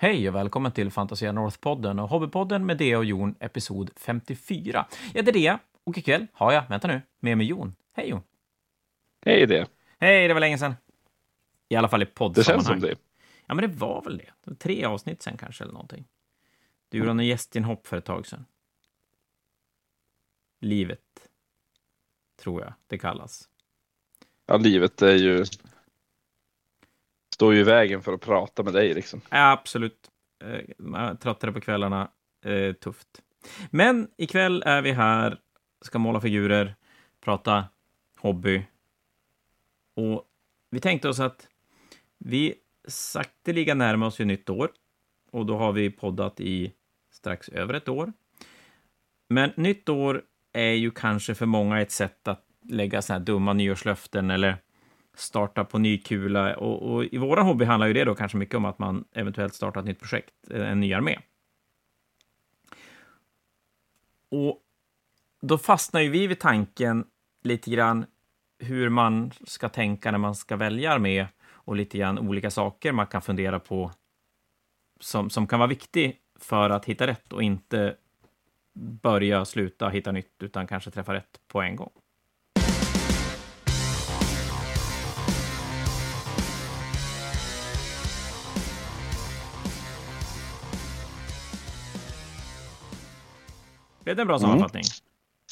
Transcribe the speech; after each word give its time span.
Hej 0.00 0.28
och 0.28 0.34
välkommen 0.34 0.72
till 0.72 0.90
Fantasia 0.90 1.32
North-podden 1.32 2.02
och 2.02 2.08
Hobbypodden 2.08 2.66
med 2.66 2.78
Dea 2.78 2.98
och 2.98 3.04
Jon, 3.04 3.34
episod 3.40 3.90
54. 3.96 4.86
Jag 5.12 5.20
heter 5.20 5.32
Dea 5.32 5.58
och 5.84 5.98
ikväll 5.98 6.26
har 6.32 6.52
jag, 6.52 6.68
vänta 6.68 6.88
nu, 6.88 7.02
med 7.20 7.38
mig 7.38 7.46
Jon. 7.46 7.74
Hej 7.92 8.08
Jon! 8.08 8.20
Hej 9.24 9.46
det. 9.46 9.68
Hej, 9.98 10.28
det 10.28 10.34
var 10.34 10.40
länge 10.40 10.58
sedan. 10.58 10.74
I 11.68 11.76
alla 11.76 11.88
fall 11.88 12.02
i 12.02 12.04
Det 12.04 12.10
poddsammanhang. 12.14 12.64
känns 12.64 12.66
som 12.66 12.80
det. 12.80 12.96
Ja, 13.46 13.54
men 13.54 13.70
det 13.70 13.76
var 13.76 14.02
väl 14.02 14.18
det. 14.18 14.24
det 14.44 14.50
var 14.50 14.54
tre 14.54 14.84
avsnitt 14.84 15.22
sen 15.22 15.36
kanske, 15.36 15.64
eller 15.64 15.72
någonting. 15.72 16.04
Du 16.88 16.98
gjorde 16.98 17.10
en 17.10 17.20
gästinhopp 17.20 17.86
för 17.86 17.96
ett 17.96 18.04
tag 18.04 18.26
sedan. 18.26 18.44
Livet, 20.60 21.28
tror 22.42 22.62
jag 22.62 22.72
det 22.86 22.98
kallas. 22.98 23.48
Ja, 24.46 24.56
livet 24.56 25.02
är 25.02 25.14
ju... 25.16 25.44
Står 27.38 27.54
ju 27.54 27.60
i 27.60 27.62
vägen 27.62 28.02
för 28.02 28.12
att 28.12 28.20
prata 28.20 28.62
med 28.62 28.72
dig 28.72 28.94
liksom. 28.94 29.20
Ja, 29.30 29.52
absolut. 29.52 30.10
Eh, 30.44 31.14
tröttare 31.14 31.52
på 31.52 31.60
kvällarna. 31.60 32.10
Eh, 32.44 32.72
tufft. 32.72 33.08
Men 33.70 34.08
ikväll 34.16 34.62
är 34.66 34.82
vi 34.82 34.92
här, 34.92 35.38
ska 35.82 35.98
måla 35.98 36.20
figurer, 36.20 36.74
prata 37.24 37.64
hobby. 38.18 38.62
Och 39.96 40.24
vi 40.70 40.80
tänkte 40.80 41.08
oss 41.08 41.20
att 41.20 41.48
vi 42.18 42.54
sakteliga 42.88 43.74
närmar 43.74 44.06
oss 44.06 44.20
ju 44.20 44.24
nytt 44.24 44.50
år. 44.50 44.70
Och 45.30 45.46
då 45.46 45.56
har 45.56 45.72
vi 45.72 45.90
poddat 45.90 46.40
i 46.40 46.72
strax 47.12 47.48
över 47.48 47.74
ett 47.74 47.88
år. 47.88 48.12
Men 49.28 49.52
nytt 49.56 49.88
år 49.88 50.22
är 50.52 50.72
ju 50.72 50.90
kanske 50.90 51.34
för 51.34 51.46
många 51.46 51.80
ett 51.80 51.90
sätt 51.90 52.28
att 52.28 52.44
lägga 52.62 53.02
så 53.02 53.12
här 53.12 53.20
dumma 53.20 53.52
nyårslöften 53.52 54.30
eller 54.30 54.56
starta 55.18 55.64
på 55.64 55.78
ny 55.78 55.98
kula. 55.98 56.56
Och, 56.56 56.92
och 56.92 57.04
i 57.04 57.18
våran 57.18 57.46
hobby 57.46 57.64
handlar 57.64 57.86
ju 57.86 57.92
det 57.92 58.04
då 58.04 58.14
kanske 58.14 58.38
mycket 58.38 58.54
om 58.54 58.64
att 58.64 58.78
man 58.78 59.04
eventuellt 59.12 59.54
startar 59.54 59.80
ett 59.80 59.86
nytt 59.86 60.00
projekt, 60.00 60.34
eh, 60.50 60.70
en 60.70 60.80
ny 60.80 60.94
armé. 60.94 61.18
Och 64.30 64.62
då 65.40 65.58
fastnar 65.58 66.00
ju 66.00 66.08
vi 66.08 66.26
vid 66.26 66.38
tanken 66.38 67.04
lite 67.42 67.70
grann 67.70 68.06
hur 68.58 68.88
man 68.88 69.30
ska 69.44 69.68
tänka 69.68 70.10
när 70.10 70.18
man 70.18 70.34
ska 70.34 70.56
välja 70.56 70.92
armé 70.92 71.26
och 71.50 71.76
lite 71.76 71.98
grann 71.98 72.18
olika 72.18 72.50
saker 72.50 72.92
man 72.92 73.06
kan 73.06 73.22
fundera 73.22 73.60
på 73.60 73.92
som, 75.00 75.30
som 75.30 75.46
kan 75.46 75.58
vara 75.58 75.68
viktig 75.68 76.16
för 76.40 76.70
att 76.70 76.84
hitta 76.84 77.06
rätt 77.06 77.32
och 77.32 77.42
inte 77.42 77.96
börja, 79.02 79.44
sluta, 79.44 79.88
hitta 79.88 80.12
nytt, 80.12 80.42
utan 80.42 80.66
kanske 80.66 80.90
träffa 80.90 81.14
rätt 81.14 81.40
på 81.48 81.62
en 81.62 81.76
gång. 81.76 81.90
Blev 94.08 94.16
det 94.16 94.22
en 94.22 94.26
bra 94.28 94.36
Mm. 94.36 94.48
sammanfattning? 94.48 94.82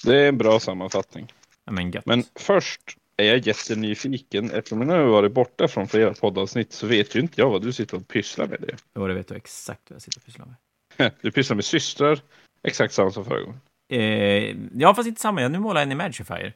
Det 0.05 0.17
är 0.25 0.29
en 0.29 0.39
bra 0.39 0.61
sammanfattning. 0.61 1.33
Men. 1.71 1.93
Men 2.05 2.25
först 2.35 2.81
är 3.17 3.25
jag 3.25 3.39
jättenyfiken. 3.39 4.51
Eftersom 4.51 4.79
jag 4.79 4.87
nu 4.89 4.93
har 4.95 5.05
varit 5.05 5.33
borta 5.33 5.69
från 5.69 5.89
flera 5.89 6.15
poddavsnitt 6.15 6.73
så 6.73 6.87
vet 6.87 7.15
ju 7.15 7.21
inte 7.21 7.41
jag 7.41 7.51
vad 7.51 7.62
du 7.62 7.73
sitter 7.73 7.97
och 7.97 8.09
pysslar 8.09 8.47
med. 8.47 8.61
Det. 8.61 8.77
Jo, 8.95 9.07
det 9.07 9.15
vet 9.15 9.29
du 9.29 9.34
exakt 9.34 9.91
vad 9.91 9.95
jag 9.95 10.03
sitter 10.03 10.19
och 10.21 10.25
pysslar 10.25 10.47
med. 10.47 11.12
Du 11.23 11.31
pysslar 11.33 11.55
med 11.55 11.65
systrar. 11.65 12.21
Exakt 12.62 12.95
samma 12.95 13.11
som 13.11 13.25
förra 13.25 13.41
gången. 13.41 13.61
Eh, 13.89 14.57
ja, 14.75 14.95
fast 14.95 15.09
inte 15.09 15.21
samma. 15.21 15.49
Nu 15.49 15.59
målar 15.59 15.81
jag 15.81 15.87
en 15.87 15.93
Imagifier. 15.93 16.53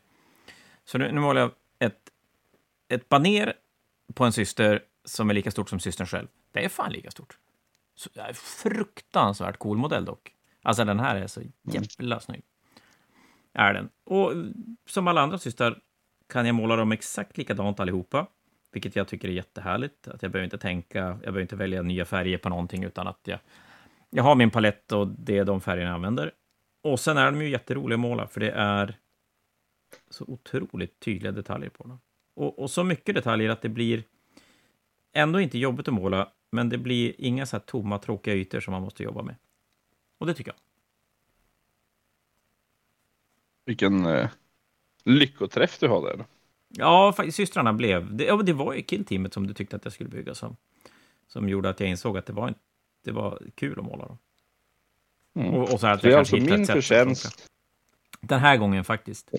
Så 0.85 0.99
nu, 0.99 1.13
nu 1.13 1.21
målar 1.21 1.41
jag 1.41 1.51
ett, 1.79 2.01
ett 2.93 3.09
baner 3.09 3.55
på 4.15 4.25
en 4.25 4.33
syster 4.33 4.83
som 5.05 5.31
är 5.31 5.35
lika 5.35 5.51
stort 5.51 5.69
som 5.71 5.81
systern 5.81 6.07
själv. 6.07 6.29
Det 6.53 6.65
är 6.65 6.69
fan 6.69 6.93
lika 6.93 7.11
stort. 7.11 7.39
Så, 7.95 8.11
det 8.13 8.21
är 8.21 8.33
fruktansvärt 8.33 9.59
cool 9.59 9.77
modell 9.79 10.05
dock. 10.05 10.33
Alltså 10.71 10.85
den 10.85 11.01
här 11.01 11.17
är 11.17 11.27
så 11.27 11.43
jävla 11.63 12.21
snygg. 12.21 12.43
Är 13.53 13.75
den. 13.75 13.89
Och 14.05 14.33
som 14.87 15.09
alla 15.09 15.21
andra 15.21 15.39
systrar 15.39 15.79
kan 16.29 16.47
jag 16.47 16.55
måla 16.55 16.77
dem 16.77 16.93
exakt 16.93 17.39
likadant 17.39 17.81
allihopa. 17.81 18.27
Vilket 18.73 18.97
jag 18.97 19.09
tycker 19.09 19.29
är 19.29 19.33
jättehärligt. 19.33 20.09
Att 20.09 20.23
jag 20.23 20.33
behöver 20.33 20.45
inte 20.45 20.59
tänka, 20.59 20.99
jag 20.99 21.19
behöver 21.21 21.41
inte 21.41 21.57
välja 21.57 21.83
nya 21.83 22.05
färger 22.05 22.39
på 22.39 22.49
någonting, 22.49 22.85
utan 22.85 23.07
att 23.07 23.21
jag, 23.25 23.39
jag 24.11 24.23
har 24.23 24.35
min 24.35 24.51
palett 24.51 24.93
och 24.93 25.09
det 25.09 25.39
är 25.39 25.45
de 25.45 25.61
färgerna 25.61 25.89
jag 25.89 25.95
använder. 25.95 26.33
Och 26.83 27.01
sen 27.01 27.17
är 27.17 27.25
de 27.25 27.43
ju 27.43 27.49
jätteroliga 27.49 27.95
att 27.95 28.01
måla, 28.01 28.27
för 28.27 28.41
det 28.41 28.51
är 28.51 28.97
så 30.11 30.25
otroligt 30.29 31.01
tydliga 31.01 31.33
detaljer 31.33 31.71
på 31.71 31.85
dem. 31.85 32.01
Och, 32.35 32.59
och 32.59 32.71
så 32.71 32.85
mycket 32.85 33.15
detaljer 33.15 33.51
att 33.51 33.63
det 33.63 33.69
blir 33.69 34.03
ändå 35.13 35.41
inte 35.41 35.59
jobbigt 35.59 35.89
att 35.89 35.95
måla, 35.95 36.29
men 36.53 36.69
det 36.69 36.79
blir 36.79 37.15
inga 37.19 37.47
så 37.47 37.57
här 37.57 37.65
tomma, 37.65 37.99
tråkiga 37.99 38.35
ytor 38.35 38.61
som 38.61 38.73
man 38.73 38.83
måste 38.83 39.03
jobba 39.03 39.23
med. 39.23 39.35
Och 40.21 40.27
det 40.27 40.35
tycker 40.35 40.51
jag. 40.51 40.70
Vilken 43.65 44.07
eh, 44.07 44.29
lyckoträff 45.05 45.79
du 45.79 45.89
har 45.89 46.03
där. 46.03 46.25
Ja, 46.69 47.15
systrarna 47.33 47.73
blev... 47.73 48.17
Det, 48.17 48.25
ja, 48.25 48.37
det 48.37 48.53
var 48.53 48.75
ju 48.75 48.83
killteamet 48.83 49.35
som 49.35 49.47
du 49.47 49.55
tyckte 49.55 49.77
att 49.77 49.85
jag 49.85 49.93
skulle 49.93 50.11
bygga 50.11 50.35
som, 50.35 50.57
som 51.29 51.49
gjorde 51.49 51.69
att 51.69 51.81
jag 51.81 51.89
insåg 51.89 52.19
att 52.19 52.27
det 52.27 52.33
var, 52.33 52.49
en, 52.49 52.55
det 53.05 53.13
var 53.13 53.43
kul 53.55 53.79
att 53.79 53.85
måla 53.85 54.07
dem. 54.07 54.19
Mm. 55.35 55.55
Och, 55.55 55.73
och 55.73 55.81
så 55.81 55.87
att 55.87 56.03
Det 56.03 56.13
är 56.13 56.19
alltså 56.19 56.37
min 56.37 56.67
förtjänst. 56.67 57.51
Den 58.21 58.41
här 58.41 58.57
gången 58.57 58.85
faktiskt. 58.85 59.31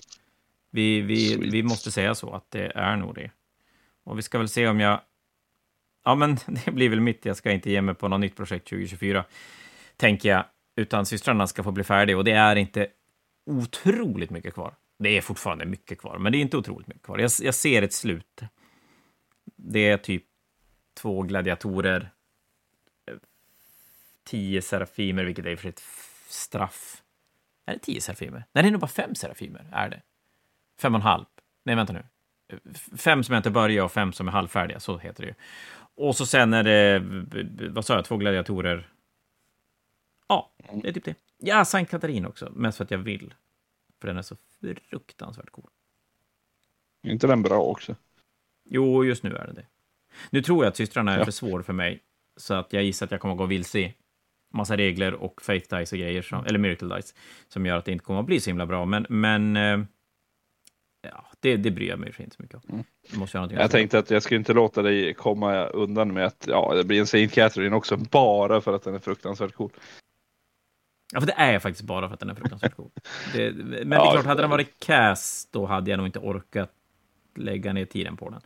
Vi, 0.70 1.00
vi, 1.00 1.28
Sweet. 1.28 1.52
vi 1.52 1.62
måste 1.62 1.90
säga 1.90 2.14
så, 2.14 2.34
att 2.34 2.50
det 2.50 2.72
är 2.74 2.96
nog 2.96 3.14
det. 3.14 3.30
Och 4.04 4.18
vi 4.18 4.22
ska 4.22 4.38
väl 4.38 4.48
se 4.48 4.68
om 4.68 4.80
jag... 4.80 5.00
Ja, 6.04 6.14
men 6.14 6.38
det 6.64 6.70
blir 6.72 6.88
väl 6.88 7.00
mitt. 7.00 7.24
Jag 7.24 7.36
ska 7.36 7.52
inte 7.52 7.70
ge 7.70 7.82
mig 7.82 7.94
på 7.94 8.08
något 8.08 8.20
nytt 8.20 8.36
projekt 8.36 8.68
2024, 8.68 9.24
tänker 9.96 10.28
jag. 10.28 10.44
Utan 10.76 11.06
systrarna 11.06 11.46
ska 11.46 11.62
få 11.62 11.70
bli 11.70 11.84
färdiga 11.84 12.16
och 12.16 12.24
det 12.24 12.32
är 12.32 12.56
inte 12.56 12.86
otroligt 13.44 14.30
mycket 14.30 14.54
kvar. 14.54 14.74
Det 14.98 15.16
är 15.16 15.20
fortfarande 15.20 15.64
mycket 15.66 15.98
kvar, 16.00 16.18
men 16.18 16.32
det 16.32 16.38
är 16.38 16.40
inte 16.40 16.56
otroligt 16.56 16.86
mycket 16.86 17.02
kvar. 17.02 17.18
Jag, 17.18 17.30
jag 17.42 17.54
ser 17.54 17.82
ett 17.82 17.92
slut. 17.92 18.40
Det 19.56 19.88
är 19.88 19.96
typ 19.96 20.24
två 20.94 21.22
gladiatorer, 21.22 22.10
eh, 23.06 23.14
tio 24.24 24.62
serafimer, 24.62 25.24
vilket 25.24 25.46
är 25.46 25.50
i 25.50 25.54
och 25.54 25.58
för 25.58 25.62
sig 25.62 25.68
ett 25.68 25.84
straff. 26.28 27.02
Är 27.66 27.72
det 27.72 27.78
tio 27.78 28.00
serafimer? 28.00 28.44
Nej, 28.52 28.62
det 28.62 28.68
är 28.68 28.72
nog 28.72 28.80
bara 28.80 28.86
fem 28.86 29.14
serafimer. 29.14 29.66
Är 29.72 29.88
det? 29.88 30.02
Fem 30.80 30.94
och 30.94 30.98
en 30.98 31.02
halv. 31.02 31.24
Nej, 31.64 31.76
vänta 31.76 31.92
nu. 31.92 32.04
Fem 32.96 33.24
som 33.24 33.32
jag 33.32 33.38
inte 33.38 33.50
börjar 33.50 33.84
och 33.84 33.92
fem 33.92 34.12
som 34.12 34.28
är 34.28 34.32
halvfärdiga, 34.32 34.80
så 34.80 34.98
heter 34.98 35.22
det 35.22 35.28
ju. 35.28 35.34
Och 35.94 36.16
så 36.16 36.26
sen 36.26 36.52
är 36.54 36.62
det, 36.62 37.02
vad 37.68 37.84
sa 37.84 37.94
jag, 37.94 38.04
två 38.04 38.16
gladiatorer. 38.16 38.88
Ja, 40.28 40.52
det 40.82 40.88
är 40.88 40.92
typ 40.92 41.04
det. 41.04 41.14
Ja, 41.44 41.64
Sankt 41.64 41.90
Katarin 41.90 42.26
också, 42.26 42.52
mest 42.54 42.76
för 42.78 42.84
att 42.84 42.90
jag 42.90 42.98
vill. 42.98 43.34
För 44.00 44.08
den 44.08 44.16
är 44.16 44.22
så 44.22 44.36
fruktansvärt 44.90 45.50
cool. 45.50 45.70
Är 47.02 47.10
inte 47.10 47.26
den 47.26 47.42
bra 47.42 47.62
också? 47.62 47.96
Jo, 48.64 49.04
just 49.04 49.22
nu 49.22 49.36
är 49.36 49.46
det 49.46 49.52
det. 49.52 49.66
Nu 50.30 50.42
tror 50.42 50.64
jag 50.64 50.70
att 50.70 50.76
systrarna 50.76 51.14
är 51.14 51.18
Ja. 51.18 51.24
för 51.24 51.32
svår 51.32 51.62
för 51.62 51.72
mig, 51.72 52.00
så 52.36 52.54
att 52.54 52.72
jag 52.72 52.82
gissar 52.84 53.06
att 53.06 53.10
jag 53.12 53.20
kommer 53.20 53.34
att 53.34 53.38
gå 53.38 53.46
vilse 53.46 53.78
i 53.78 53.94
massa 54.54 54.76
regler 54.76 55.14
och 55.14 55.42
faith 55.42 55.76
dice 55.76 55.96
och 55.96 56.00
grejer, 56.00 56.22
som, 56.22 56.44
eller 56.46 56.58
miracle 56.58 56.96
dice, 56.96 57.14
som 57.48 57.66
gör 57.66 57.76
att 57.76 57.84
det 57.84 57.92
inte 57.92 58.04
kommer 58.04 58.20
att 58.20 58.26
bli 58.26 58.40
så 58.40 58.50
himla 58.50 58.66
bra. 58.66 58.84
Men, 58.84 59.06
men 59.08 59.56
eh, 59.56 59.86
ja, 61.02 61.26
det, 61.40 61.56
det 61.56 61.70
bryr 61.70 61.88
jag 61.88 61.98
mig 61.98 62.14
inte 62.18 62.36
så 62.36 62.42
mycket 62.42 62.56
om. 62.68 62.84
Jag 63.10 63.18
måste 63.18 63.38
Jag 63.38 63.48
det. 63.48 63.68
tänkte 63.68 63.98
att 63.98 64.10
jag 64.10 64.22
skulle 64.22 64.38
inte 64.38 64.52
låta 64.52 64.82
dig 64.82 65.14
komma 65.14 65.66
undan 65.66 66.12
med 66.12 66.26
att 66.26 66.44
ja, 66.48 66.74
det 66.74 66.84
blir 66.84 67.00
en 67.00 67.06
Saint 67.06 67.32
Catherine 67.32 67.76
också 67.76 67.96
bara 67.96 68.60
för 68.60 68.74
att 68.74 68.82
den 68.82 68.94
är 68.94 68.98
fruktansvärt 68.98 69.52
cool. 69.54 69.70
Ja, 71.12 71.20
för 71.20 71.26
det 71.26 71.32
är 71.32 71.58
faktiskt 71.58 71.84
bara 71.84 72.08
för 72.08 72.14
att 72.14 72.20
den 72.20 72.30
är 72.30 72.34
fruktansvärt 72.34 72.76
cool. 72.76 72.90
Det, 73.32 73.52
men 73.52 73.90
det 73.90 73.96
är 73.96 74.12
klart, 74.12 74.26
hade 74.26 74.42
den 74.42 74.50
varit 74.50 74.80
cast, 74.80 75.52
då 75.52 75.66
hade 75.66 75.90
jag 75.90 75.98
nog 75.98 76.06
inte 76.06 76.18
orkat 76.18 76.70
lägga 77.34 77.72
ner 77.72 77.84
tiden 77.84 78.16
på 78.16 78.30
den. 78.30 78.40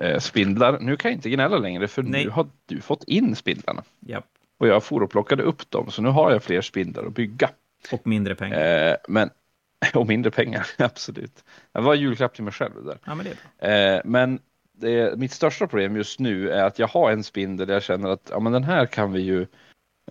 eh, 0.00 0.18
spindlar. 0.18 0.78
Nu 0.80 0.96
kan 0.96 1.10
jag 1.10 1.18
inte 1.18 1.30
gnälla 1.30 1.58
längre, 1.58 1.88
för 1.88 2.02
Nej. 2.02 2.24
nu 2.24 2.30
har 2.30 2.46
du 2.66 2.80
fått 2.80 3.04
in 3.04 3.36
spindlarna. 3.36 3.82
Japp. 4.00 4.26
Och 4.58 4.68
jag 4.68 4.84
for 4.84 5.02
och 5.02 5.10
plockade 5.10 5.42
upp 5.42 5.70
dem, 5.70 5.90
så 5.90 6.02
nu 6.02 6.08
har 6.08 6.32
jag 6.32 6.42
fler 6.42 6.60
spindlar 6.60 7.06
att 7.06 7.14
bygga. 7.14 7.50
Och 7.92 8.06
mindre 8.06 8.34
pengar. 8.34 8.90
Eh, 8.90 8.96
men, 9.08 9.30
och 9.94 10.06
mindre 10.06 10.30
pengar, 10.30 10.66
absolut. 10.78 11.44
Det 11.72 11.80
var 11.80 11.94
julklapp 11.94 12.34
till 12.34 12.44
mig 12.44 12.52
själv 12.52 12.84
där. 12.84 12.98
Ja, 13.04 13.14
men 13.14 13.26
det 13.26 13.30
är 13.30 13.36
bra. 13.58 13.68
Eh, 13.68 14.00
men 14.04 14.38
det, 14.78 15.18
mitt 15.18 15.32
största 15.32 15.66
problem 15.66 15.96
just 15.96 16.20
nu 16.20 16.50
är 16.50 16.64
att 16.64 16.78
jag 16.78 16.88
har 16.88 17.12
en 17.12 17.24
spindel 17.24 17.66
där 17.66 17.74
jag 17.74 17.82
känner 17.82 18.08
att 18.08 18.28
ja, 18.30 18.40
men 18.40 18.52
den 18.52 18.64
här 18.64 18.86
kan 18.86 19.12
vi 19.12 19.20
ju 19.20 19.46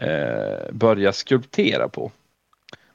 eh, 0.02 0.72
börja 0.72 1.14
skulptera 1.14 1.90
på. 1.90 2.12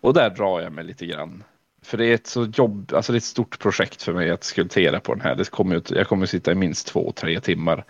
Och 0.01 0.15
där 0.15 0.31
drar 0.31 0.61
jag 0.61 0.73
mig 0.73 0.85
lite 0.85 1.07
grann. 1.07 1.45
För 1.83 1.99
det 1.99 2.07
är 2.07 2.15
ett 2.15 2.27
så 2.27 2.45
jobb, 2.45 2.93
alltså 2.95 3.13
det 3.13 3.17
är 3.17 3.21
ett 3.21 3.25
stort 3.25 3.59
projekt 3.59 4.03
för 4.03 4.13
mig 4.13 4.31
att 4.31 4.45
skulptera 4.45 5.01
på 5.01 5.15
den 5.15 5.23
här. 5.23 5.35
Det 5.35 5.51
kommer, 5.51 5.77
ut- 5.77 5.91
jag 5.91 6.09
kommer 6.09 6.27
sitta 6.27 6.53
i 6.53 6.55
minst 6.55 6.87
två, 6.87 7.13
tre 7.13 7.41
timmar 7.41 7.85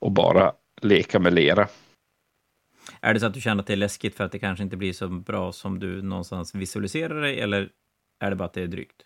och 0.00 0.12
bara 0.12 0.52
leka 0.82 1.18
med 1.18 1.32
lera. 1.34 1.68
Är 3.00 3.14
det 3.14 3.20
så 3.20 3.26
att 3.26 3.34
du 3.34 3.40
känner 3.40 3.60
att 3.60 3.66
det 3.66 3.72
är 3.72 3.76
läskigt 3.76 4.14
för 4.14 4.24
att 4.24 4.32
det 4.32 4.38
kanske 4.38 4.62
inte 4.62 4.76
blir 4.76 4.92
så 4.92 5.08
bra 5.08 5.52
som 5.52 5.78
du 5.78 6.02
någonstans 6.02 6.54
visualiserar 6.54 7.20
dig, 7.20 7.40
eller 7.40 7.70
är 8.20 8.30
det 8.30 8.36
bara 8.36 8.44
att 8.44 8.52
det 8.52 8.62
är 8.62 8.66
drygt? 8.66 9.04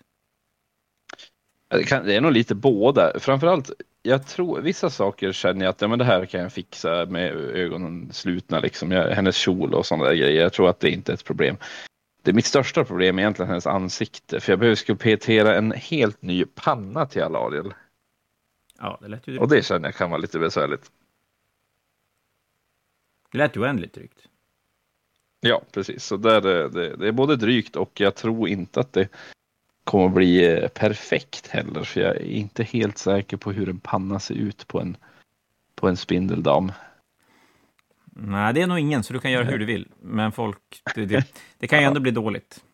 Det, 1.71 1.85
kan, 1.85 2.07
det 2.07 2.15
är 2.15 2.21
nog 2.21 2.33
lite 2.33 2.55
båda. 2.55 3.21
Framförallt, 3.21 3.71
jag 4.03 4.27
tror 4.27 4.61
vissa 4.61 4.91
saker 4.91 5.33
känner 5.33 5.65
jag 5.65 5.71
att 5.71 5.81
ja, 5.81 5.89
men 5.89 5.99
det 5.99 6.05
här 6.05 6.27
kan 6.27 6.41
jag 6.41 6.53
fixa 6.53 7.07
med 7.07 7.33
ögonen 7.37 8.13
slutna. 8.13 8.61
Liksom. 8.61 8.91
Jag, 8.91 9.11
hennes 9.11 9.37
kjol 9.37 9.75
och 9.75 9.87
sådana 9.87 10.05
där 10.05 10.15
grejer. 10.15 10.43
Jag 10.43 10.53
tror 10.53 10.71
att 10.71 10.81
det 10.81 10.91
inte 10.91 11.13
är 11.13 11.15
ett 11.15 11.25
problem. 11.25 11.57
Det 12.23 12.33
mitt 12.33 12.47
största 12.47 12.85
problem 12.85 13.19
är 13.19 13.23
egentligen 13.23 13.49
hennes 13.49 13.67
ansikte. 13.67 14.41
För 14.41 14.53
jag 14.53 14.59
behöver 14.59 14.77
skulptera 14.77 15.57
en 15.57 15.73
helt 15.73 16.23
ny 16.23 16.45
panna 16.45 17.07
till 17.07 17.23
Alariel. 17.23 17.75
Ja, 18.79 18.99
det 19.03 19.09
lät 19.09 19.29
ju 19.29 19.39
Och 19.39 19.49
drygt. 19.49 19.63
det 19.63 19.67
känner 19.67 19.89
jag 19.89 19.95
kan 19.95 20.11
vara 20.11 20.21
lite 20.21 20.39
besvärligt. 20.39 20.91
Det 23.33 23.39
lät 23.39 23.57
ju 23.57 23.61
oändligt 23.61 23.93
drygt. 23.95 24.19
Ja, 25.41 25.63
precis. 25.73 26.05
Så 26.05 26.17
där, 26.17 26.47
är 26.47 26.69
det, 26.69 26.97
det 26.97 27.09
är 27.09 27.13
både 27.13 27.37
drygt 27.37 27.77
och 27.77 28.01
jag 28.01 28.15
tror 28.15 28.49
inte 28.49 28.81
att 28.81 28.93
det 28.93 29.09
kommer 29.91 30.07
att 30.07 30.15
bli 30.15 30.53
eh, 30.53 30.69
perfekt 30.69 31.47
heller. 31.47 31.85
För 31.85 32.01
jag 32.01 32.17
är 32.17 32.25
inte 32.25 32.63
helt 32.63 32.99
säker 32.99 33.37
på 33.37 33.53
hur 33.53 33.69
en 33.69 33.81
panna 33.81 34.21
ser 34.21 34.35
ut 34.35 34.67
på 34.67 34.81
en, 34.81 34.97
på 35.75 35.89
en 35.89 35.97
spindeldam. 35.97 36.73
Nej, 38.05 38.55
det 38.55 38.63
är 38.63 38.67
nog 38.67 38.79
ingen, 38.79 39.03
så 39.03 39.13
du 39.13 39.19
kan 39.19 39.31
göra 39.31 39.45
hur 39.45 39.59
du 39.59 39.65
vill. 39.65 39.89
Men 40.01 40.33
folk, 40.33 40.59
det, 40.95 41.07
det, 41.07 41.27
det 41.59 41.67
kan 41.67 41.79
ju 41.79 41.85
ändå 41.85 42.01
bli 42.01 42.11
dåligt. 42.11 42.65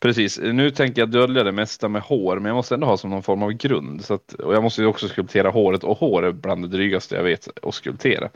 Precis, 0.00 0.38
nu 0.38 0.70
tänker 0.70 1.02
jag 1.02 1.10
dölja 1.10 1.44
det 1.44 1.52
mesta 1.52 1.88
med 1.88 2.02
hår, 2.02 2.36
men 2.36 2.44
jag 2.44 2.54
måste 2.54 2.74
ändå 2.74 2.86
ha 2.86 2.96
som 2.96 3.10
någon 3.10 3.22
form 3.22 3.42
av 3.42 3.52
grund. 3.52 4.04
Så 4.04 4.14
att, 4.14 4.32
och 4.32 4.54
jag 4.54 4.62
måste 4.62 4.80
ju 4.80 4.86
också 4.86 5.08
skulptera 5.08 5.50
håret, 5.50 5.84
och 5.84 5.98
hår 5.98 6.22
är 6.22 6.32
bland 6.32 6.62
det 6.62 6.68
drygaste 6.68 7.14
jag 7.14 7.22
vet 7.22 7.48
att 7.62 7.74
skulptera. 7.74 8.30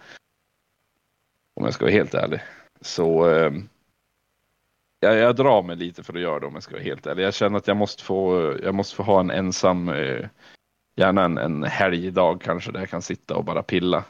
Om 1.55 1.65
jag 1.65 1.75
ska 1.75 1.85
vara 1.85 1.93
helt 1.93 2.15
ärlig. 2.15 2.41
Så 2.81 3.31
eh, 3.31 3.53
jag, 5.01 5.17
jag 5.17 5.37
drar 5.37 5.63
mig 5.63 5.77
lite 5.77 6.03
för 6.03 6.15
att 6.15 6.21
göra 6.21 6.41
det 6.41 6.47
om 6.47 6.55
jag 6.55 6.63
ska 6.63 6.73
vara 6.73 6.83
helt 6.83 7.07
ärlig. 7.07 7.25
Jag 7.25 7.35
känner 7.35 7.59
att 7.59 7.67
jag 7.67 7.77
måste 7.77 8.03
få, 8.03 8.55
jag 8.63 8.75
måste 8.75 8.97
få 8.97 9.03
ha 9.03 9.21
en 9.21 9.31
ensam, 9.31 9.89
eh, 9.89 10.27
gärna 10.97 11.25
en, 11.25 11.39
en 11.39 11.65
helgdag 11.65 12.41
kanske, 12.43 12.73
där 12.73 12.81
jag 12.81 12.91
kan 12.91 13.03
sitta 13.03 13.37
och 13.37 13.45
bara 13.45 13.63
pilla. 13.63 14.05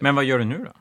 Men 0.00 0.14
vad 0.14 0.24
gör 0.24 0.38
du 0.38 0.44
nu 0.44 0.58
då? 0.58 0.72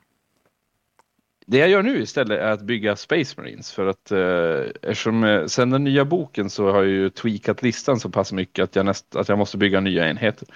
Det 1.45 1.57
jag 1.57 1.69
gör 1.69 1.83
nu 1.83 2.01
istället 2.01 2.39
är 2.39 2.51
att 2.51 2.61
bygga 2.61 2.95
Space 2.95 3.41
Marines 3.41 3.71
för 3.71 3.87
att 3.87 4.11
eh, 4.11 4.71
eftersom 4.81 5.23
eh, 5.23 5.45
sen 5.45 5.69
den 5.69 5.83
nya 5.83 6.05
boken 6.05 6.49
så 6.49 6.71
har 6.71 6.83
jag 6.83 6.91
ju 6.91 7.09
tweakat 7.09 7.63
listan 7.63 7.99
så 7.99 8.09
pass 8.09 8.33
mycket 8.33 8.63
att 8.63 8.75
jag, 8.75 8.85
näst, 8.85 9.15
att 9.15 9.29
jag 9.29 9.37
måste 9.37 9.57
bygga 9.57 9.79
nya 9.79 10.09
enheter. 10.09 10.47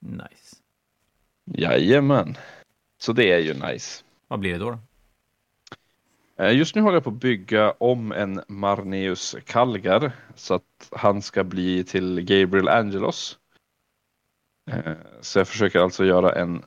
Nice. 0.00 0.56
Jajamän. 1.44 2.36
Så 2.98 3.12
det 3.12 3.32
är 3.32 3.38
ju 3.38 3.54
nice. 3.54 4.04
Vad 4.28 4.40
blir 4.40 4.52
det 4.52 4.58
då? 4.58 4.70
då? 4.70 4.78
Eh, 6.38 6.56
just 6.56 6.74
nu 6.74 6.80
håller 6.80 6.96
jag 6.96 7.04
på 7.04 7.10
att 7.10 7.16
bygga 7.20 7.70
om 7.70 8.12
en 8.12 8.42
Marneus 8.48 9.36
Kalgar 9.44 10.12
så 10.34 10.54
att 10.54 10.88
han 10.90 11.22
ska 11.22 11.44
bli 11.44 11.84
till 11.84 12.20
Gabriel 12.20 12.68
Angelos. 12.68 13.38
Eh, 14.70 14.92
så 15.20 15.38
jag 15.38 15.48
försöker 15.48 15.80
alltså 15.80 16.04
göra 16.04 16.32
en, 16.32 16.62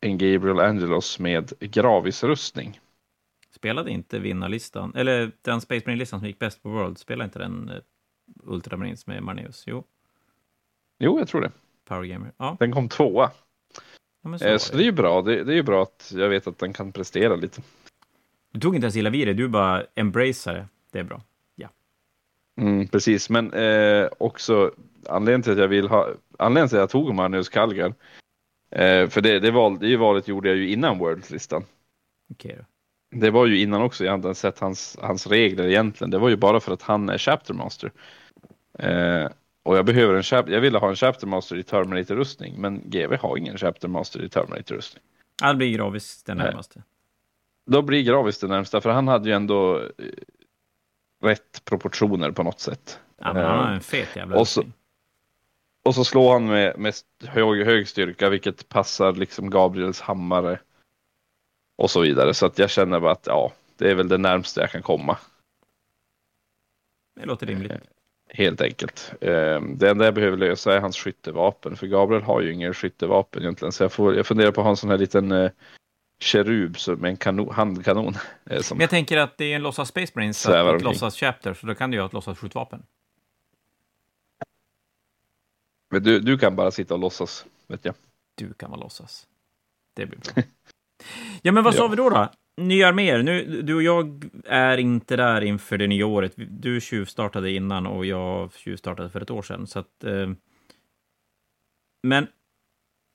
en 0.00 0.18
Gabriel 0.18 0.60
Angelos 0.60 1.18
med 1.18 1.52
Gravis-rustning. 1.60 2.80
Spelade 3.54 3.90
inte 3.90 4.18
vinnarlistan, 4.18 4.92
eller 4.94 5.32
den 5.42 5.60
Space 5.60 5.82
Marine-listan 5.86 6.20
som 6.20 6.26
gick 6.28 6.38
bäst 6.38 6.62
på 6.62 6.68
World, 6.68 6.98
spelade 6.98 7.24
inte 7.24 7.38
den 7.38 7.68
eh, 7.68 7.76
Ultramarines 8.44 9.06
med 9.06 9.22
Marneus? 9.22 9.64
Jo, 9.66 9.84
Jo, 10.98 11.18
jag 11.18 11.28
tror 11.28 11.40
det. 11.40 11.52
Power 11.84 12.04
Gamer. 12.04 12.32
Ja, 12.36 12.56
Den 12.60 12.72
kom 12.72 12.88
tvåa. 12.88 13.30
ja 14.22 14.38
så, 14.38 14.58
Så 14.58 14.72
det. 14.72 14.78
det 14.78 14.82
är 14.82 14.84
ju 14.84 14.92
bra. 14.92 15.22
Det, 15.22 15.44
det 15.44 15.52
är 15.52 15.56
ju 15.56 15.62
bra 15.62 15.82
att 15.82 16.12
jag 16.16 16.28
vet 16.28 16.46
att 16.46 16.58
den 16.58 16.72
kan 16.72 16.92
prestera 16.92 17.36
lite. 17.36 17.62
Du 18.56 18.60
tog 18.60 18.74
inte 18.74 18.84
ens 18.84 18.96
illa 18.96 19.10
vid 19.10 19.28
det, 19.28 19.34
du 19.34 19.48
bara 19.48 19.84
embracear 19.94 20.54
det. 20.54 20.66
Det 20.92 20.98
är 20.98 21.04
bra. 21.04 21.20
Mm, 22.60 22.88
precis, 22.88 23.30
men 23.30 23.52
eh, 23.52 24.08
också 24.18 24.70
anledningen 25.08 25.42
till 25.42 25.52
att 25.52 25.58
jag 25.58 25.68
vill 25.68 25.88
ha, 25.88 26.08
anledningen 26.38 26.68
till 26.68 26.78
att 26.78 26.80
jag 26.80 26.90
tog 26.90 27.14
Magnus 27.14 27.48
Kallgren, 27.48 27.94
eh, 28.70 29.08
för 29.08 29.20
det, 29.20 29.38
det, 29.38 29.50
val, 29.50 29.78
det 29.78 29.96
valet 29.96 30.28
gjorde 30.28 30.48
jag 30.48 30.56
ju 30.56 30.70
innan 30.70 30.98
Worlds-listan. 30.98 31.64
Okej 32.32 32.56
då. 32.58 32.64
Det 33.18 33.30
var 33.30 33.46
ju 33.46 33.60
innan 33.60 33.82
också, 33.82 34.04
jag 34.04 34.10
hade 34.12 34.28
inte 34.28 34.40
sett 34.40 34.58
hans, 34.58 34.98
hans 35.02 35.26
regler 35.26 35.66
egentligen. 35.66 36.10
Det 36.10 36.18
var 36.18 36.28
ju 36.28 36.36
bara 36.36 36.60
för 36.60 36.72
att 36.72 36.82
han 36.82 37.08
är 37.08 37.18
Chapter 37.18 37.54
Master. 37.54 37.92
Eh, 38.78 39.28
och 39.62 39.76
jag 39.76 39.84
behöver 39.84 40.14
en 40.14 40.22
chap- 40.22 40.50
jag 40.50 40.60
ville 40.60 40.78
ha 40.78 40.88
en 40.88 40.96
Chapter 40.96 41.26
Master 41.26 41.56
i 41.56 41.62
Terminator-rustning, 41.62 42.60
men 42.60 42.82
GV 42.84 43.16
har 43.20 43.36
ingen 43.36 43.58
Chapter 43.58 43.88
Master 43.88 44.24
i 44.24 44.28
Terminator-rustning. 44.28 45.02
Ja, 45.42 45.48
det 45.48 45.54
blir 45.54 45.76
Gravis 45.76 46.22
den 46.22 46.36
närmaste. 46.36 46.82
Då 47.66 47.82
blir 47.82 48.02
Gravis 48.02 48.38
det 48.38 48.46
närmsta, 48.46 48.80
för 48.80 48.90
han 48.90 49.08
hade 49.08 49.28
ju 49.28 49.34
ändå 49.34 49.80
eh, 49.80 49.88
rätt 51.22 51.64
proportioner 51.64 52.30
på 52.30 52.42
något 52.42 52.60
sätt. 52.60 53.00
Ja, 53.18 53.32
men 53.32 53.44
han 53.44 53.58
har 53.58 53.66
Eh, 53.68 53.74
en 53.74 53.80
fet 53.80 54.16
jävla 54.16 54.36
och 54.38 54.48
så-. 54.48 54.64
Och 55.84 55.94
så 55.94 56.04
slår 56.04 56.32
han 56.32 56.46
med, 56.46 56.78
med 56.78 56.94
hög, 57.26 57.64
hög 57.64 57.88
styrka, 57.88 58.28
vilket 58.28 58.68
passar 58.68 59.12
liksom 59.12 59.50
Gabriels 59.50 60.00
hammare. 60.00 60.60
Och 61.78 61.90
så 61.90 62.00
vidare. 62.00 62.34
Så 62.34 62.46
att 62.46 62.58
jag 62.58 62.70
känner 62.70 63.00
bara 63.00 63.12
att 63.12 63.26
ja, 63.26 63.52
det 63.76 63.90
är 63.90 63.94
väl 63.94 64.08
det 64.08 64.18
närmaste 64.18 64.60
jag 64.60 64.70
kan 64.70 64.82
komma. 64.82 65.18
Det 67.20 67.26
låter 67.26 67.46
rimligt. 67.46 67.72
Helt 68.28 68.60
enkelt. 68.60 69.12
Eh, 69.20 69.60
Det 69.60 69.90
enda 69.90 70.04
jag 70.04 70.14
behöver 70.14 70.36
lösa 70.36 70.74
är 70.74 70.80
hans 70.80 70.96
skyttevapen. 70.96 71.76
För 71.76 71.86
Gabriel 71.86 72.22
har 72.22 72.40
ju 72.40 72.52
ingen 72.52 72.74
skyttevapen 72.74 73.42
egentligen. 73.42 73.72
Så 73.72 73.84
jag, 73.84 73.92
får, 73.92 74.16
jag 74.16 74.26
funderar 74.26 74.50
på 74.50 74.60
att 74.60 74.64
ha 74.64 74.70
en 74.70 74.76
sån 74.76 74.90
här 74.90 74.98
liten 74.98 75.32
eh, 75.32 75.50
kerub 76.18 76.76
med 76.98 77.08
en 77.10 77.16
kanon, 77.16 77.54
handkanon. 77.54 78.14
eh, 78.50 78.60
Som, 78.62 78.80
jag 78.80 78.90
tänker 78.90 79.16
att 79.16 79.38
det 79.38 79.44
är 79.52 79.56
en 79.56 79.62
låtsas 79.62 79.88
Space 79.88 80.12
Marines, 80.14 80.46
ett 80.46 80.82
låtsas 80.82 81.16
Chapter, 81.16 81.54
så 81.54 81.66
då 81.66 81.74
kan 81.74 81.90
du 81.90 81.96
ju 81.96 82.00
ha 82.00 82.06
ett 82.06 82.12
låtsas 82.12 82.38
skjutvapen. 82.38 82.82
Men 85.90 86.02
du, 86.02 86.20
du 86.20 86.38
kan 86.38 86.56
bara 86.56 86.70
sitta 86.70 86.94
och 86.94 87.00
låtsas, 87.00 87.46
vet 87.66 87.84
jag. 87.84 87.94
Du 88.34 88.52
kan 88.54 88.70
vara 88.70 88.80
låtsas. 88.80 89.26
Det 89.94 90.06
blir 90.06 90.18
bra. 90.18 90.42
ja, 91.42 91.52
men 91.52 91.64
vad 91.64 91.74
sa 91.74 91.82
Ja. 91.84 91.88
vi 91.88 91.96
då? 91.96 92.10
då? 92.10 92.28
Nya 92.56 92.88
arméer. 92.88 93.22
Nu, 93.22 93.62
du 93.62 93.74
och 93.74 93.82
jag 93.82 94.30
är 94.44 94.78
inte 94.78 95.16
där 95.16 95.40
inför 95.40 95.78
det 95.78 95.86
nya 95.86 96.06
året. 96.06 96.32
Du 96.36 96.80
tjuvstartade 96.80 97.50
innan 97.50 97.86
och 97.86 98.06
jag 98.06 98.52
tjuvstartade 98.54 99.10
för 99.10 99.20
ett 99.20 99.30
år 99.30 99.42
sedan. 99.42 99.66
Så 99.66 99.78
att, 99.78 100.04
eh, 100.04 100.30
men 102.02 102.26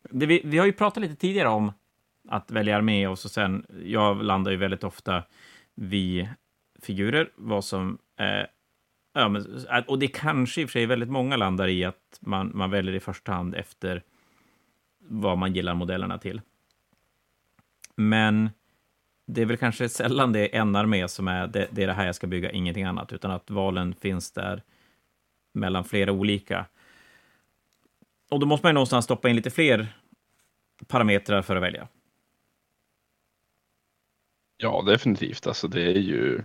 vi, 0.10 0.42
vi 0.46 0.58
har 0.58 0.66
ju 0.66 0.74
pratat 0.74 1.02
lite 1.04 1.16
tidigare 1.16 1.50
om 1.50 1.74
att 2.30 2.52
välja 2.52 2.78
armé 2.78 3.08
och 3.08 3.20
så 3.20 3.30
sen, 3.30 3.66
jag 3.84 4.24
landar 4.24 4.52
ju 4.52 4.58
väldigt 4.58 4.84
ofta 4.84 5.24
vid 5.76 6.30
figurer, 6.82 7.30
vad 7.36 7.66
som 7.66 7.98
eh, 8.20 8.46
Ja, 9.14 9.30
men, 9.30 9.66
eh, 9.72 9.84
och 9.88 10.00
det 10.00 10.08
kanske 10.08 10.62
i 10.62 10.66
och 10.66 10.70
för 10.70 10.72
sig 10.72 10.86
väldigt 10.86 11.10
många 11.10 11.36
landar 11.38 11.68
i 11.68 11.84
att 11.84 12.18
man, 12.20 12.52
man 12.54 12.72
väljer 12.72 12.94
i 12.94 13.00
första 13.00 13.32
hand 13.32 13.56
efter 13.56 14.04
vad 15.00 15.38
man 15.38 15.54
gillar 15.54 15.74
modellerna 15.74 16.18
till. 16.18 16.42
Men 17.96 18.50
det 19.28 19.42
är 19.42 19.46
väl 19.46 19.58
kanske 19.58 19.90
sällan 19.90 20.34
det 20.34 20.56
är 20.56 20.62
en 20.62 20.76
armé 20.76 21.08
som 21.08 21.28
är 21.28 21.48
det, 21.48 21.68
det 21.72 21.84
är 21.84 21.88
det 21.88 21.94
här 21.94 22.06
jag 22.06 22.16
ska 22.16 22.28
bygga, 22.28 22.52
ingenting 22.52 22.84
annat, 22.84 23.14
utan 23.14 23.32
att 23.32 23.50
valen 23.50 23.96
finns 23.96 24.32
där 24.32 24.64
mellan 25.54 25.84
flera 25.84 26.12
olika. 26.12 26.66
Och 28.30 28.40
då 28.40 28.46
måste 28.46 28.66
man 28.66 28.70
ju 28.70 28.74
någonstans 28.74 29.06
stoppa 29.06 29.30
in 29.30 29.36
lite 29.36 29.50
fler 29.50 29.88
parametrar 30.88 31.42
för 31.42 31.56
att 31.56 31.64
välja. 31.64 31.88
Ja, 34.62 34.82
definitivt. 34.82 35.48
Alltså 35.48 35.68
det 35.68 35.82
är 35.82 36.00
ju 36.00 36.42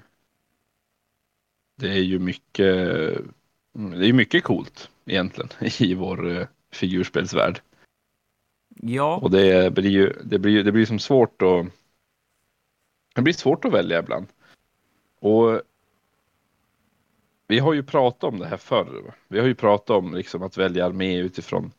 det 1.77 1.89
är 1.89 2.03
ju 2.03 2.19
mycket, 2.19 2.67
det 3.73 4.09
är 4.09 4.13
mycket 4.13 4.45
coolt 4.45 4.91
egentligen 5.05 5.51
i 5.79 5.95
vår 5.95 6.27
uh, 6.27 6.47
figurspelsvärld. 6.73 7.61
Ja. 8.75 9.17
Och 9.17 9.31
det 9.31 9.75
blir 9.75 9.91
ju, 9.91 10.13
det 10.25 10.39
blir, 10.39 10.65
det 10.65 10.73
blir 10.73 10.87
som 10.87 10.99
svårt 10.99 11.43
att, 11.43 11.67
det 13.15 13.23
blir 13.23 13.35
svårt 13.35 13.65
att 13.65 13.73
välja 13.73 13.99
ibland. 13.99 14.27
Och 15.21 15.61
vi 17.47 17.59
har 17.59 17.73
ju 17.73 17.83
pratat 17.83 18.25
om 18.25 18.39
det 18.39 18.47
här 18.47 18.57
förr. 18.57 19.15
Vi 19.29 19.39
har 19.39 19.47
ju 19.47 19.55
pratat 19.55 19.91
om 19.91 20.15
liksom 20.15 20.43
att 20.43 20.57
välja 20.57 20.87
armé 20.87 21.19
utifrån 21.19 21.73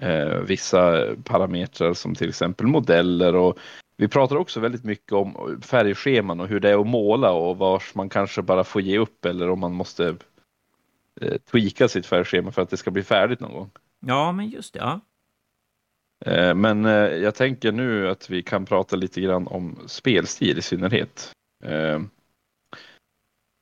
eh, 0.00 0.38
vissa 0.38 1.06
parametrar 1.24 1.94
som 1.94 2.14
till 2.14 2.28
exempel 2.28 2.66
modeller 2.66 3.34
och 3.34 3.58
vi 4.00 4.08
pratar 4.08 4.36
också 4.36 4.60
väldigt 4.60 4.84
mycket 4.84 5.12
om 5.12 5.60
färgscheman 5.62 6.40
och 6.40 6.48
hur 6.48 6.60
det 6.60 6.70
är 6.70 6.80
att 6.80 6.86
måla 6.86 7.32
och 7.32 7.58
vars 7.58 7.94
man 7.94 8.08
kanske 8.08 8.42
bara 8.42 8.64
får 8.64 8.82
ge 8.82 8.98
upp 8.98 9.24
eller 9.24 9.50
om 9.50 9.60
man 9.60 9.72
måste 9.72 10.16
eh, 11.20 11.36
tweaka 11.50 11.88
sitt 11.88 12.06
färgschema 12.06 12.52
för 12.52 12.62
att 12.62 12.70
det 12.70 12.76
ska 12.76 12.90
bli 12.90 13.02
färdigt 13.02 13.40
någon 13.40 13.52
gång. 13.52 13.70
Ja, 14.06 14.32
men 14.32 14.48
just 14.48 14.74
det. 14.74 14.78
Ja. 14.78 15.00
Eh, 16.26 16.54
men 16.54 16.84
eh, 16.84 16.92
jag 16.92 17.34
tänker 17.34 17.72
nu 17.72 18.08
att 18.08 18.30
vi 18.30 18.42
kan 18.42 18.64
prata 18.64 18.96
lite 18.96 19.20
grann 19.20 19.46
om 19.46 19.78
spelstil 19.86 20.58
i 20.58 20.62
synnerhet. 20.62 21.32
Eh, 21.64 22.00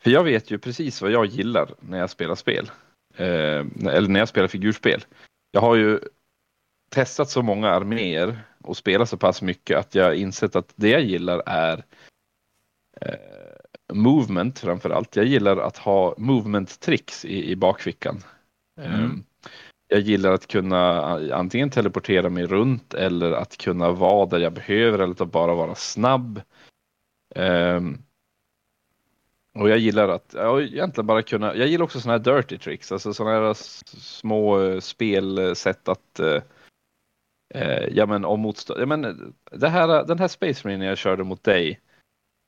för 0.02 0.10
jag 0.10 0.24
vet 0.24 0.50
ju 0.50 0.58
precis 0.58 1.02
vad 1.02 1.10
jag 1.10 1.26
gillar 1.26 1.74
när 1.80 1.98
jag 1.98 2.10
spelar 2.10 2.34
spel. 2.34 2.70
Eller 3.16 4.08
när 4.08 4.20
jag 4.20 4.28
spelar 4.28 4.48
figurspel. 4.48 5.04
Jag 5.50 5.60
har 5.60 5.76
ju 5.76 6.00
testat 6.90 7.30
så 7.30 7.42
många 7.42 7.68
arméer 7.68 8.47
och 8.62 8.76
spelat 8.76 9.08
så 9.08 9.16
pass 9.16 9.42
mycket 9.42 9.78
att 9.78 9.94
jag 9.94 10.16
insett 10.16 10.56
att 10.56 10.72
det 10.76 10.88
jag 10.88 11.02
gillar 11.02 11.42
är 11.46 11.84
movement 13.92 14.58
framför 14.58 14.90
allt. 14.90 15.16
Jag 15.16 15.26
gillar 15.26 15.56
att 15.56 15.78
ha 15.78 16.14
movement 16.18 16.80
tricks 16.80 17.24
i, 17.24 17.50
i 17.50 17.56
bakfickan. 17.56 18.22
Mm. 18.80 19.24
Jag 19.88 20.00
gillar 20.00 20.32
att 20.32 20.46
kunna 20.46 21.02
antingen 21.34 21.70
teleportera 21.70 22.30
mig 22.30 22.46
runt 22.46 22.94
eller 22.94 23.32
att 23.32 23.56
kunna 23.56 23.92
vara 23.92 24.26
där 24.26 24.38
jag 24.38 24.52
behöver 24.52 24.98
eller 24.98 25.22
att 25.22 25.32
bara 25.32 25.54
vara 25.54 25.74
snabb. 25.74 26.40
Um, 27.34 27.98
och 29.54 29.68
jag 29.68 29.78
gillar 29.78 30.08
att, 30.08 30.34
ja, 30.34 30.60
egentligen 30.60 31.06
bara 31.06 31.22
kunna, 31.22 31.56
jag 31.56 31.68
gillar 31.68 31.84
också 31.84 32.00
sådana 32.00 32.18
här 32.18 32.36
dirty 32.36 32.58
tricks, 32.58 32.92
alltså 32.92 33.14
sådana 33.14 33.46
här 33.46 33.54
små 34.00 34.58
uh, 34.58 34.80
spelsätt 34.80 35.88
att 35.88 36.20
uh, 36.20 36.40
uh, 37.56 37.88
ja 37.90 38.06
men 38.06 38.24
om 38.24 38.40
motstånd, 38.40 38.80
ja 38.80 38.86
men 38.86 39.34
det 39.50 39.68
här, 39.68 40.04
den 40.04 40.18
här 40.18 40.28
Space 40.28 40.68
Marine 40.68 40.86
jag 40.86 40.98
körde 40.98 41.24
mot 41.24 41.44
dig 41.44 41.80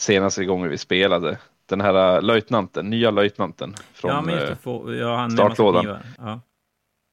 senaste 0.02 0.45
gången 0.45 0.71
vi 0.71 0.78
spelade, 0.78 1.38
den 1.66 1.80
här 1.80 2.21
löjtnanten, 2.23 2.90
nya 2.90 3.11
löjtnanten 3.11 3.75
från 3.92 4.11
ja, 4.11 4.23
men 4.23 4.35
just 4.35 4.47
det, 4.47 4.57
få, 4.57 4.95
ja, 4.95 5.16
han 5.16 5.30
startlådan. 5.30 5.99
Ja. 6.19 6.40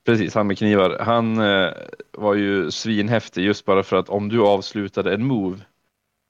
Precis, 0.05 0.35
han 0.35 0.47
med 0.47 0.57
knivar. 0.57 0.99
Han 0.99 1.39
eh, 1.39 1.73
var 2.11 2.33
ju 2.33 2.71
svinhäftig 2.71 3.45
just 3.45 3.65
bara 3.65 3.83
för 3.83 3.95
att 3.97 4.09
om 4.09 4.29
du 4.29 4.41
avslutade 4.41 5.13
en 5.13 5.25
move 5.25 5.59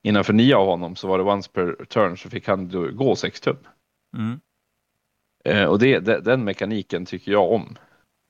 innanför 0.03 0.33
nio 0.33 0.55
av 0.55 0.67
honom 0.67 0.95
så 0.95 1.07
var 1.07 1.17
det 1.17 1.23
once 1.23 1.49
per 1.53 1.85
turn 1.85 2.17
så 2.17 2.29
fick 2.29 2.47
han 2.47 2.95
gå 2.95 3.15
sex 3.15 3.41
tum. 3.41 3.57
Mm. 4.17 4.39
Eh, 5.45 5.65
och 5.65 5.79
det, 5.79 5.99
det, 5.99 6.21
den 6.21 6.43
mekaniken 6.43 7.05
tycker 7.05 7.31
jag 7.31 7.51
om. 7.51 7.77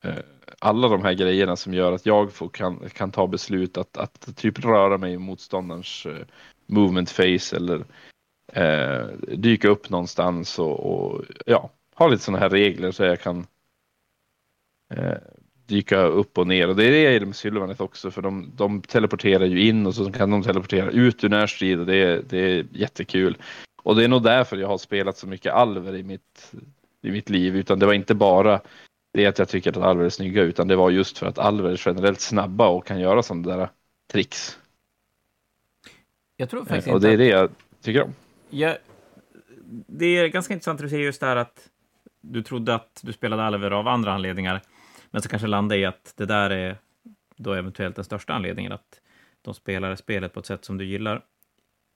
Eh, 0.03 0.15
alla 0.59 0.87
de 0.87 1.03
här 1.03 1.13
grejerna 1.13 1.55
som 1.55 1.73
gör 1.73 1.91
att 1.91 2.05
jag 2.05 2.33
får, 2.33 2.49
kan, 2.49 2.89
kan 2.89 3.11
ta 3.11 3.27
beslut 3.27 3.77
att, 3.77 3.97
att 3.97 4.35
typ 4.35 4.65
röra 4.65 4.97
mig 4.97 5.13
i 5.13 5.17
motståndarens 5.17 6.05
eh, 6.05 6.25
movement 6.65 7.09
face 7.09 7.55
eller 7.55 7.85
eh, 8.53 9.07
dyka 9.37 9.69
upp 9.69 9.89
någonstans 9.89 10.59
och, 10.59 10.79
och 10.79 11.21
ja, 11.45 11.69
ha 11.95 12.07
lite 12.07 12.23
sådana 12.23 12.39
här 12.39 12.49
regler 12.49 12.91
så 12.91 13.03
jag 13.03 13.21
kan 13.21 13.47
eh, 14.93 15.17
dyka 15.65 16.01
upp 16.01 16.37
och 16.37 16.47
ner. 16.47 16.67
Och 16.67 16.75
det 16.75 16.85
är 16.85 16.91
det 16.91 17.01
jag 17.01 17.13
gillar 17.13 17.25
med 17.25 17.35
Sylvanet 17.35 17.81
också, 17.81 18.11
för 18.11 18.21
de, 18.21 18.51
de 18.55 18.81
teleporterar 18.81 19.45
ju 19.45 19.67
in 19.67 19.85
och 19.85 19.95
så 19.95 20.11
kan 20.11 20.31
de 20.31 20.43
teleportera 20.43 20.89
ut 20.89 21.23
ur 21.23 21.29
närstrid 21.29 21.79
och 21.79 21.85
det 21.85 21.95
är, 21.95 22.23
det 22.29 22.37
är 22.37 22.65
jättekul. 22.71 23.37
Och 23.83 23.95
det 23.95 24.03
är 24.03 24.07
nog 24.07 24.23
därför 24.23 24.57
jag 24.57 24.67
har 24.67 24.77
spelat 24.77 25.17
så 25.17 25.27
mycket 25.27 25.53
alver 25.53 25.95
i 25.95 26.03
mitt, 26.03 26.53
i 27.01 27.11
mitt 27.11 27.29
liv, 27.29 27.55
utan 27.55 27.79
det 27.79 27.85
var 27.85 27.93
inte 27.93 28.15
bara 28.15 28.61
det 29.13 29.25
att 29.25 29.39
jag 29.39 29.49
tycker 29.49 29.69
att 29.69 29.77
alver 29.77 30.05
är 30.05 30.09
snygga, 30.09 30.43
utan 30.43 30.67
det 30.67 30.75
var 30.75 30.89
just 30.89 31.17
för 31.17 31.25
att 31.25 31.37
alver 31.37 31.69
är 31.69 31.81
generellt 31.85 32.21
snabba 32.21 32.67
och 32.67 32.85
kan 32.85 32.99
göra 32.99 33.23
sådana 33.23 33.57
där 33.57 33.69
tricks. 34.11 34.59
Jag 36.37 36.49
tror 36.49 36.65
faktiskt 36.65 36.87
och 36.87 36.93
inte 36.93 36.95
Och 36.95 37.01
det 37.01 37.13
är 37.13 37.17
det 37.17 37.27
jag 37.27 37.49
tycker 37.81 38.03
om. 38.03 38.15
Jag, 38.49 38.77
det 39.87 40.05
är 40.05 40.27
ganska 40.27 40.53
intressant 40.53 40.81
att 40.81 40.89
se 40.89 40.97
just 40.97 41.19
det 41.19 41.25
här 41.25 41.35
att 41.35 41.69
du 42.21 42.43
trodde 42.43 42.75
att 42.75 43.01
du 43.03 43.13
spelade 43.13 43.43
alver 43.43 43.71
av 43.71 43.87
andra 43.87 44.13
anledningar. 44.13 44.61
Men 45.11 45.21
så 45.21 45.29
kanske 45.29 45.47
landa 45.47 45.75
i 45.75 45.85
att 45.85 46.13
det 46.17 46.25
där 46.25 46.49
är 46.49 46.77
då 47.35 47.53
eventuellt 47.53 47.95
den 47.95 48.05
största 48.05 48.33
anledningen, 48.33 48.71
att 48.71 49.01
de 49.41 49.53
spelar 49.53 49.95
spelet 49.95 50.33
på 50.33 50.39
ett 50.39 50.45
sätt 50.45 50.65
som 50.65 50.77
du 50.77 50.85
gillar. 50.85 51.21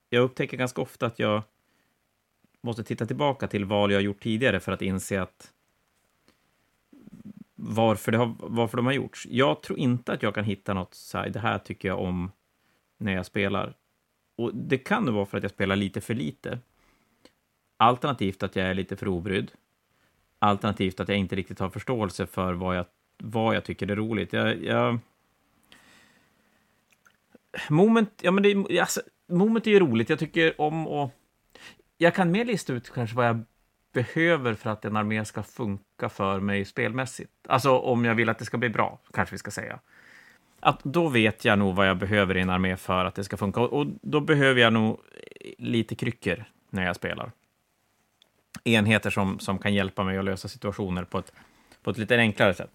Jag 0.09 0.23
upptäcker 0.23 0.57
ganska 0.57 0.81
ofta 0.81 1.05
att 1.05 1.19
jag 1.19 1.41
måste 2.61 2.83
titta 2.83 3.05
tillbaka 3.05 3.47
till 3.47 3.65
val 3.65 3.91
jag 3.91 4.01
gjort 4.01 4.23
tidigare 4.23 4.59
för 4.59 4.71
att 4.71 4.81
inse 4.81 5.21
att 5.21 5.51
varför, 7.63 8.11
det 8.11 8.17
har, 8.17 8.35
varför 8.39 8.77
de 8.77 8.85
har 8.85 8.93
gjorts. 8.93 9.27
Jag 9.29 9.61
tror 9.61 9.79
inte 9.79 10.13
att 10.13 10.23
jag 10.23 10.35
kan 10.35 10.43
hitta 10.43 10.73
något 10.73 10.93
så 10.93 11.17
här, 11.17 11.29
det 11.29 11.39
här 11.39 11.57
tycker 11.57 11.87
jag 11.87 11.99
om 11.99 12.31
när 12.97 13.13
jag 13.13 13.25
spelar. 13.25 13.73
Och 14.37 14.55
det 14.55 14.77
kan 14.77 15.03
nog 15.05 15.15
vara 15.15 15.25
för 15.25 15.37
att 15.37 15.43
jag 15.43 15.51
spelar 15.51 15.75
lite 15.75 16.01
för 16.01 16.13
lite. 16.13 16.59
Alternativt 17.77 18.43
att 18.43 18.55
jag 18.55 18.67
är 18.67 18.73
lite 18.73 18.95
för 18.95 19.07
obrydd. 19.07 19.51
Alternativt 20.39 20.99
att 20.99 21.09
jag 21.09 21.17
inte 21.17 21.35
riktigt 21.35 21.59
har 21.59 21.69
förståelse 21.69 22.25
för 22.27 22.53
vad 22.53 22.77
jag 22.77 22.85
vad 23.23 23.55
jag 23.55 23.63
tycker 23.63 23.91
är 23.91 23.95
roligt. 23.95 24.33
Jag, 24.33 24.63
jag... 24.63 24.99
Moment, 27.69 28.19
ja, 28.21 28.31
men 28.31 28.43
det, 28.43 28.79
alltså, 28.79 29.01
moment 29.27 29.67
är 29.67 29.71
ju 29.71 29.79
roligt. 29.79 30.09
Jag 30.09 30.19
tycker 30.19 30.61
om 30.61 30.87
att... 30.87 31.11
Jag 31.97 32.15
kan 32.15 32.31
mer 32.31 32.45
lista 32.45 32.73
ut 32.73 32.89
kanske 32.89 33.15
vad 33.15 33.27
jag 33.27 33.43
behöver 33.93 34.53
för 34.53 34.69
att 34.69 34.85
en 34.85 34.95
armé 34.95 35.25
ska 35.25 35.43
funka 35.43 36.09
för 36.09 36.39
mig 36.39 36.65
spelmässigt. 36.65 37.31
Alltså 37.47 37.77
om 37.77 38.05
jag 38.05 38.15
vill 38.15 38.29
att 38.29 38.39
det 38.39 38.45
ska 38.45 38.57
bli 38.57 38.69
bra, 38.69 38.99
kanske 39.13 39.33
vi 39.33 39.39
ska 39.39 39.51
säga. 39.51 39.79
Att 40.59 40.83
då 40.83 41.07
vet 41.07 41.45
jag 41.45 41.59
nog 41.59 41.75
vad 41.75 41.89
jag 41.89 41.97
behöver 41.97 42.37
i 42.37 42.41
en 42.41 42.49
armé 42.49 42.77
för 42.77 43.05
att 43.05 43.15
det 43.15 43.23
ska 43.23 43.37
funka. 43.37 43.61
Och 43.61 43.87
då 44.01 44.19
behöver 44.19 44.61
jag 44.61 44.73
nog 44.73 44.99
lite 45.57 45.95
kryckor 45.95 46.45
när 46.69 46.85
jag 46.85 46.95
spelar. 46.95 47.31
Enheter 48.63 49.09
som, 49.09 49.39
som 49.39 49.59
kan 49.59 49.73
hjälpa 49.73 50.03
mig 50.03 50.17
att 50.17 50.25
lösa 50.25 50.47
situationer 50.47 51.03
på 51.03 51.19
ett, 51.19 51.31
på 51.83 51.89
ett 51.89 51.97
lite 51.97 52.17
enklare 52.17 52.53
sätt. 52.53 52.71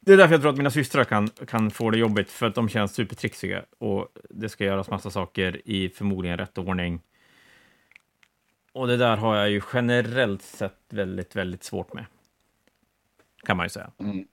Det 0.00 0.12
är 0.12 0.16
därför 0.16 0.34
jag 0.34 0.40
tror 0.40 0.50
att 0.50 0.56
mina 0.56 0.70
systrar 0.70 1.04
kan, 1.04 1.28
kan 1.28 1.70
få 1.70 1.90
det 1.90 1.98
jobbigt, 1.98 2.30
för 2.30 2.46
att 2.46 2.54
de 2.54 2.68
känns 2.68 2.94
supertrixiga 2.94 3.62
och 3.78 4.08
det 4.30 4.48
ska 4.48 4.64
göras 4.64 4.90
massa 4.90 5.10
saker 5.10 5.60
i 5.64 5.88
förmodligen 5.88 6.38
rätt 6.38 6.58
ordning. 6.58 7.00
Och 8.72 8.86
det 8.86 8.96
där 8.96 9.16
har 9.16 9.36
jag 9.36 9.50
ju 9.50 9.60
generellt 9.72 10.42
sett 10.42 10.78
väldigt, 10.88 11.36
väldigt 11.36 11.62
svårt 11.64 11.92
med. 11.92 12.04
Kan 13.42 13.56
man 13.56 13.66
ju 13.66 13.70
säga. 13.70 13.92
Mm. 13.98 14.26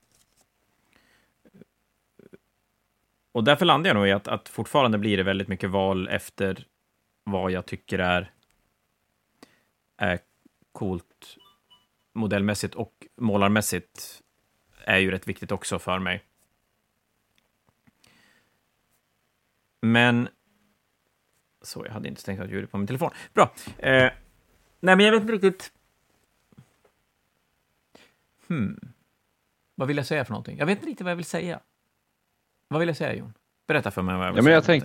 Och 3.31 3.43
därför 3.43 3.65
landar 3.65 3.89
jag 3.89 3.95
nog 3.95 4.07
i 4.07 4.11
att, 4.11 4.27
att 4.27 4.49
fortfarande 4.49 4.97
blir 4.97 5.17
det 5.17 5.23
väldigt 5.23 5.47
mycket 5.47 5.69
val 5.69 6.07
efter 6.07 6.65
vad 7.23 7.51
jag 7.51 7.65
tycker 7.65 7.99
är, 7.99 8.31
är 9.97 10.19
coolt 10.71 11.37
modellmässigt 12.13 12.75
och 12.75 13.07
målarmässigt 13.15 14.21
är 14.85 14.97
ju 14.97 15.11
rätt 15.11 15.27
viktigt 15.27 15.51
också 15.51 15.79
för 15.79 15.99
mig. 15.99 16.23
Men... 19.81 20.29
Så, 21.61 21.85
jag 21.85 21.93
hade 21.93 22.07
inte 22.07 22.21
stängt 22.21 22.41
av 22.41 22.51
ljudet 22.51 22.71
på 22.71 22.77
min 22.77 22.87
telefon. 22.87 23.11
Bra. 23.33 23.53
Eh, 23.77 24.11
nej, 24.79 24.95
men 24.95 25.05
jag 25.05 25.11
vet 25.11 25.21
inte 25.21 25.33
riktigt... 25.33 25.71
Hmm. 28.47 28.79
Vad 29.75 29.87
vill 29.87 29.97
jag 29.97 30.05
säga 30.05 30.25
för 30.25 30.31
någonting? 30.31 30.57
Jag 30.57 30.65
vet 30.65 30.77
inte 30.77 30.89
riktigt 30.89 31.03
vad 31.03 31.11
jag 31.11 31.15
vill 31.15 31.25
säga. 31.25 31.59
Vad 32.67 32.79
vill 32.79 32.89
jag 32.89 32.97
säga, 32.97 33.15
Jon? 33.15 33.33
Berätta 33.67 33.91
för 33.91 34.01
mig 34.01 34.17
vad 34.17 34.27
jag 34.27 34.31
vill 34.31 34.37
ja, 34.37 34.43
men 34.43 34.53
jag 34.53 34.63
tänk... 34.63 34.83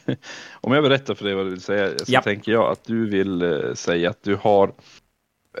Om 0.60 0.72
jag 0.72 0.82
berättar 0.82 1.14
för 1.14 1.24
dig 1.24 1.34
vad 1.34 1.46
du 1.46 1.50
vill 1.50 1.60
säga, 1.60 1.98
så 1.98 2.12
ja. 2.12 2.22
tänker 2.22 2.52
jag 2.52 2.72
att 2.72 2.84
du 2.84 3.10
vill 3.10 3.42
eh, 3.42 3.74
säga 3.74 4.10
att 4.10 4.22
du 4.22 4.36
har 4.36 4.72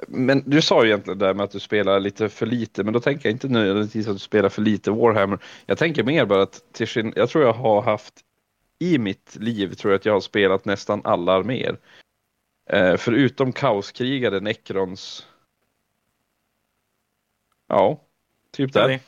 men 0.08 0.42
du 0.46 0.62
sa 0.62 0.84
ju 0.84 0.88
egentligen 0.88 1.18
det 1.18 1.34
med 1.34 1.44
att 1.44 1.50
du 1.50 1.60
spelar 1.60 2.00
lite 2.00 2.28
för 2.28 2.46
lite, 2.46 2.84
men 2.84 2.92
då 2.92 3.00
tänker 3.00 3.28
jag 3.28 3.32
inte 3.32 3.48
nödvändigtvis 3.48 4.08
att 4.08 4.14
du 4.14 4.18
spelar 4.18 4.48
för 4.48 4.62
lite 4.62 4.90
Warhammer. 4.90 5.38
Jag 5.66 5.78
tänker 5.78 6.04
mer 6.04 6.26
bara 6.26 6.42
att 6.42 6.62
till 6.72 6.88
sin, 6.88 7.12
jag 7.16 7.28
tror 7.28 7.44
jag 7.44 7.52
har 7.52 7.82
haft 7.82 8.14
i 8.78 8.98
mitt 8.98 9.36
liv 9.40 9.74
tror 9.74 9.92
jag 9.92 9.98
att 9.98 10.04
jag 10.04 10.12
har 10.12 10.20
spelat 10.20 10.64
nästan 10.64 11.00
alla 11.04 11.32
arméer. 11.32 11.76
Eh, 12.68 12.96
förutom 12.96 13.52
kaoskrigare, 13.52 14.40
Necrons. 14.40 15.26
Ja, 17.66 18.00
typ 18.50 18.72
där. 18.72 19.00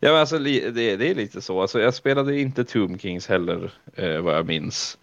Ja, 0.00 0.10
men 0.10 0.20
alltså 0.20 0.38
det, 0.38 0.70
det, 0.70 1.10
är 1.10 1.14
lite 1.14 1.40
så. 1.40 1.60
Alltså, 1.60 1.80
jag 1.80 1.94
spelade 1.94 2.40
inte 2.40 2.64
Tomb 2.64 3.00
Kings 3.00 3.28
heller, 3.28 3.72
eh, 3.94 4.20
vad 4.20 4.34
jag 4.34 4.46
minns. 4.46 4.98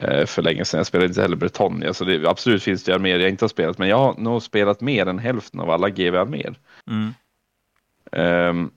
eh, 0.00 0.26
för 0.26 0.42
länge 0.42 0.64
sedan. 0.64 0.78
Jag 0.78 0.86
spelade 0.86 1.08
inte 1.08 1.22
heller 1.22 1.36
Bretonia, 1.36 1.94
så 1.94 2.04
det, 2.04 2.26
absolut 2.26 2.62
finns 2.62 2.84
det 2.84 2.94
arméer 2.94 3.18
jag 3.18 3.30
inte 3.30 3.44
har 3.44 3.48
spelat. 3.48 3.78
Men 3.78 3.88
jag 3.88 3.98
har 3.98 4.14
nog 4.18 4.42
spelat 4.42 4.80
mer 4.80 5.06
än 5.06 5.18
hälften 5.18 5.60
av 5.60 5.70
alla 5.70 5.88
GV-arméer. 5.88 6.58
Mm. 6.86 7.14
Um, 8.12 8.70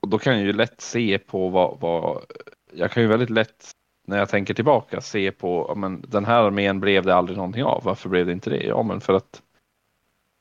och 0.00 0.08
då 0.08 0.18
kan 0.18 0.32
jag 0.32 0.42
ju 0.42 0.52
lätt 0.52 0.80
se 0.80 1.18
på 1.18 1.48
vad, 1.48 1.80
vad, 1.80 2.24
jag 2.72 2.90
kan 2.90 3.02
ju 3.02 3.08
väldigt 3.08 3.30
lätt 3.30 3.74
när 4.08 4.18
jag 4.18 4.28
tänker 4.28 4.54
tillbaka 4.54 5.00
se 5.00 5.32
på, 5.32 5.66
ja, 5.68 5.74
men 5.74 6.04
den 6.08 6.24
här 6.24 6.42
armén 6.42 6.80
blev 6.80 7.04
det 7.04 7.14
aldrig 7.14 7.36
någonting 7.36 7.64
av. 7.64 7.82
Varför 7.84 8.08
blev 8.08 8.26
det 8.26 8.32
inte 8.32 8.50
det? 8.50 8.62
Ja, 8.62 8.82
men 8.82 9.00
för 9.00 9.12
att 9.12 9.42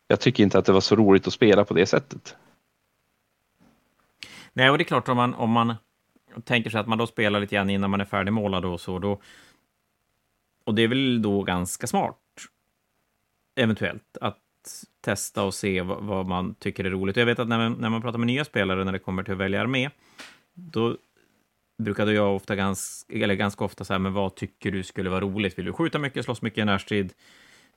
jag 0.07 0.19
tycker 0.19 0.43
inte 0.43 0.59
att 0.59 0.65
det 0.65 0.71
var 0.71 0.81
så 0.81 0.95
roligt 0.95 1.27
att 1.27 1.33
spela 1.33 1.65
på 1.65 1.73
det 1.73 1.85
sättet. 1.85 2.35
Nej, 4.53 4.69
och 4.69 4.77
det 4.77 4.81
är 4.81 4.85
klart 4.85 5.09
om 5.09 5.17
man, 5.17 5.33
om 5.33 5.51
man 5.51 5.75
tänker 6.43 6.69
sig 6.69 6.79
att 6.79 6.87
man 6.87 6.97
då 6.97 7.07
spelar 7.07 7.39
lite 7.39 7.55
grann 7.55 7.69
innan 7.69 7.89
man 7.89 8.01
är 8.01 8.05
färdigmålad 8.05 8.65
och 8.65 8.81
så, 8.81 8.99
då... 8.99 9.21
Och 10.63 10.75
det 10.75 10.81
är 10.81 10.87
väl 10.87 11.21
då 11.21 11.43
ganska 11.43 11.87
smart, 11.87 12.17
eventuellt, 13.55 14.17
att 14.21 14.37
testa 15.01 15.43
och 15.43 15.53
se 15.53 15.81
vad, 15.81 16.03
vad 16.03 16.25
man 16.25 16.55
tycker 16.55 16.83
är 16.83 16.89
roligt. 16.89 17.17
Jag 17.17 17.25
vet 17.25 17.39
att 17.39 17.47
när 17.47 17.57
man, 17.57 17.73
när 17.73 17.89
man 17.89 18.01
pratar 18.01 18.19
med 18.19 18.27
nya 18.27 18.45
spelare 18.45 18.83
när 18.83 18.91
det 18.91 18.99
kommer 18.99 19.23
till 19.23 19.33
att 19.33 19.39
välja 19.39 19.61
armé, 19.61 19.89
då 20.53 20.97
brukade 21.77 22.13
jag 22.13 22.35
ofta 22.35 22.55
ganska, 22.55 23.13
eller 23.13 23.35
ganska 23.35 23.65
ofta 23.65 23.83
säga, 23.83 23.99
men 23.99 24.13
vad 24.13 24.35
tycker 24.35 24.71
du 24.71 24.83
skulle 24.83 25.09
vara 25.09 25.21
roligt? 25.21 25.57
Vill 25.57 25.65
du 25.65 25.73
skjuta 25.73 25.99
mycket, 25.99 26.25
slåss 26.25 26.41
mycket 26.41 26.61
i 26.61 26.65
närstrid? 26.65 27.13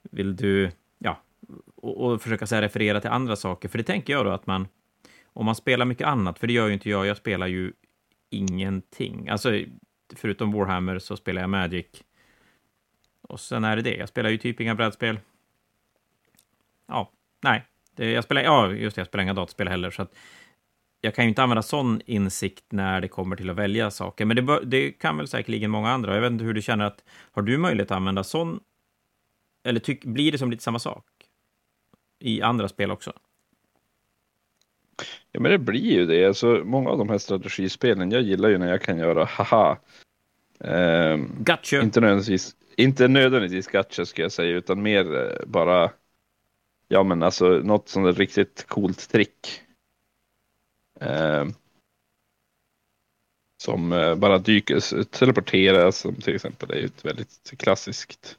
Vill 0.03 0.37
du, 0.37 0.71
ja, 0.99 1.23
och, 1.77 2.05
och 2.05 2.23
försöka 2.23 2.47
så 2.47 2.55
här, 2.55 2.63
referera 2.63 3.01
till 3.01 3.11
andra 3.11 3.37
saker? 3.37 3.69
För 3.69 3.79
det 3.79 3.85
tänker 3.85 4.13
jag 4.13 4.25
då 4.25 4.31
att 4.31 4.47
man, 4.47 4.69
om 5.25 5.47
man 5.47 5.55
spelar 5.55 5.87
mycket 5.87 6.07
annat, 6.07 6.39
för 6.39 6.47
det 6.47 6.53
gör 6.53 6.67
ju 6.67 6.73
inte 6.73 6.91
jag, 6.91 7.07
jag 7.07 7.17
spelar 7.17 7.47
ju 7.47 7.73
ingenting. 8.31 9.29
Alltså, 9.29 9.61
förutom 10.17 10.53
Warhammer 10.53 10.99
så 10.99 11.17
spelar 11.17 11.41
jag 11.41 11.51
Magic. 11.51 11.87
Och 13.23 13.41
sen 13.41 13.65
är 13.65 13.77
det 13.77 13.83
det. 13.83 13.97
Jag 13.97 14.09
spelar 14.09 14.31
ju 14.31 14.39
typ 14.39 14.61
inga 14.61 14.75
brädspel. 14.75 15.19
Ja, 16.87 17.11
nej. 17.43 17.65
Det, 17.97 18.11
jag 18.11 18.25
spelar, 18.25 18.43
ja, 18.43 18.73
just 18.73 18.97
det, 18.97 19.01
jag 19.01 19.07
spelar 19.07 19.23
inga 19.23 19.35
dataspel 19.35 19.69
heller, 19.69 19.91
så 19.91 20.03
att 20.03 20.15
jag 21.01 21.15
kan 21.15 21.25
ju 21.25 21.29
inte 21.29 21.43
använda 21.43 21.63
sån 21.63 22.01
insikt 22.07 22.65
när 22.69 23.01
det 23.01 23.09
kommer 23.09 23.37
till 23.37 23.51
att 23.51 23.57
välja 23.57 23.91
saker, 23.91 24.25
men 24.25 24.37
det, 24.37 24.43
bör, 24.43 24.65
det 24.65 24.93
kan 24.93 25.17
väl 25.17 25.29
säkerligen 25.29 25.71
många 25.71 25.91
andra. 25.91 26.15
Jag 26.15 26.21
vet 26.21 26.33
inte 26.33 26.45
hur 26.45 26.55
du 26.55 26.63
känner 26.63 26.85
att, 26.85 27.05
har 27.33 27.43
du 27.43 27.59
möjlighet 27.59 27.91
att 27.91 27.97
använda 27.97 28.25
sån, 28.25 28.61
eller 29.65 29.81
tyck, 29.81 30.05
blir 30.05 30.33
det 30.33 30.39
som 30.39 30.51
lite 30.51 30.63
samma 30.63 30.79
sak 30.79 31.05
i 32.19 32.43
andra 32.43 32.69
spel 32.69 32.91
också? 32.91 33.13
Ja, 35.33 35.41
men 35.41 35.51
det 35.51 35.59
blir 35.59 35.93
ju 35.93 36.07
det. 36.07 36.27
Alltså, 36.27 36.63
många 36.65 36.91
av 36.91 36.99
de 36.99 37.09
här 37.09 37.19
strategispelen, 37.19 38.11
jag 38.11 38.23
gillar 38.23 38.49
ju 38.49 38.59
när 38.59 38.69
jag 38.69 38.83
kan 38.83 38.99
göra 38.99 39.25
haha. 39.25 39.79
Um, 40.59 41.31
gotcha. 41.39 41.83
Inte 41.83 42.01
nödvändigtvis, 42.01 42.57
inte 42.77 43.09
nödvändigtvis 43.09 43.67
gotcha 43.67 44.05
ska 44.05 44.23
jag 44.23 44.33
säga, 44.33 44.57
utan 44.57 44.83
mer 44.83 45.05
uh, 45.05 45.47
bara, 45.47 45.91
ja 46.89 47.03
men 47.03 47.23
alltså 47.23 47.49
något 47.49 47.89
sånt 47.89 48.19
riktigt 48.19 48.65
coolt 48.69 49.11
trick. 49.11 49.63
Um, 51.01 51.55
som 53.63 53.93
uh, 53.93 54.15
bara 54.15 54.39
dyker, 54.39 55.03
teleporteras 55.05 55.99
som 55.99 56.15
till 56.15 56.35
exempel 56.35 56.71
är 56.71 56.85
ett 56.85 57.05
väldigt 57.05 57.53
klassiskt 57.59 58.39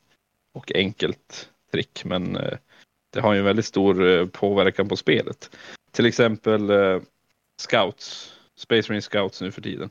och 0.53 0.71
enkelt 0.75 1.49
trick. 1.71 2.05
Men 2.05 2.37
uh, 2.37 2.57
det 3.13 3.19
har 3.19 3.33
ju 3.33 3.39
en 3.39 3.45
väldigt 3.45 3.65
stor 3.65 4.25
påverkan 4.25 4.87
på 4.87 4.95
spelet. 4.95 5.57
Till 5.91 6.05
exempel 6.05 6.69
eh, 6.69 7.01
scouts, 7.61 8.33
Space 8.55 8.91
Marine 8.91 9.01
Scouts 9.01 9.41
nu 9.41 9.51
för 9.51 9.61
tiden. 9.61 9.89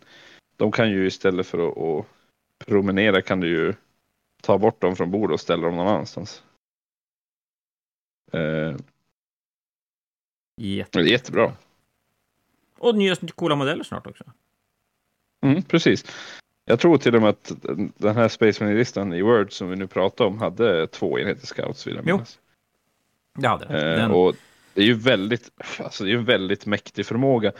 De 0.56 0.72
kan 0.72 0.90
ju 0.90 1.06
istället 1.06 1.46
för 1.46 1.68
att, 1.68 2.06
promenera 2.66 3.22
kan 3.22 3.40
du 3.40 3.48
ju 3.48 3.74
ta 4.42 4.58
bort 4.58 4.80
dem 4.80 4.96
från 4.96 5.10
bordet 5.10 5.34
och 5.34 5.40
ställa 5.40 5.62
dem 5.62 5.76
någon 5.76 5.88
annanstans. 5.88 6.42
Eh, 8.32 8.76
Jättebra. 10.56 11.08
jättebra. 11.08 11.56
Och 12.80 12.94
nya 12.94 13.16
coola 13.16 13.56
modeller 13.56 13.84
snart 13.84 14.07
också. 14.07 14.24
Mm, 15.42 15.62
precis. 15.62 16.05
Jag 16.64 16.81
tror 16.81 16.98
till 16.98 17.14
och 17.16 17.22
med 17.22 17.31
att 17.31 17.52
den 17.96 18.16
här 18.16 18.28
Space 18.28 18.64
Marine-listan 18.64 19.12
i 19.12 19.22
Word 19.22 19.52
som 19.52 19.70
vi 19.70 19.76
nu 19.76 19.87
pratar 19.87 20.24
om 20.24 20.38
hade 20.38 20.87
två 20.87 21.18
enheter 21.18 21.46
scouts 21.46 21.87
vill 21.87 21.94
jag 21.94 22.05
minnas. 22.05 22.38
Jo, 23.35 23.42
det 23.42 23.48
hade 23.48 23.66
det. 23.66 23.90
Eh, 23.90 23.96
Den... 23.96 24.11
och 24.11 24.35
det 24.74 24.81
är 24.81 24.87
ju 24.87 24.94
väldigt, 24.94 25.50
alltså 25.78 26.05
det 26.05 26.12
är 26.12 26.16
en 26.16 26.24
väldigt 26.24 26.66
mäktig 26.66 27.07
förmåga. 27.07 27.52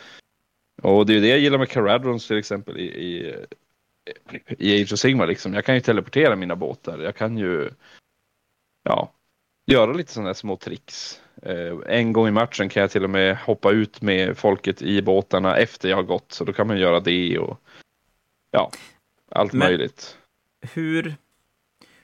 Och 0.83 1.07
det 1.07 1.17
är 1.17 1.21
det 1.21 1.29
jag 1.29 1.39
gillar 1.39 1.59
med 1.59 1.69
Caradrons 1.69 2.27
till 2.27 2.39
exempel 2.39 2.79
i, 2.79 2.85
i, 2.85 3.35
i 4.59 4.83
Age 4.83 4.93
of 4.93 4.99
Sigmar. 4.99 5.27
Liksom. 5.27 5.55
Jag 5.55 5.65
kan 5.65 5.75
ju 5.75 5.81
teleportera 5.81 6.37
mina 6.37 6.57
båtar. 6.57 6.99
Jag 6.99 7.17
kan 7.17 7.39
ju 7.39 7.71
ja, 8.83 9.13
göra 9.67 9.93
lite 9.93 10.13
sådana 10.13 10.29
här 10.29 10.35
små 10.35 10.57
tricks. 10.57 11.21
Eh, 11.43 11.77
en 11.87 12.13
gång 12.13 12.29
i 12.29 12.31
matchen 12.31 12.69
kan 12.69 12.81
jag 12.81 12.91
till 12.91 13.05
och 13.05 13.11
med 13.11 13.37
hoppa 13.37 13.71
ut 13.71 14.03
med 14.03 14.39
folket 14.39 14.83
i 14.83 15.03
båtarna 15.03 15.57
efter 15.57 15.89
jag 15.89 15.97
har 15.97 16.03
gått. 16.03 16.33
Så 16.33 16.45
då 16.45 16.53
kan 16.53 16.67
man 16.67 16.79
göra 16.79 17.01
det 17.01 17.39
och 17.39 17.61
ja, 18.51 18.71
allt 19.29 19.53
Men, 19.53 19.69
möjligt. 19.69 20.19
Hur, 20.61 21.15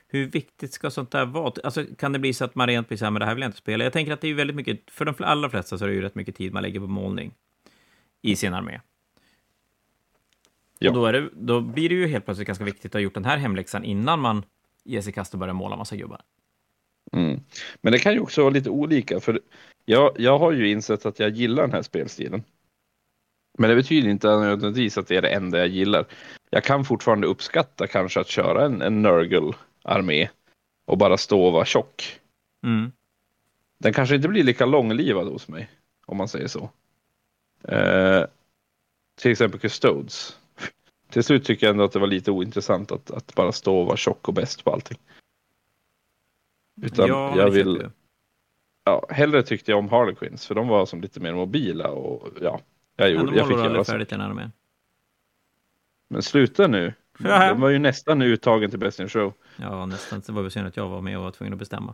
hur 0.07 0.25
viktigt 0.25 0.73
ska 0.73 0.89
sånt 0.89 1.11
där 1.11 1.25
vara? 1.25 1.53
Alltså, 1.63 1.85
kan 1.97 2.13
det 2.13 2.19
bli 2.19 2.33
så 2.33 2.45
att 2.45 2.55
man 2.55 2.67
rent 2.67 2.87
blir 2.87 2.97
så 2.97 3.05
här, 3.05 3.11
men 3.11 3.19
det 3.19 3.25
här 3.25 3.33
vill 3.33 3.41
jag 3.41 3.49
inte 3.49 3.57
spela? 3.57 3.83
Jag 3.83 3.93
tänker 3.93 4.13
att 4.13 4.21
det 4.21 4.27
är 4.27 4.33
väldigt 4.33 4.55
mycket, 4.55 4.91
för 4.91 5.05
de 5.05 5.15
allra 5.19 5.49
flesta 5.49 5.77
så 5.77 5.85
är 5.85 5.89
det 5.89 5.95
ju 5.95 6.01
rätt 6.01 6.15
mycket 6.15 6.35
tid 6.35 6.53
man 6.53 6.63
lägger 6.63 6.79
på 6.79 6.87
målning 6.87 7.33
i 8.21 8.35
sin 8.35 8.53
armé. 8.53 8.79
Ja. 10.79 10.89
Och 10.89 10.95
då, 10.95 11.05
är 11.05 11.13
det, 11.13 11.29
då 11.33 11.61
blir 11.61 11.89
det 11.89 11.95
ju 11.95 12.07
helt 12.07 12.25
plötsligt 12.25 12.47
ganska 12.47 12.65
viktigt 12.65 12.85
att 12.85 12.93
ha 12.93 12.99
gjort 12.99 13.13
den 13.13 13.25
här 13.25 13.37
hemläxan 13.37 13.83
innan 13.83 14.19
man 14.19 14.45
ger 14.83 15.01
sig 15.01 15.13
kast 15.13 15.33
och 15.33 15.39
börjar 15.39 15.53
måla 15.53 15.75
massa 15.75 15.95
gubbar. 15.95 16.21
Mm. 17.13 17.39
Men 17.81 17.91
det 17.93 17.99
kan 17.99 18.13
ju 18.13 18.19
också 18.19 18.41
vara 18.41 18.53
lite 18.53 18.69
olika, 18.69 19.19
för 19.19 19.41
jag, 19.85 20.15
jag 20.17 20.39
har 20.39 20.51
ju 20.51 20.71
insett 20.71 21.05
att 21.05 21.19
jag 21.19 21.29
gillar 21.29 21.63
den 21.63 21.71
här 21.71 21.81
spelstilen. 21.81 22.43
Men 23.57 23.69
det 23.69 23.75
betyder 23.75 24.09
inte 24.09 24.27
nödvändigtvis 24.27 24.97
att 24.97 25.07
det 25.07 25.15
är 25.15 25.21
det 25.21 25.29
enda 25.29 25.57
jag 25.57 25.67
gillar. 25.67 26.05
Jag 26.49 26.63
kan 26.63 26.85
fortfarande 26.85 27.27
uppskatta 27.27 27.87
kanske 27.87 28.19
att 28.19 28.27
köra 28.27 28.65
en, 28.65 28.81
en 28.81 29.01
Nurgle 29.01 29.53
armé 29.83 30.29
och 30.85 30.97
bara 30.97 31.17
stå 31.17 31.45
och 31.45 31.53
vara 31.53 31.65
tjock. 31.65 32.19
Mm. 32.63 32.91
Den 33.79 33.93
kanske 33.93 34.15
inte 34.15 34.27
blir 34.27 34.43
lika 34.43 34.65
långlivad 34.65 35.27
hos 35.27 35.47
mig, 35.47 35.69
om 36.05 36.17
man 36.17 36.27
säger 36.27 36.47
så. 36.47 36.69
Eh, 37.63 38.25
till 39.21 39.31
exempel 39.31 39.59
Custodes. 39.59 40.37
Till 41.09 41.23
slut 41.23 41.45
tycker 41.45 41.67
jag 41.67 41.71
ändå 41.71 41.83
att 41.83 41.91
det 41.91 41.99
var 41.99 42.07
lite 42.07 42.31
ointressant 42.31 42.91
att, 42.91 43.11
att 43.11 43.35
bara 43.35 43.51
stå 43.51 43.79
och 43.79 43.85
vara 43.85 43.97
tjock 43.97 44.27
och 44.27 44.33
bäst 44.33 44.63
på 44.63 44.71
allting. 44.71 44.97
Utan 46.81 47.07
ja, 47.07 47.37
jag 47.37 47.51
vill... 47.51 47.89
Ja, 48.83 49.05
hellre 49.09 49.43
tyckte 49.43 49.71
jag 49.71 49.79
om 49.79 49.89
Harlequins 49.89 50.47
för 50.47 50.55
de 50.55 50.67
var 50.67 50.85
som 50.85 51.01
lite 51.01 51.19
mer 51.19 51.33
mobila 51.33 51.89
och 51.89 52.29
ja, 52.41 52.59
jag 52.95 53.09
gjorde... 53.09 53.31
Ja, 53.31 53.37
jag 53.37 53.47
fick 53.47 53.57
göra 53.57 53.83
färdigt 53.83 54.09
den 54.09 54.21
armén. 54.21 54.51
Men 56.07 56.21
sluta 56.21 56.67
nu. 56.67 56.93
Den 57.17 57.61
var 57.61 57.69
ju 57.69 57.79
nästan 57.79 58.21
uttagen 58.21 58.69
till 58.69 58.79
Best 58.79 58.99
in 58.99 59.09
Show. 59.09 59.33
Ja, 59.55 59.85
nästan. 59.85 60.21
Det 60.25 60.31
var 60.31 60.41
väl 60.41 60.51
synd 60.51 60.67
att 60.67 60.77
jag 60.77 60.89
var 60.89 61.01
med 61.01 61.17
och 61.17 61.23
var 61.23 61.31
tvungen 61.31 61.53
att 61.53 61.59
bestämma. 61.59 61.93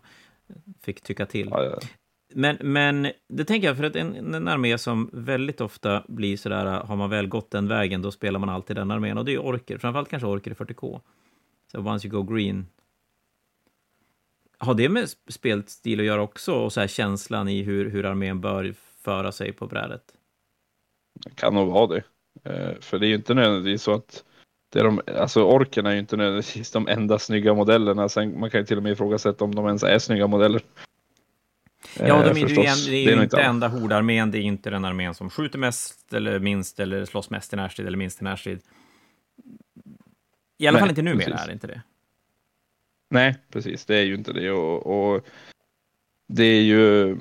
Fick 0.81 1.01
tycka 1.01 1.25
till. 1.25 1.47
Ja, 1.51 1.63
ja. 1.63 1.79
Men, 2.35 2.57
men 2.61 3.11
det 3.29 3.45
tänker 3.45 3.67
jag, 3.67 3.77
för 3.77 3.83
att 3.83 3.95
en, 3.95 4.35
en 4.35 4.47
armé 4.47 4.77
som 4.77 5.09
väldigt 5.13 5.61
ofta 5.61 6.03
blir 6.07 6.37
sådär, 6.37 6.65
har 6.65 6.95
man 6.95 7.09
väl 7.09 7.27
gått 7.27 7.51
den 7.51 7.67
vägen, 7.67 8.01
då 8.01 8.11
spelar 8.11 8.39
man 8.39 8.49
alltid 8.49 8.75
den 8.75 8.91
armén. 8.91 9.17
Och 9.17 9.25
det 9.25 9.33
är 9.33 9.45
orker, 9.45 9.77
framförallt 9.77 10.09
kanske 10.09 10.27
orker 10.27 10.51
i 10.51 10.53
40K. 10.53 11.01
Så 11.71 11.79
once 11.79 12.07
you 12.07 12.23
go 12.23 12.33
green. 12.33 12.67
Har 14.63 14.73
det 14.73 14.89
med 14.89 15.09
spelstil 15.29 15.99
att 15.99 16.05
göra 16.05 16.21
också, 16.21 16.53
och 16.53 16.73
så 16.73 16.79
här 16.79 16.87
känslan 16.87 17.49
i 17.49 17.63
hur, 17.63 17.89
hur 17.89 18.05
armén 18.05 18.41
bör 18.41 18.73
föra 19.01 19.31
sig 19.31 19.51
på 19.53 19.67
brädet? 19.67 20.03
Det 21.25 21.35
kan 21.35 21.53
nog 21.53 21.67
vara 21.67 21.87
det. 21.87 22.03
Eh, 22.43 22.79
för 22.79 22.99
det 22.99 23.05
är 23.05 23.07
ju 23.07 23.15
inte 23.15 23.33
nödvändigtvis 23.33 23.83
så 23.83 23.93
att 23.93 24.23
det 24.73 24.79
är 24.79 24.83
de, 24.83 25.01
alltså 25.17 25.43
orkerna 25.43 25.89
är 25.89 25.93
ju 25.93 25.99
inte 25.99 26.17
nödvändigtvis 26.17 26.71
de 26.71 26.87
enda 26.87 27.19
snygga 27.19 27.53
modellerna. 27.53 28.09
Sen, 28.09 28.39
man 28.39 28.49
kan 28.49 28.59
ju 28.59 28.65
till 28.65 28.77
och 28.77 28.83
med 28.83 28.91
ifrågasätta 28.91 29.43
om 29.43 29.55
de 29.55 29.65
ens 29.65 29.83
är 29.83 29.99
snygga 29.99 30.27
modeller. 30.27 30.61
Ja, 31.99 32.05
de 32.05 32.13
är, 32.13 32.35
eh, 32.35 32.37
ju, 32.37 32.55
det 32.55 32.95
är 32.95 32.95
ju 32.95 33.11
inte, 33.11 33.23
inte 33.23 33.41
enda 33.41 33.67
hordarmén, 33.67 34.31
det 34.31 34.37
är 34.37 34.41
inte 34.41 34.69
den 34.69 34.85
armén 34.85 35.13
som 35.13 35.29
skjuter 35.29 35.59
mest 35.59 36.13
eller 36.13 36.39
minst 36.39 36.79
eller 36.79 37.05
slåss 37.05 37.29
mest 37.29 37.53
i 37.53 37.55
närstrid 37.55 37.87
eller 37.87 37.97
minst 37.97 38.21
i 38.21 38.23
närstrid. 38.23 38.59
I 40.57 40.67
alla 40.67 40.75
Nej, 40.75 40.79
fall 40.79 40.89
inte 40.89 41.01
numera 41.01 41.37
är 41.37 41.47
det 41.47 41.53
inte 41.53 41.67
det. 41.67 41.81
Nej, 43.13 43.35
precis, 43.49 43.85
det 43.85 43.95
är 43.95 44.03
ju 44.03 44.15
inte 44.15 44.33
det 44.33 44.51
och, 44.51 44.87
och 44.87 45.25
det 46.27 46.43
är 46.43 46.61
ju 46.61 47.17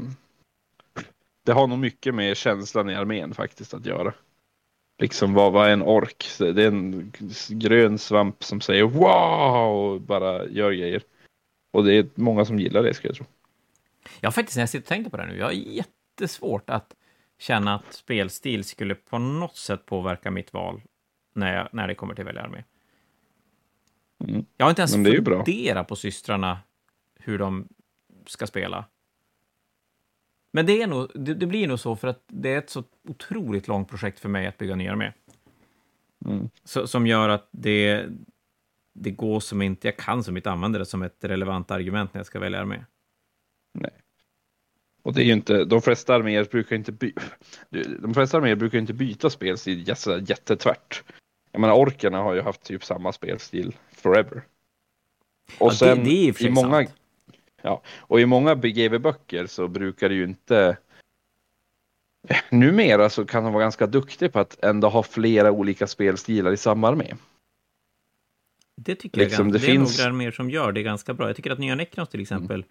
det 1.44 1.52
har 1.52 1.66
nog 1.66 1.78
mycket 1.78 2.14
med 2.14 2.36
känslan 2.36 2.90
i 2.90 2.94
armén 2.94 3.34
faktiskt 3.34 3.74
att 3.74 3.86
göra. 3.86 4.14
Liksom 4.98 5.34
vad, 5.34 5.52
vad 5.52 5.68
är 5.68 5.72
en 5.72 5.82
ork? 5.82 6.26
Det 6.38 6.62
är 6.62 6.66
en 6.66 7.12
grön 7.48 7.98
svamp 7.98 8.44
som 8.44 8.60
säger 8.60 8.82
wow 8.82 9.76
och 9.76 10.00
bara 10.00 10.46
gör 10.46 10.72
grejer. 10.72 11.02
Och 11.72 11.84
det 11.84 11.94
är 11.94 12.06
många 12.14 12.44
som 12.44 12.58
gillar 12.58 12.82
det 12.82 12.94
ska 12.94 13.08
jag 13.08 13.16
tro. 13.16 13.26
Ja, 14.20 14.30
faktiskt 14.30 14.56
när 14.56 14.62
jag 14.62 14.68
sitter 14.68 14.84
och 14.84 14.88
tänker 14.88 15.10
på 15.10 15.16
det 15.16 15.26
nu, 15.26 15.36
jag 15.36 15.46
har 15.46 15.52
jättesvårt 15.52 16.70
att 16.70 16.94
känna 17.38 17.74
att 17.74 17.92
spelstil 17.92 18.64
skulle 18.64 18.94
på 18.94 19.18
något 19.18 19.56
sätt 19.56 19.86
påverka 19.86 20.30
mitt 20.30 20.52
val 20.52 20.82
när, 21.34 21.56
jag, 21.56 21.68
när 21.72 21.88
det 21.88 21.94
kommer 21.94 22.14
till 22.14 22.22
att 22.22 22.28
välja 22.28 22.42
armé. 22.42 22.64
Mm. 24.28 24.44
Jag 24.56 24.66
har 24.66 24.70
inte 24.70 24.82
ens 24.82 24.92
funderat 24.92 25.88
på 25.88 25.96
systrarna, 25.96 26.58
hur 27.14 27.38
de 27.38 27.68
ska 28.26 28.46
spela. 28.46 28.84
Men 30.52 30.66
det, 30.66 30.82
är 30.82 30.86
nog, 30.86 31.10
det, 31.14 31.34
det, 31.34 31.46
blir 31.46 31.68
nog 31.68 31.80
så 31.80 31.96
för 31.96 32.08
att 32.08 32.24
det 32.26 32.54
är 32.54 32.58
ett 32.58 32.70
så 32.70 32.84
otroligt 33.08 33.68
långt 33.68 33.88
projekt 33.88 34.20
för 34.20 34.28
mig 34.28 34.46
att 34.46 34.58
bygga 34.58 34.76
ny 34.76 34.88
armé. 34.88 35.12
Mm. 36.24 36.48
Så, 36.64 36.86
som 36.86 37.06
gör 37.06 37.28
att 37.28 37.48
det, 37.50 38.06
det 38.92 39.10
går 39.10 39.40
som 39.40 39.62
inte, 39.62 39.88
jag 39.88 39.96
kan 39.96 40.24
som 40.24 40.36
inte 40.36 40.50
använda 40.50 40.78
det 40.78 40.86
som 40.86 41.02
ett 41.02 41.24
relevant 41.24 41.70
argument 41.70 42.14
när 42.14 42.18
jag 42.18 42.26
ska 42.26 42.38
välja 42.38 42.60
armé. 42.60 42.84
Nej. 43.74 43.92
Och 45.02 45.14
det 45.14 45.22
är 45.22 45.24
ju 45.24 45.32
inte, 45.32 45.64
de 45.64 45.82
flesta 45.82 46.14
arméer 46.14 46.44
brukar 46.44 46.76
inte 46.76 46.92
by, 46.92 47.14
de 47.98 48.14
flesta 48.14 48.36
arméer 48.36 48.56
brukar 48.56 48.78
inte 48.78 48.92
byta 48.92 49.30
spelstil 49.30 49.88
jättetvärt. 50.28 51.02
Jag 51.52 51.60
menar 51.60 51.74
orkerna 51.74 52.18
har 52.18 52.34
ju 52.34 52.40
haft 52.40 52.62
typ 52.62 52.84
samma 52.84 53.12
spelstil 53.12 53.76
forever. 53.92 54.42
Och 55.58 55.72
ja, 55.72 55.74
sen 55.74 55.98
det, 55.98 56.04
det 56.04 56.28
är 56.28 56.42
i, 56.42 56.46
i 56.46 56.50
många, 56.50 56.76
sant. 56.76 56.94
ja, 57.62 57.82
och 57.98 58.20
i 58.20 58.26
många 58.26 58.54
BGV-böcker 58.54 59.46
så 59.46 59.68
brukar 59.68 60.08
det 60.08 60.14
ju 60.14 60.24
inte 60.24 60.76
Numera 62.50 63.10
så 63.10 63.24
kan 63.24 63.44
de 63.44 63.52
vara 63.52 63.62
ganska 63.62 63.86
duktiga 63.86 64.28
på 64.28 64.38
att 64.38 64.64
ändå 64.64 64.88
ha 64.88 65.02
flera 65.02 65.50
olika 65.50 65.86
spelstilar 65.86 66.52
i 66.52 66.56
samma 66.56 66.88
armé. 66.88 67.14
Det 68.76 68.94
tycker 68.94 69.20
liksom, 69.20 69.46
jag 69.46 69.52
det, 69.52 69.58
det 69.58 69.66
finns... 69.66 69.98
är 69.98 70.02
några 70.02 70.10
arméer 70.10 70.30
som 70.30 70.50
gör 70.50 70.72
det 70.72 70.82
ganska 70.82 71.14
bra. 71.14 71.26
Jag 71.26 71.36
tycker 71.36 71.50
att 71.50 71.58
nya 71.58 71.74
Necrons 71.74 72.08
till 72.08 72.20
exempel 72.20 72.64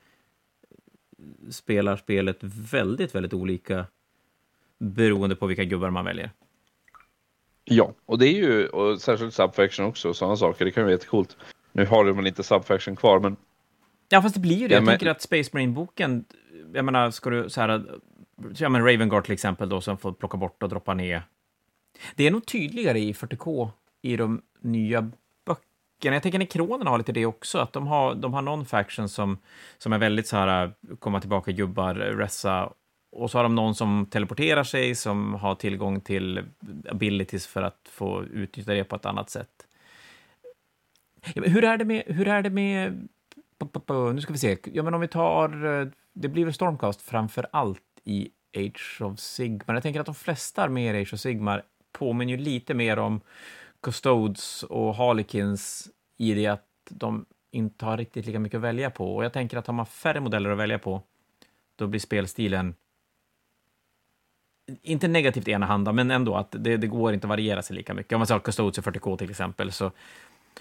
mm. 1.20 1.52
spelar 1.52 1.98
spelet 1.98 2.38
väldigt, 2.41 3.15
väldigt 3.15 3.34
olika 3.34 3.86
beroende 4.78 5.36
på 5.36 5.46
vilka 5.46 5.63
gubbar 5.63 5.89
man 5.89 6.06
väljer. 6.06 6.32
Ja, 7.63 7.93
och 8.06 8.19
det 8.19 8.28
är 8.28 8.34
ju, 8.34 8.67
och 8.67 9.02
särskilt 9.02 9.34
Subfaction 9.34 9.86
också, 9.86 10.10
och 10.10 10.15
sådana 10.15 10.36
saker, 10.36 10.65
det 10.65 10.71
kan 10.71 10.84
vara 10.84 10.91
jättecoolt. 10.91 11.38
Nu 11.71 11.86
har 11.86 12.06
väl 12.06 12.28
inte 12.28 12.43
Subfaction 12.43 12.95
kvar, 12.95 13.19
men... 13.19 13.36
Ja, 14.10 14.21
fast 14.21 14.36
det 14.36 14.41
blir 14.41 14.58
ju 14.58 14.67
det. 14.67 14.74
Ja, 14.74 14.78
jag 14.78 14.84
men... 14.84 14.91
tänker 14.91 15.12
att 15.12 15.21
Space 15.21 15.50
Marine-boken, 15.54 16.26
jag 16.74 16.86
menar, 16.86 17.12
ska 17.12 17.30
du 17.30 17.50
så 17.50 17.62
här, 17.62 17.84
ja 18.58 18.69
men 18.69 18.82
Ravengard 18.86 19.24
till 19.24 19.34
exempel 19.34 19.69
då, 19.69 19.82
som 19.82 19.97
får 19.97 20.13
plocka 20.13 20.38
bort 20.38 20.63
och 20.63 20.69
droppa 20.69 20.93
ner. 20.93 21.24
Det 22.15 22.28
är 22.28 22.32
nog 22.32 22.45
tydligare 22.45 23.00
i 23.00 23.13
40K 23.13 23.69
i 24.02 24.17
de 24.17 24.41
nya 24.60 25.12
böckerna. 25.45 26.15
Jag 26.15 26.24
tänker 26.24 26.39
Nekronerna 26.39 26.89
har 26.89 26.97
lite 26.97 27.12
det 27.12 27.26
också, 27.26 27.58
att 27.58 27.74
de 27.74 27.88
har, 27.88 28.15
de 28.15 28.34
har 28.34 28.41
någon 28.41 28.65
faction 28.65 29.10
som, 29.10 29.38
som 29.78 29.93
är 29.93 29.97
väldigt 29.97 30.28
så 30.28 30.38
här, 30.38 30.74
komma 31.00 31.19
tillbaka 31.19 31.52
gubbar, 31.52 31.95
ressa 31.95 32.69
och 33.12 33.32
så 33.32 33.38
har 33.38 33.43
de 33.43 33.56
någon 33.56 33.76
som 33.76 34.08
teleporterar 34.12 34.63
sig, 34.63 34.95
som 34.95 35.34
har 35.34 35.56
tillgång 35.56 36.02
till 36.02 36.43
abilities 36.89 37.47
för 37.47 37.62
att 37.62 37.89
få 37.91 38.24
utnyttja 38.24 38.74
det 38.74 38.84
på 38.84 38.95
ett 38.95 39.06
annat 39.06 39.30
sätt. 39.30 39.67
Hur 41.36 41.63
är 41.63 41.78
det 41.78 41.86
med... 41.86 42.04
Hur 42.06 42.28
är 42.28 42.41
det 42.41 42.50
med 42.50 43.08
nu 44.13 44.21
ska 44.21 44.34
vi 44.34 44.39
se. 44.39 44.58
Ja, 44.63 44.84
men 44.84 44.93
om 44.93 45.02
vi 45.02 45.08
tar... 45.08 45.65
Eh, 45.65 45.88
det 46.13 46.28
blir 46.28 46.45
väl 46.45 46.54
Stormcast 46.54 47.02
framför 47.02 47.47
allt 47.52 47.82
i 48.04 48.30
Age 48.58 49.02
of 49.02 49.19
Sigmar. 49.19 49.74
Jag 49.74 49.84
tänker 49.84 50.00
att 50.00 50.06
de 50.06 50.15
flesta 50.15 50.63
arméer 50.63 50.93
i 50.93 51.02
Age 51.02 51.13
of 51.13 51.19
Sigmar 51.19 51.63
påminner 51.91 52.34
ju 52.34 52.38
lite 52.38 52.74
mer 52.74 53.00
om 53.00 53.21
Custodes 53.82 54.63
och 54.63 54.95
Harlequins 54.95 55.89
i 56.17 56.34
det 56.34 56.47
att 56.47 56.67
de 56.89 57.26
inte 57.52 57.86
har 57.86 57.97
riktigt 57.97 58.26
lika 58.26 58.39
mycket 58.39 58.58
att 58.58 58.63
välja 58.63 58.89
på. 58.89 59.15
Och 59.15 59.26
jag 59.26 59.34
tänker 59.34 59.58
att 59.58 59.67
har 59.67 59.74
man 59.74 59.86
färre 59.86 60.19
modeller 60.19 60.50
att 60.50 60.58
välja 60.58 60.80
på, 60.80 61.02
då 61.76 61.88
blir 61.88 62.00
spelstilen 62.00 62.76
inte 64.82 65.08
negativt 65.08 65.47
enahanda, 65.47 65.93
men 65.93 66.12
ändå 66.12 66.36
att 66.36 66.56
det, 66.60 66.78
det 66.78 66.88
går 66.88 67.13
inte 67.13 67.28
att 67.28 67.30
variera 67.30 67.62
sig 67.62 67.76
lika 67.76 67.93
mycket. 67.93 68.13
Om 68.13 68.19
man 68.19 68.28
säger 68.28 68.39
Custodes 68.39 68.80
40K 68.80 69.17
till 69.17 69.30
exempel, 69.30 69.71
så, 69.71 69.91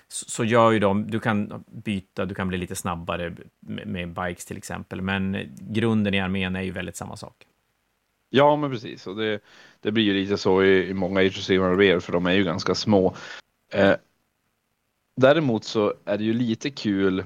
så 0.09 0.45
gör 0.45 0.71
ju 0.71 0.79
de, 0.79 1.11
du 1.11 1.21
kan 1.21 1.65
byta, 1.67 2.25
du 2.25 2.35
kan 2.35 2.49
bli 2.49 2.59
lite 2.59 2.77
snabbare 2.77 3.37
med, 3.61 3.87
med 3.87 4.09
bikes 4.09 4.45
till 4.45 4.57
exempel, 4.57 5.03
men 5.03 5.37
grunden 5.61 6.15
i 6.15 6.21
armén 6.21 6.57
är 6.57 6.63
ju 6.63 6.71
väldigt 6.71 6.97
samma 6.97 7.17
sak. 7.17 7.47
Ja, 8.31 8.57
men 8.57 8.71
precis, 8.71 9.07
och 9.07 9.17
det, 9.17 9.41
det 9.81 9.93
blir 9.93 10.05
ju 10.05 10.15
lite 10.15 10.37
så 10.39 10.63
i, 10.63 10.89
i 10.89 10.95
många 10.95 11.21
Age 11.21 11.39
of 11.39 12.05
för 12.05 12.13
de 12.13 12.27
är 12.27 12.33
ju 12.33 12.45
ganska 12.45 12.75
små. 12.75 13.15
Eh, 13.73 13.95
däremot 15.17 15.65
så 15.65 15.95
är 16.05 16.19
det 16.19 16.25
ju 16.25 16.33
lite 16.33 16.71
kul 16.71 17.25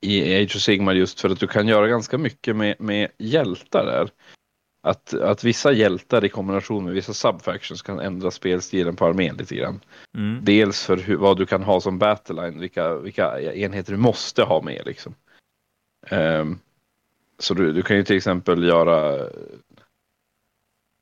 i 0.00 0.42
Age 0.42 0.56
of 0.56 0.62
Sigmar 0.62 0.94
just 0.94 1.20
för 1.20 1.30
att 1.30 1.40
du 1.40 1.46
kan 1.46 1.68
göra 1.68 1.88
ganska 1.88 2.18
mycket 2.18 2.56
med, 2.56 2.80
med 2.80 3.08
hjältar 3.18 3.86
där 3.86 4.10
att, 4.82 5.14
att 5.14 5.44
vissa 5.44 5.72
hjältar 5.72 6.24
i 6.24 6.28
kombination 6.28 6.84
med 6.84 6.94
vissa 6.94 7.12
subfactions 7.12 7.82
kan 7.82 8.00
ändra 8.00 8.30
spelstilen 8.30 8.96
på 8.96 9.06
armén 9.06 9.36
lite 9.36 9.54
grann. 9.54 9.80
Mm. 10.14 10.44
Dels 10.44 10.86
för 10.86 10.96
hur, 10.96 11.16
vad 11.16 11.36
du 11.36 11.46
kan 11.46 11.62
ha 11.62 11.80
som 11.80 11.98
battleline, 11.98 12.60
vilka, 12.60 12.94
vilka 12.96 13.52
enheter 13.52 13.92
du 13.92 13.98
måste 13.98 14.42
ha 14.42 14.62
med 14.62 14.82
liksom. 14.86 15.14
Um, 16.10 16.58
så 17.38 17.54
du, 17.54 17.72
du 17.72 17.82
kan 17.82 17.96
ju 17.96 18.04
till 18.04 18.16
exempel 18.16 18.64
göra 18.64 19.28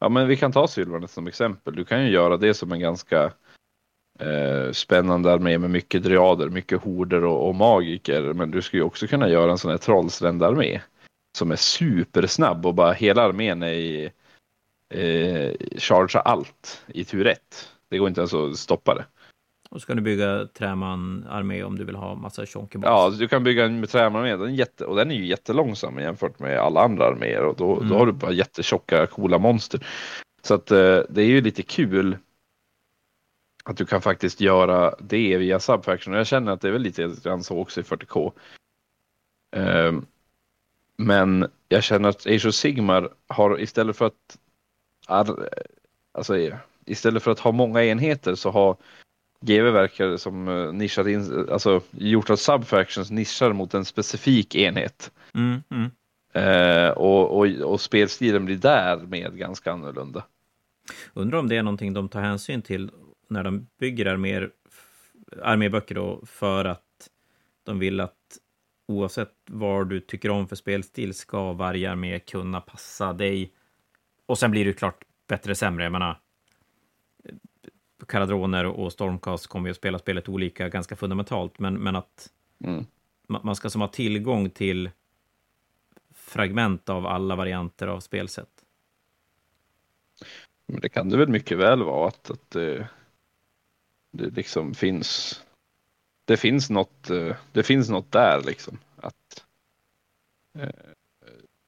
Ja 0.01 0.09
men 0.09 0.29
vi 0.29 0.37
kan 0.37 0.53
ta 0.53 0.69
Sylvanet 0.69 1.11
som 1.11 1.27
exempel. 1.27 1.75
Du 1.75 1.85
kan 1.85 2.05
ju 2.05 2.11
göra 2.11 2.37
det 2.37 2.55
som 2.55 2.73
en 2.73 2.81
ganska 2.81 3.33
eh, 4.19 4.73
spännande 4.73 5.33
armé 5.33 5.59
med 5.59 5.71
mycket 5.71 6.03
driader, 6.03 6.49
mycket 6.49 6.83
horder 6.83 7.25
och, 7.25 7.49
och, 7.49 7.55
magiker. 7.55 8.23
Men 8.23 8.51
du 8.51 8.63
skulle 8.63 8.81
ju 8.83 8.87
också 8.87 9.07
kunna 9.07 9.29
göra 9.29 9.51
en 9.51 9.59
sån 9.59 9.71
här 9.71 9.79
trollsrändarmé 9.79 10.81
som 11.39 11.51
är 11.51 11.57
supersnabb 11.57 12.67
och 12.67 12.75
bara 12.75 12.93
hela 12.93 13.23
armén 13.23 13.63
är 13.63 13.73
i 13.73 14.11
eh, 14.89 15.79
chargea 15.79 16.21
allt 16.21 16.85
i 16.87 17.05
tur 17.05 17.27
ett. 17.27 17.69
Det 17.89 17.99
går 17.99 18.09
inte 18.09 18.21
ens 18.21 18.35
att 18.35 18.57
stoppa 18.57 18.95
det. 18.95 19.05
Och 19.71 19.81
så 19.81 19.87
kan 19.87 19.97
du 19.97 20.03
bygga 20.03 20.47
träman-armé 20.47 21.63
om 21.63 21.79
du 21.79 21.85
vill 21.85 21.97
ha 21.97 22.15
massa 22.15 22.47
tjonkeboss. 22.47 22.87
Ja, 22.87 23.11
du 23.19 23.29
kan 23.29 23.45
bygga 23.45 23.65
en 23.65 23.87
träman-armé. 23.87 24.37
Den 24.37 24.55
jätte, 24.55 24.85
och 24.85 24.97
den 24.97 25.11
är 25.11 25.15
ju 25.15 25.27
jättelångsam 25.27 25.99
jämfört 25.99 26.39
med 26.39 26.59
alla 26.59 26.81
andra 26.81 27.07
arméer 27.07 27.45
och 27.45 27.57
då, 27.57 27.77
mm. 27.77 27.89
då 27.89 27.99
har 27.99 28.07
du 28.07 28.13
bara 28.13 28.33
jättetjocka 28.33 29.07
coola 29.07 29.39
monster. 29.39 29.87
Så 30.43 30.55
att 30.55 30.71
eh, 30.71 31.01
det 31.09 31.23
är 31.23 31.27
ju 31.27 31.41
lite 31.41 31.63
kul 31.63 32.17
att 33.65 33.77
du 33.77 33.87
kan 33.87 34.01
faktiskt 34.01 34.41
göra 34.41 34.95
det 35.01 35.37
via 35.37 35.61
Subfaction. 35.61 36.15
Jag 36.15 36.27
känner 36.27 36.53
att 36.53 36.61
det 36.61 36.69
är 36.69 36.73
väl 36.73 36.83
lite 36.83 37.15
grann 37.23 37.43
så 37.43 37.59
också 37.59 37.81
i 37.81 37.83
40K. 37.83 38.33
Um, 39.57 39.63
ehm, 39.63 40.07
men 41.01 41.51
jag 41.69 41.83
känner 41.83 42.09
att 42.09 42.27
Age 42.27 42.47
of 42.47 42.55
Sigmar 42.55 43.11
har 43.27 43.61
istället 43.61 43.97
för 43.97 44.07
att 44.07 44.39
alltså, 46.13 46.35
istället 46.87 47.23
för 47.23 47.31
att 47.31 47.39
ha 47.39 47.53
många 47.53 47.85
enheter 47.85 48.35
så 48.35 48.51
har 48.51 48.77
GW 49.41 49.71
verkar 49.71 50.17
som 50.17 50.49
eh, 50.49 50.73
nischat 50.73 51.07
in, 51.07 51.49
alltså 51.51 51.81
gjort 51.91 52.31
att 52.31 52.41
subfactions 52.41 53.11
nischar 53.11 53.53
mot 53.53 53.75
en 53.75 53.85
specifik 53.85 54.55
enhet. 54.55 55.13
Mm, 55.35 55.63
mm. 55.71 55.91
Eh, 56.33 56.91
och, 56.91 57.39
och, 57.39 57.47
och 57.47 57.81
spelstilen 57.81 58.45
blir 58.45 58.57
därmed 58.57 59.39
ganska 59.39 59.73
annorlunda. 59.73 60.25
Undrar 61.15 61.39
om 61.39 61.49
det 61.49 61.57
är 61.57 61.63
någonting 61.63 61.93
de 61.93 62.09
tar 62.09 62.21
hänsyn 62.21 62.63
till 62.63 62.91
när 63.29 63.45
de 63.45 63.67
bygger 63.79 64.07
arméer, 64.07 64.51
arméböcker 65.43 65.95
då, 65.95 66.23
för 66.27 66.65
att 66.65 67.11
de 67.65 67.79
vill 67.79 68.01
att 68.01 68.40
oavsett 68.91 69.35
vad 69.47 69.89
du 69.89 70.01
tycker 70.01 70.31
om 70.31 70.49
för 70.49 70.57
spelstil 70.57 71.15
ska 71.15 71.53
varje 71.53 71.91
armé 71.91 72.19
kunna 72.19 72.61
passa 72.61 73.13
dig. 73.13 73.53
Och 74.27 74.39
sen 74.39 74.51
blir 74.51 74.65
det 74.65 74.73
klart 74.73 75.05
bättre 75.27 75.55
sämre. 75.55 75.85
Jag 75.85 75.93
menar, 75.93 76.21
Karadroner 78.09 78.65
och 78.65 78.93
Stormcast 78.93 79.47
kommer 79.47 79.69
ju 79.69 79.71
att 79.71 79.77
spela 79.77 79.99
spelet 79.99 80.29
olika 80.29 80.69
ganska 80.69 80.97
fundamentalt, 80.97 81.59
men, 81.59 81.75
men 81.75 81.97
att 81.97 82.31
mm. 82.65 82.85
man 83.27 83.57
ska 83.57 83.71
som 83.71 83.81
ha 83.81 83.89
tillgång 83.89 84.51
till 84.51 84.91
fragment 86.15 86.89
av 86.89 87.07
alla 87.07 87.37
varianter 87.37 87.87
av 87.87 88.01
spelsätt. 88.01 88.65
Men 90.67 90.81
det 90.81 90.89
kan 90.89 91.09
det 91.09 91.17
väl 91.17 91.29
mycket 91.29 91.59
väl 91.59 91.83
vara 91.83 92.09
att, 92.09 92.31
att 92.31 92.51
det, 92.51 92.89
det 94.11 94.31
liksom 94.31 94.75
finns 94.75 95.43
det 96.31 96.37
finns 96.37 96.71
något, 96.71 97.11
eh, 97.11 97.37
det 97.53 97.63
finns 97.63 97.89
något 97.89 98.13
där 98.13 98.43
liksom. 98.47 98.79
Att, 98.97 99.45
eh, 100.59 100.69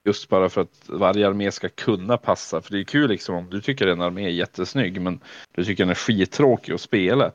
just 0.05 0.29
bara 0.29 0.49
för 0.49 0.61
att 0.61 0.89
varje 0.89 1.29
armé 1.29 1.53
ska 1.53 1.69
kunna 1.69 2.17
passa. 2.17 2.63
För 2.63 2.73
det 2.73 2.81
är 2.81 2.85
kul 2.85 3.11
liksom 3.11 3.35
om 3.35 3.51
du 3.51 3.61
tycker 3.61 3.87
en 3.87 4.01
armé 4.01 4.25
är 4.25 4.31
jättesnygg 4.31 5.01
men 5.01 5.21
du 5.53 5.65
tycker 5.65 5.85
den 5.85 5.91
är 5.91 5.95
skittråkig 5.95 6.73
att 6.73 6.81
spela. 6.81 7.33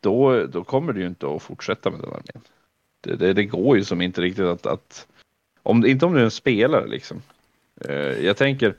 Då, 0.00 0.46
då 0.46 0.64
kommer 0.64 0.92
du 0.92 1.00
ju 1.00 1.06
inte 1.06 1.26
att 1.26 1.42
fortsätta 1.42 1.90
med 1.90 2.00
den 2.00 2.08
armén. 2.08 2.42
Det, 3.00 3.16
det, 3.16 3.32
det 3.32 3.44
går 3.44 3.76
ju 3.76 3.84
som 3.84 4.00
inte 4.00 4.20
riktigt 4.20 4.44
att, 4.44 4.66
att 4.66 5.06
om, 5.62 5.86
inte 5.86 6.06
om 6.06 6.14
du 6.14 6.20
är 6.20 6.24
en 6.24 6.30
spelare 6.30 6.86
liksom. 6.86 7.22
Eh, 7.80 8.24
jag 8.24 8.36
tänker, 8.36 8.74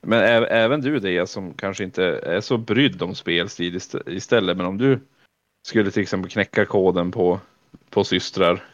men 0.00 0.44
även 0.44 0.80
du 0.80 0.98
det 0.98 1.26
som 1.26 1.54
kanske 1.54 1.84
inte 1.84 2.04
är 2.04 2.40
så 2.40 2.56
brydd 2.56 3.02
om 3.02 3.14
spelstil 3.14 3.80
istället, 4.06 4.56
men 4.56 4.66
om 4.66 4.78
du 4.78 5.00
skulle 5.62 5.90
till 5.90 6.02
exempel 6.02 6.30
knäcka 6.30 6.66
koden 6.66 7.10
på, 7.10 7.40
på 7.90 8.04
systrar 8.04 8.64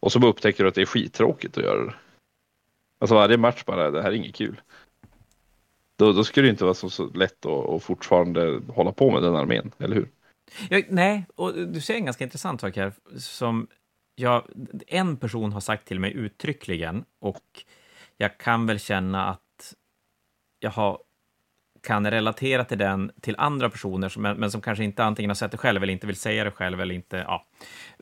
och 0.00 0.12
så 0.12 0.26
upptäcker 0.26 0.64
du 0.64 0.68
att 0.68 0.74
det 0.74 0.82
är 0.82 0.86
skittråkigt 0.86 1.58
att 1.58 1.64
göra 1.64 1.84
det. 1.84 1.94
Alltså 2.98 3.14
varje 3.14 3.36
match 3.36 3.64
bara, 3.64 3.90
det 3.90 4.02
här 4.02 4.10
är 4.10 4.14
inget 4.14 4.34
kul. 4.34 4.60
Då, 5.96 6.12
då 6.12 6.24
skulle 6.24 6.46
det 6.46 6.50
inte 6.50 6.64
vara 6.64 6.74
så, 6.74 6.90
så 6.90 7.06
lätt 7.06 7.46
att, 7.46 7.68
att 7.68 7.82
fortfarande 7.82 8.60
hålla 8.68 8.92
på 8.92 9.10
med 9.10 9.22
den 9.22 9.36
armén, 9.36 9.72
eller 9.78 9.96
hur? 9.96 10.08
Jag, 10.70 10.86
nej, 10.88 11.26
och 11.34 11.54
du 11.54 11.80
säger 11.80 11.98
en 11.98 12.04
ganska 12.04 12.24
intressant 12.24 12.60
sak 12.60 12.76
här, 12.76 12.92
som 13.16 13.66
jag, 14.14 14.44
en 14.86 15.16
person 15.16 15.52
har 15.52 15.60
sagt 15.60 15.88
till 15.88 16.00
mig 16.00 16.12
uttryckligen, 16.12 17.04
och 17.18 17.64
jag 18.16 18.38
kan 18.38 18.66
väl 18.66 18.78
känna 18.78 19.26
att 19.26 19.74
jag 20.58 20.70
har, 20.70 20.98
kan 21.82 22.10
relatera 22.10 22.64
till 22.64 22.78
den 22.78 23.12
till 23.20 23.34
andra 23.38 23.70
personer, 23.70 24.08
som, 24.08 24.22
men 24.22 24.50
som 24.50 24.60
kanske 24.60 24.84
inte 24.84 25.04
antingen 25.04 25.30
har 25.30 25.34
sett 25.34 25.50
det 25.50 25.58
själv 25.58 25.82
eller 25.82 25.92
inte 25.92 26.06
vill 26.06 26.16
säga 26.16 26.44
det 26.44 26.50
själv, 26.50 26.80
eller 26.80 26.94
inte, 26.94 27.16
ja. 27.16 27.46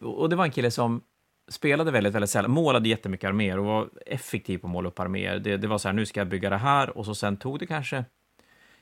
Och 0.00 0.28
det 0.28 0.36
var 0.36 0.44
en 0.44 0.50
kille 0.50 0.70
som 0.70 1.00
spelade 1.48 1.90
väldigt, 1.90 2.14
väldigt 2.14 2.30
sällan, 2.30 2.50
målade 2.50 2.88
jättemycket 2.88 3.28
arméer 3.28 3.58
och 3.58 3.64
var 3.64 3.88
effektiv 4.06 4.58
på 4.58 4.66
att 4.66 4.70
måla 4.70 4.88
upp 4.88 5.00
arméer. 5.00 5.38
Det, 5.38 5.56
det 5.56 5.66
var 5.66 5.78
så 5.78 5.88
här, 5.88 5.92
nu 5.92 6.06
ska 6.06 6.20
jag 6.20 6.28
bygga 6.28 6.50
det 6.50 6.56
här, 6.56 6.98
och 6.98 7.06
så 7.06 7.14
sen 7.14 7.36
tog 7.36 7.58
det 7.58 7.66
kanske 7.66 8.04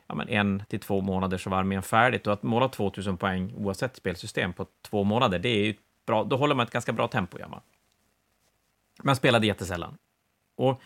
ja, 0.07 0.15
men 0.15 0.29
en 0.29 0.63
till 0.69 0.81
två 0.81 1.01
månader 1.01 1.39
så 1.39 1.51
var 1.51 1.59
armén 1.59 1.83
färdigt. 1.83 2.27
Och 2.27 2.33
att 2.33 2.43
måla 2.43 2.69
2000 2.69 3.17
poäng 3.17 3.55
oavsett 3.57 3.97
spelsystem 3.97 4.53
på 4.53 4.67
två 4.83 5.05
månader, 5.05 5.39
det 5.39 5.49
är 5.49 5.65
ju 5.65 5.75
bra, 6.07 6.25
då 6.25 6.37
håller 6.37 6.55
man 6.55 6.67
ett 6.67 6.73
ganska 6.73 6.93
bra 6.93 7.09
tempo, 7.09 7.39
gör 7.39 7.49
man. 7.49 7.61
Men 9.03 9.17
spelade 9.17 9.47
jättesällan. 9.47 9.99
Och 10.57 10.83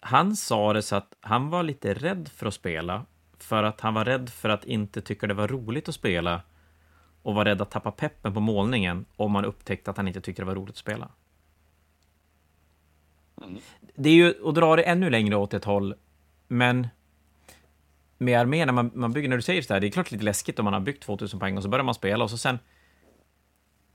han 0.00 0.36
sa 0.36 0.72
det 0.72 0.82
så 0.82 0.96
att 0.96 1.14
han 1.20 1.50
var 1.50 1.62
lite 1.62 1.94
rädd 1.94 2.28
för 2.28 2.46
att 2.46 2.54
spela, 2.54 3.06
för 3.42 3.62
att 3.62 3.80
han 3.80 3.94
var 3.94 4.04
rädd 4.04 4.30
för 4.30 4.48
att 4.48 4.64
inte 4.64 5.00
tycka 5.00 5.26
det 5.26 5.34
var 5.34 5.48
roligt 5.48 5.88
att 5.88 5.94
spela 5.94 6.42
och 7.22 7.34
var 7.34 7.44
rädd 7.44 7.62
att 7.62 7.70
tappa 7.70 7.90
peppen 7.90 8.34
på 8.34 8.40
målningen 8.40 9.04
om 9.16 9.32
man 9.32 9.44
upptäckte 9.44 9.90
att 9.90 9.96
han 9.96 10.08
inte 10.08 10.20
tyckte 10.20 10.42
det 10.42 10.46
var 10.46 10.54
roligt 10.54 10.70
att 10.70 10.76
spela. 10.76 11.08
Mm. 13.42 13.60
Det 13.94 14.08
är 14.08 14.14
ju 14.14 14.48
att 14.48 14.54
dra 14.54 14.76
det 14.76 14.82
ännu 14.82 15.10
längre 15.10 15.36
åt 15.36 15.54
ett 15.54 15.64
håll, 15.64 15.94
men 16.48 16.88
med 18.18 18.40
armén, 18.40 18.66
när 18.66 18.72
man, 18.72 18.90
man 18.94 19.12
bygger, 19.12 19.28
när 19.28 19.36
du 19.36 19.42
säger 19.42 19.62
så 19.62 19.72
här, 19.72 19.80
det 19.80 19.86
är 19.86 19.90
klart 19.90 20.10
lite 20.10 20.24
läskigt 20.24 20.58
om 20.58 20.64
man 20.64 20.74
har 20.74 20.80
byggt 20.80 21.02
2000 21.02 21.40
poäng 21.40 21.56
och 21.56 21.62
så 21.62 21.68
börjar 21.68 21.84
man 21.84 21.94
spela 21.94 22.24
och 22.24 22.30
så 22.30 22.38
sen 22.38 22.58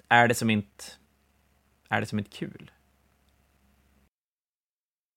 är 0.10 0.28
det 0.28 0.36
som 0.36 0.50
inte, 0.50 0.84
är 1.90 2.02
det 2.02 2.08
som 2.08 2.20
inte 2.20 2.38
kul. 2.38 2.72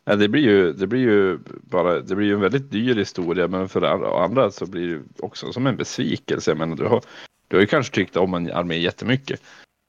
Ja, 0.08 0.16
det 0.16 0.28
blir 0.28 0.42
ju, 0.42 0.72
det 0.72 0.86
blir 0.86 1.00
ju 1.00 1.38
bara, 1.46 2.00
det 2.00 2.14
blir 2.14 2.26
ju 2.26 2.34
en 2.34 2.40
väldigt 2.40 2.70
dyr 2.70 2.94
historia, 2.94 3.48
men 3.48 3.68
för 3.68 3.82
andra 4.22 4.50
så 4.50 4.66
blir 4.66 4.88
det 4.88 5.02
också 5.18 5.52
som 5.52 5.66
en 5.66 5.76
besvikelse. 5.76 6.50
Jag 6.50 6.58
menar, 6.58 6.76
du 6.76 6.84
har, 6.84 7.02
du 7.48 7.56
har 7.56 7.60
ju 7.60 7.66
kanske 7.66 7.94
tyckt 7.94 8.16
om 8.16 8.34
en 8.34 8.52
armé 8.52 8.76
jättemycket 8.76 9.42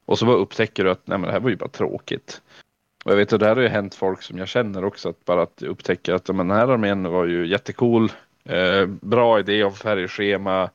och 0.05 0.19
så 0.19 0.25
bara 0.25 0.37
upptäcker 0.37 0.83
du 0.83 0.91
att 0.91 1.07
nej, 1.07 1.17
men 1.17 1.27
det 1.27 1.31
här 1.31 1.39
var 1.39 1.49
ju 1.49 1.55
bara 1.55 1.69
tråkigt. 1.69 2.41
Och 3.05 3.11
jag 3.11 3.15
vet 3.15 3.33
att 3.33 3.39
det 3.39 3.45
här 3.45 3.55
har 3.55 3.63
ju 3.63 3.69
hänt 3.69 3.95
folk 3.95 4.21
som 4.21 4.37
jag 4.37 4.47
känner 4.47 4.85
också, 4.85 5.09
att 5.09 5.25
bara 5.25 5.41
att 5.41 5.61
upptäcka 5.61 6.15
att 6.15 6.27
men 6.27 6.47
den 6.47 6.57
här 6.57 6.67
armén 6.67 7.03
var 7.03 7.25
ju 7.25 7.47
jättecool, 7.47 8.11
Eh, 8.49 8.85
bra 8.85 9.39
idé 9.39 9.63
om 9.63 9.73
färgschema, 9.73 10.69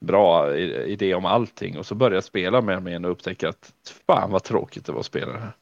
bra 0.00 0.56
idé 0.56 1.14
om 1.14 1.24
allting 1.24 1.78
och 1.78 1.86
så 1.86 1.94
börjar 1.94 2.14
jag 2.14 2.24
spela 2.24 2.60
med 2.60 2.76
armén 2.76 3.04
och 3.04 3.10
upptäcker 3.10 3.48
att 3.48 3.72
fan 4.06 4.30
vad 4.30 4.44
tråkigt 4.44 4.86
det 4.86 4.92
var 4.92 5.00
att 5.00 5.06
spela 5.06 5.32
det 5.32 5.38
här. 5.38 5.52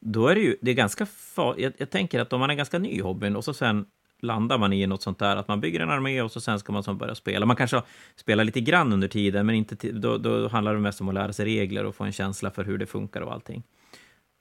Då 0.00 0.28
är 0.28 0.34
det 0.34 0.40
ju, 0.40 0.56
det 0.60 0.70
är 0.70 0.74
ganska 0.74 1.06
farligt. 1.06 1.62
Jag, 1.62 1.72
jag, 1.76 1.90
tänker 1.90 2.20
att 2.20 2.32
om 2.32 2.40
man 2.40 2.50
är 2.50 2.54
ganska 2.54 2.78
ny 2.78 2.88
i 2.88 3.00
hobbyn 3.00 3.36
och 3.36 3.44
så 3.44 3.54
sen 3.54 3.86
landar 4.22 4.58
man 4.58 4.72
i 4.72 4.86
något 4.86 5.02
sånt 5.02 5.18
där, 5.18 5.36
att 5.36 5.48
man 5.48 5.60
bygger 5.60 5.80
en 5.80 5.90
armé 5.90 6.22
och 6.22 6.32
så 6.32 6.40
sen 6.40 6.58
ska 6.58 6.72
man 6.72 6.82
så 6.82 6.94
börja 6.94 7.14
spela. 7.14 7.46
Man 7.46 7.56
kanske 7.56 7.82
spelar 8.16 8.44
lite 8.44 8.60
grann 8.60 8.92
under 8.92 9.08
tiden, 9.08 9.46
men 9.46 9.54
inte 9.54 9.92
då, 9.92 10.18
då 10.18 10.48
handlar 10.48 10.74
det 10.74 10.80
mest 10.80 11.00
om 11.00 11.08
att 11.08 11.14
lära 11.14 11.32
sig 11.32 11.44
regler 11.46 11.84
och 11.84 11.94
få 11.94 12.04
en 12.04 12.12
känsla 12.12 12.50
för 12.50 12.64
hur 12.64 12.78
det 12.78 12.86
funkar 12.86 13.20
och 13.20 13.32
allting. 13.32 13.62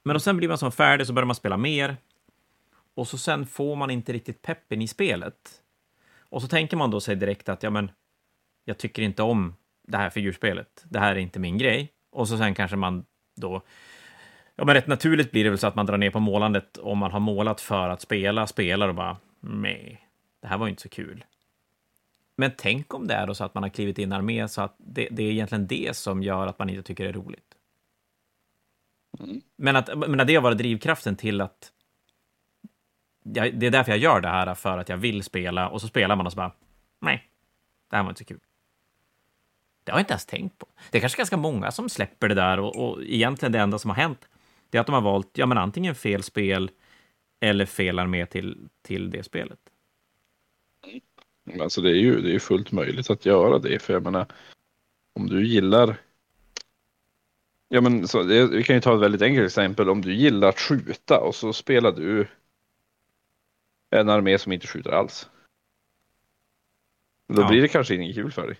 Men 0.03 0.15
och 0.15 0.21
sen 0.21 0.37
blir 0.37 0.47
man 0.47 0.57
så 0.57 0.71
färdig, 0.71 1.07
så 1.07 1.13
börjar 1.13 1.25
man 1.25 1.35
spela 1.35 1.57
mer. 1.57 1.97
Och 2.95 3.07
så 3.07 3.17
sen 3.17 3.45
får 3.45 3.75
man 3.75 3.89
inte 3.89 4.13
riktigt 4.13 4.41
peppen 4.41 4.81
i 4.81 4.87
spelet. 4.87 5.61
Och 6.19 6.41
så 6.41 6.47
tänker 6.47 6.77
man 6.77 6.91
då 6.91 7.01
sig 7.01 7.15
direkt 7.15 7.49
att 7.49 7.63
ja, 7.63 7.69
men 7.69 7.91
jag 8.65 8.77
tycker 8.77 9.01
inte 9.01 9.23
om 9.23 9.55
det 9.87 9.97
här 9.97 10.09
figurspelet. 10.09 10.85
Det 10.89 10.99
här 10.99 11.11
är 11.11 11.19
inte 11.19 11.39
min 11.39 11.57
grej. 11.57 11.91
Och 12.11 12.27
så 12.27 12.37
sen 12.37 12.55
kanske 12.55 12.77
man 12.77 13.05
då 13.35 13.61
Ja, 14.59 14.65
men 14.65 14.75
rätt 14.75 14.87
naturligt 14.87 15.31
blir 15.31 15.43
det 15.43 15.49
väl 15.49 15.59
så 15.59 15.67
att 15.67 15.75
man 15.75 15.85
drar 15.85 15.97
ner 15.97 16.09
på 16.09 16.19
målandet 16.19 16.77
om 16.77 16.97
man 16.97 17.11
har 17.11 17.19
målat 17.19 17.61
för 17.61 17.89
att 17.89 18.01
spela, 18.01 18.47
spelar 18.47 18.89
och 18.89 18.95
bara 18.95 19.17
nej, 19.39 20.07
det 20.41 20.47
här 20.47 20.57
var 20.57 20.67
inte 20.67 20.81
så 20.81 20.89
kul. 20.89 21.23
Men 22.35 22.51
tänk 22.57 22.93
om 22.93 23.07
det 23.07 23.13
är 23.13 23.27
då 23.27 23.35
så 23.35 23.43
att 23.43 23.53
man 23.53 23.63
har 23.63 23.69
klivit 23.69 23.97
in 23.97 24.11
i 24.11 24.15
armé 24.15 24.47
så 24.47 24.61
att 24.61 24.75
det, 24.77 25.07
det, 25.11 25.23
är 25.23 25.31
egentligen 25.31 25.67
det 25.67 25.95
som 25.95 26.23
gör 26.23 26.47
att 26.47 26.59
man 26.59 26.69
inte 26.69 26.83
tycker 26.83 27.03
det 27.03 27.09
är 27.09 27.13
roligt. 27.13 27.55
Mm. 29.19 29.41
Men 29.55 29.75
att 29.75 29.97
men 29.97 30.27
det 30.27 30.35
har 30.35 30.41
varit 30.41 30.57
drivkraften 30.57 31.15
till 31.15 31.41
att 31.41 31.71
jag, 33.23 33.59
det 33.59 33.67
är 33.67 33.71
därför 33.71 33.91
jag 33.91 33.99
gör 33.99 34.21
det 34.21 34.29
här, 34.29 34.55
för 34.55 34.77
att 34.77 34.89
jag 34.89 34.97
vill 34.97 35.23
spela. 35.23 35.69
Och 35.69 35.81
så 35.81 35.87
spelar 35.87 36.15
man 36.15 36.25
och 36.25 36.31
så 36.31 36.37
bara, 36.37 36.51
nej, 36.99 37.29
det 37.89 37.95
här 37.95 38.03
var 38.03 38.09
inte 38.09 38.19
så 38.19 38.25
kul. 38.25 38.39
Det 39.83 39.91
har 39.91 39.99
jag 39.99 40.03
inte 40.03 40.13
ens 40.13 40.25
tänkt 40.25 40.57
på. 40.57 40.67
Det 40.91 40.97
är 40.97 40.99
kanske 40.99 41.17
ganska 41.17 41.37
många 41.37 41.71
som 41.71 41.89
släpper 41.89 42.29
det 42.29 42.35
där 42.35 42.59
och, 42.59 42.75
och 42.75 43.03
egentligen 43.03 43.51
det 43.51 43.59
enda 43.59 43.79
som 43.79 43.89
har 43.89 43.95
hänt, 43.97 44.28
det 44.69 44.77
är 44.77 44.81
att 44.81 44.87
de 44.87 44.93
har 44.93 45.01
valt, 45.01 45.29
ja 45.33 45.45
men 45.45 45.57
antingen 45.57 45.95
fel 45.95 46.23
spel 46.23 46.71
eller 47.39 47.65
fel 47.65 47.99
armé 47.99 48.25
till, 48.25 48.69
till 48.81 49.09
det 49.09 49.23
spelet. 49.23 49.59
Alltså 51.61 51.81
det 51.81 51.89
är 51.89 51.95
ju 51.95 52.21
det 52.21 52.35
är 52.35 52.39
fullt 52.39 52.71
möjligt 52.71 53.09
att 53.09 53.25
göra 53.25 53.59
det, 53.59 53.79
för 53.79 53.93
jag 53.93 54.03
menar, 54.03 54.25
om 55.13 55.27
du 55.27 55.47
gillar 55.47 55.97
Ja 57.71 57.81
men 57.81 58.07
så, 58.07 58.23
det, 58.23 58.47
vi 58.47 58.63
kan 58.63 58.75
ju 58.75 58.81
ta 58.81 58.95
ett 58.95 59.01
väldigt 59.01 59.21
enkelt 59.21 59.45
exempel. 59.45 59.89
Om 59.89 60.01
du 60.01 60.13
gillar 60.13 60.49
att 60.49 60.59
skjuta 60.59 61.19
och 61.19 61.35
så 61.35 61.53
spelar 61.53 61.91
du 61.91 62.27
en 63.89 64.09
armé 64.09 64.37
som 64.37 64.51
inte 64.51 64.67
skjuter 64.67 64.91
alls. 64.91 65.29
Då 67.27 67.41
ja. 67.41 67.47
blir 67.47 67.61
det 67.61 67.67
kanske 67.67 67.95
inget 67.95 68.15
kul 68.15 68.31
för 68.31 68.47
dig. 68.47 68.57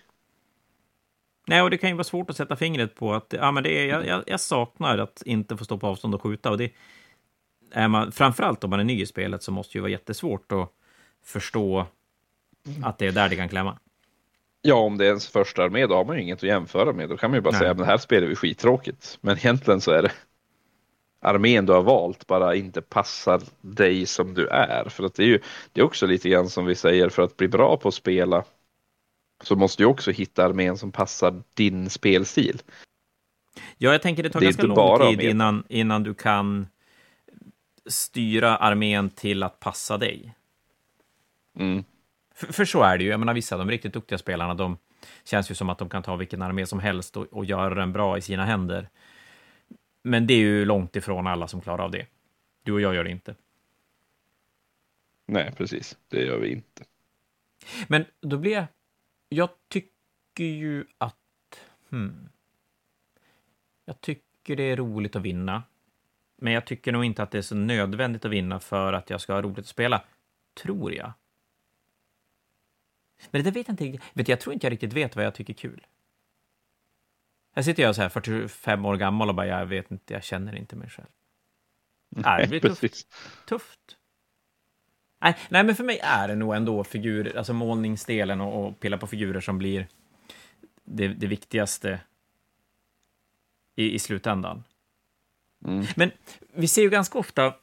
Nej, 1.46 1.62
och 1.62 1.70
det 1.70 1.78
kan 1.78 1.90
ju 1.90 1.96
vara 1.96 2.04
svårt 2.04 2.30
att 2.30 2.36
sätta 2.36 2.56
fingret 2.56 2.94
på 2.94 3.14
att 3.14 3.34
ja, 3.36 3.52
men 3.52 3.62
det 3.62 3.70
är, 3.70 3.86
jag, 3.86 4.06
jag, 4.06 4.24
jag 4.26 4.40
saknar 4.40 4.98
att 4.98 5.22
inte 5.26 5.56
få 5.56 5.64
stå 5.64 5.78
på 5.78 5.86
avstånd 5.86 6.14
och 6.14 6.22
skjuta. 6.22 6.50
Och 6.50 6.58
det 6.58 6.72
är 7.72 7.88
man, 7.88 8.12
framförallt 8.12 8.64
om 8.64 8.70
man 8.70 8.80
är 8.80 8.84
ny 8.84 9.02
i 9.02 9.06
spelet 9.06 9.42
så 9.42 9.52
måste 9.52 9.72
det 9.72 9.76
ju 9.76 9.80
vara 9.80 9.90
jättesvårt 9.90 10.52
att 10.52 10.70
förstå 11.24 11.86
att 12.84 12.98
det 12.98 13.06
är 13.06 13.12
där 13.12 13.28
det 13.28 13.36
kan 13.36 13.48
klämma. 13.48 13.78
Ja, 14.62 14.74
om 14.74 14.98
det 14.98 15.04
är 15.04 15.08
ens 15.08 15.28
första 15.28 15.62
armé, 15.62 15.86
då 15.86 15.94
har 15.94 16.04
man 16.04 16.16
ju 16.16 16.22
inget 16.22 16.38
att 16.38 16.42
jämföra 16.42 16.92
med. 16.92 17.08
Då 17.08 17.16
kan 17.16 17.30
man 17.30 17.36
ju 17.36 17.40
bara 17.40 17.50
Nej. 17.50 17.58
säga 17.58 17.70
att 17.70 17.78
det 17.78 17.84
här 17.84 17.98
spelar 17.98 18.26
vi 18.26 18.36
skittråkigt. 18.36 19.18
Men 19.20 19.36
egentligen 19.36 19.80
så 19.80 19.90
är 19.90 20.02
det 20.02 20.12
armén 21.20 21.66
du 21.66 21.72
har 21.72 21.82
valt 21.82 22.26
bara 22.26 22.54
inte 22.54 22.82
passar 22.82 23.42
dig 23.60 24.06
som 24.06 24.34
du 24.34 24.48
är. 24.48 24.88
För 24.88 25.04
att 25.04 25.14
det 25.14 25.22
är 25.22 25.26
ju 25.26 25.40
det 25.72 25.80
är 25.80 25.84
också 25.84 26.06
lite 26.06 26.28
grann 26.28 26.48
som 26.48 26.66
vi 26.66 26.74
säger, 26.74 27.08
för 27.08 27.22
att 27.22 27.36
bli 27.36 27.48
bra 27.48 27.76
på 27.76 27.88
att 27.88 27.94
spela 27.94 28.44
så 29.40 29.56
måste 29.56 29.82
du 29.82 29.86
också 29.86 30.10
hitta 30.10 30.44
armén 30.44 30.76
som 30.76 30.92
passar 30.92 31.42
din 31.54 31.90
spelstil. 31.90 32.62
Ja, 33.78 33.92
jag 33.92 34.02
tänker 34.02 34.22
det 34.22 34.30
tar 34.30 34.40
det 34.40 34.46
ganska 34.46 34.62
lång 34.62 35.16
tid 35.16 35.20
innan, 35.20 35.64
innan 35.68 36.02
du 36.02 36.14
kan 36.14 36.66
styra 37.86 38.56
armén 38.56 39.10
till 39.10 39.42
att 39.42 39.60
passa 39.60 39.98
dig. 39.98 40.34
Mm. 41.58 41.84
För, 42.34 42.52
för, 42.52 42.64
så 42.64 42.82
är 42.82 42.98
det 42.98 43.04
ju. 43.04 43.10
Jag 43.10 43.20
menar, 43.20 43.34
vissa 43.34 43.54
av 43.54 43.58
de 43.58 43.70
riktigt 43.70 43.92
duktiga 43.92 44.18
spelarna, 44.18 44.54
de 44.54 44.78
känns 45.24 45.50
ju 45.50 45.54
som 45.54 45.68
att 45.68 45.78
de 45.78 45.88
kan 45.88 46.02
ta 46.02 46.16
vilken 46.16 46.42
armé 46.42 46.66
som 46.66 46.80
helst 46.80 47.16
och, 47.16 47.26
och 47.30 47.44
göra 47.44 47.74
den 47.74 47.92
bra 47.92 48.18
i 48.18 48.20
sina 48.20 48.44
händer. 48.44 48.88
Men 50.02 50.26
det 50.26 50.34
är 50.34 50.38
ju 50.38 50.64
långt 50.64 50.96
ifrån 50.96 51.26
alla 51.26 51.48
som 51.48 51.60
klarar 51.60 51.84
av 51.84 51.90
det. 51.90 52.06
Du 52.62 52.72
och 52.72 52.80
jag 52.80 52.94
gör 52.94 53.04
det 53.04 53.10
inte. 53.10 53.34
Nej, 55.26 55.52
precis. 55.56 55.96
Det 56.08 56.24
gör 56.24 56.38
vi 56.38 56.52
inte. 56.52 56.84
Men 57.88 58.04
då 58.20 58.38
blir 58.38 58.52
jag... 58.52 58.64
Jag 59.32 59.50
tycker 59.68 60.44
ju 60.44 60.86
att... 60.98 61.16
Hmm. 61.88 62.28
Jag 63.84 64.00
tycker 64.00 64.56
det 64.56 64.62
är 64.62 64.76
roligt 64.76 65.16
att 65.16 65.22
vinna. 65.22 65.62
Men 66.36 66.52
jag 66.52 66.66
tycker 66.66 66.92
nog 66.92 67.04
inte 67.04 67.22
att 67.22 67.30
det 67.30 67.38
är 67.38 67.42
så 67.42 67.54
nödvändigt 67.54 68.24
att 68.24 68.30
vinna 68.30 68.60
för 68.60 68.92
att 68.92 69.10
jag 69.10 69.20
ska 69.20 69.32
ha 69.32 69.42
roligt 69.42 69.58
att 69.58 69.66
spela. 69.66 70.04
Tror 70.62 70.94
jag. 70.94 71.12
Men 73.30 73.44
det 73.44 73.50
vet 73.50 73.68
jag 73.68 73.72
inte 73.72 73.84
riktigt. 73.84 74.10
Vet 74.12 74.28
jag 74.28 74.40
tror 74.40 74.52
inte 74.54 74.66
jag 74.66 74.72
riktigt 74.72 74.92
vet 74.92 75.16
vad 75.16 75.24
jag 75.24 75.34
tycker 75.34 75.52
är 75.52 75.58
kul. 75.58 75.86
Här 77.52 77.62
sitter 77.62 77.82
jag 77.82 77.94
så 77.94 78.02
här 78.02 78.08
45 78.08 78.84
år 78.84 78.96
gammal 78.96 79.28
och 79.28 79.34
bara, 79.34 79.46
jag 79.46 79.66
vet 79.66 79.90
inte, 79.90 80.14
jag 80.14 80.24
känner 80.24 80.56
inte 80.56 80.76
mig 80.76 80.90
själv. 80.90 81.08
Nej, 82.08 82.42
det 82.42 82.48
blir 82.48 82.60
tufft. 82.60 83.08
tufft. 83.46 83.98
Nej, 85.20 85.36
nej, 85.48 85.64
men 85.64 85.74
för 85.74 85.84
mig 85.84 85.98
är 86.02 86.28
det 86.28 86.34
nog 86.34 86.54
ändå 86.54 86.84
figurer, 86.84 87.36
alltså 87.36 87.52
målningsdelen 87.52 88.40
och, 88.40 88.66
och 88.66 88.80
pilla 88.80 88.98
på 88.98 89.06
figurer 89.06 89.40
som 89.40 89.58
blir 89.58 89.86
det, 90.84 91.08
det 91.08 91.26
viktigaste 91.26 92.00
i, 93.76 93.94
i 93.94 93.98
slutändan. 93.98 94.64
Mm. 95.64 95.86
Men 95.96 96.10
vi 96.52 96.68
ser 96.68 96.82
ju 96.82 96.90
ganska 96.90 97.18
ofta 97.18 97.54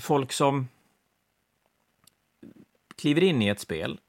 folk 0.00 0.32
som 0.32 0.68
kliver 2.96 3.22
in 3.22 3.42
i 3.42 3.48
ett 3.48 3.60
spel 3.60 4.00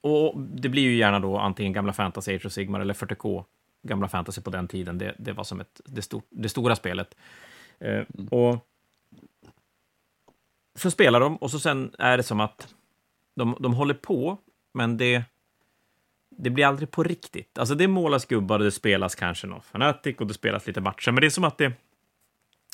och 0.00 0.40
det 0.40 0.68
blir 0.68 0.82
ju 0.82 0.96
gärna 0.96 1.20
då 1.20 1.38
antingen 1.38 1.72
gamla 1.72 1.92
Fantasy 1.92 2.34
Age 2.34 2.46
of 2.46 2.52
Sigmar 2.52 2.80
eller 2.80 2.94
40K 2.94 3.44
gamla 3.84 4.08
fantasy 4.08 4.40
på 4.40 4.50
den 4.50 4.68
tiden. 4.68 4.98
Det, 4.98 5.14
det 5.18 5.32
var 5.32 5.44
som 5.44 5.60
ett, 5.60 5.80
det, 5.84 6.02
stor, 6.02 6.22
det 6.30 6.48
stora 6.48 6.76
spelet. 6.76 7.14
Eh, 7.78 8.04
mm. 8.14 8.28
och 8.30 8.66
så 10.74 10.90
spelar 10.90 11.20
de 11.20 11.36
och 11.36 11.50
så 11.50 11.60
sen 11.60 11.94
är 11.98 12.16
det 12.16 12.22
som 12.22 12.40
att 12.40 12.74
de, 13.34 13.56
de 13.60 13.74
håller 13.74 13.94
på, 13.94 14.38
men 14.72 14.96
det, 14.96 15.22
det 16.30 16.50
blir 16.50 16.66
aldrig 16.66 16.90
på 16.90 17.02
riktigt. 17.02 17.58
Alltså 17.58 17.74
det 17.74 17.88
målas 17.88 18.26
gubbar 18.26 18.58
och 18.58 18.64
det 18.64 18.70
spelas 18.70 19.14
kanske 19.14 19.46
någon 19.46 19.62
fanatic 19.62 20.16
och 20.16 20.26
det 20.26 20.34
spelas 20.34 20.66
lite 20.66 20.80
matcher, 20.80 21.10
men 21.10 21.20
det 21.20 21.26
är 21.26 21.30
som 21.30 21.44
att 21.44 21.58
det, 21.58 21.72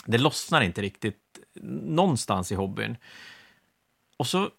det 0.06 0.18
lossnar 0.18 0.60
inte 0.60 0.82
riktigt 0.82 1.38
någonstans 1.84 2.52
i 2.52 2.54
hobbyn. 2.54 2.96
Och 4.16 4.26
så 4.26 4.50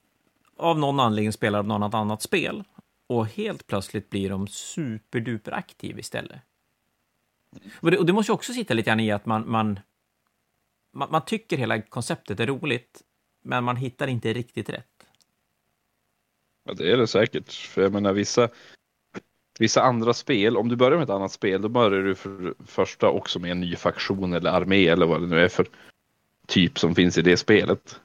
av 0.58 0.80
någon 0.80 1.00
anledning 1.00 1.32
spelar 1.32 1.64
de 1.64 1.80
något 1.80 1.94
annat 1.94 2.22
spel 2.22 2.64
och 3.08 3.28
helt 3.28 3.68
plötsligt 3.68 4.10
blir 4.10 4.30
de 4.30 4.48
superduper 4.48 5.52
aktiva 5.52 6.00
istället. 6.00 6.42
Och 7.80 7.92
det, 7.92 7.98
och 7.98 8.06
det 8.06 8.14
måste 8.14 8.32
ju 8.32 8.34
också 8.34 8.54
sitta 8.54 8.74
lite 8.74 8.90
grann 8.90 9.00
i 9.00 9.12
att 9.12 9.26
man, 9.26 9.52
man, 9.52 9.80
man, 10.94 11.12
man 11.12 11.26
tycker 11.26 11.58
hela 11.58 11.82
konceptet 11.82 12.40
är 12.40 12.48
roligt, 12.48 13.02
men 13.42 13.64
man 13.64 13.76
hittar 13.76 14.08
inte 14.08 14.34
riktigt 14.34 14.70
rätt. 14.70 14.88
Ja, 16.64 16.74
det 16.74 16.92
är 16.92 16.98
det 16.98 17.08
säkert. 17.08 17.52
För 17.52 17.82
jag 17.82 17.94
menar 17.94 18.14
vissa, 18.14 18.50
vissa 19.60 19.82
andra 19.82 20.14
spel, 20.14 20.58
om 20.58 20.70
du 20.70 20.76
börjar 20.76 20.98
med 20.98 21.04
ett 21.04 21.10
annat 21.10 21.32
spel, 21.32 21.62
då 21.62 21.70
börjar 21.70 22.04
du 22.04 22.16
för 22.16 22.54
första 22.66 23.10
också 23.10 23.40
med 23.40 23.52
en 23.52 23.60
ny 23.60 23.76
faktion 23.76 24.34
eller 24.34 24.52
armé 24.52 24.88
eller 24.88 25.06
vad 25.06 25.22
det 25.22 25.28
nu 25.28 25.40
är 25.40 25.48
för 25.48 25.68
typ 26.48 26.80
som 26.80 26.96
finns 26.96 27.18
i 27.18 27.22
det 27.22 27.38
spelet. 27.38 28.00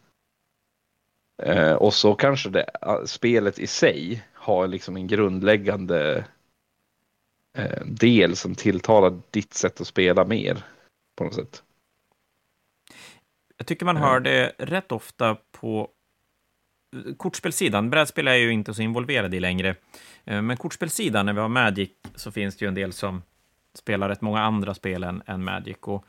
Eh, 1.43 1.73
och 1.73 1.95
så 1.95 2.15
kanske 2.15 2.51
det, 2.51 2.71
spelet 3.07 3.59
i 3.59 3.67
sig 3.67 4.25
har 4.33 4.67
liksom 4.67 4.97
en 4.97 5.07
grundläggande 5.07 6.25
eh, 7.57 7.85
del 7.87 8.37
som 8.37 8.55
tilltalar 8.55 9.21
ditt 9.31 9.55
sätt 9.55 9.81
att 9.81 9.87
spela 9.87 10.25
mer 10.25 10.65
på 11.17 11.25
något 11.25 11.35
sätt. 11.35 11.63
Jag 13.57 13.67
tycker 13.67 13.87
man 13.87 13.97
hör 13.97 14.21
det 14.21 14.53
rätt 14.59 14.93
ofta 14.93 15.37
på 15.53 15.91
kortspelsidan. 17.17 17.91
Brädspel 17.91 18.29
är 18.29 18.33
jag 18.33 18.41
ju 18.41 18.53
inte 18.53 18.75
så 18.75 18.83
involverad 18.83 19.35
i 19.35 19.41
längre. 19.41 19.75
Eh, 20.25 20.43
men 20.43 20.57
kortspelsidan, 20.57 21.27
när 21.27 21.33
vi 21.33 21.41
har 21.41 21.49
Magic, 21.49 21.91
så 22.15 22.33
finns 22.33 22.57
det 22.57 22.65
ju 22.65 22.69
en 22.69 22.75
del 22.75 22.93
som 22.93 23.23
spelar 23.75 24.09
rätt 24.09 24.21
många 24.21 24.41
andra 24.41 24.75
spel 24.75 25.05
än, 25.05 25.23
än 25.27 25.45
Magic. 25.45 25.77
Och, 25.81 26.05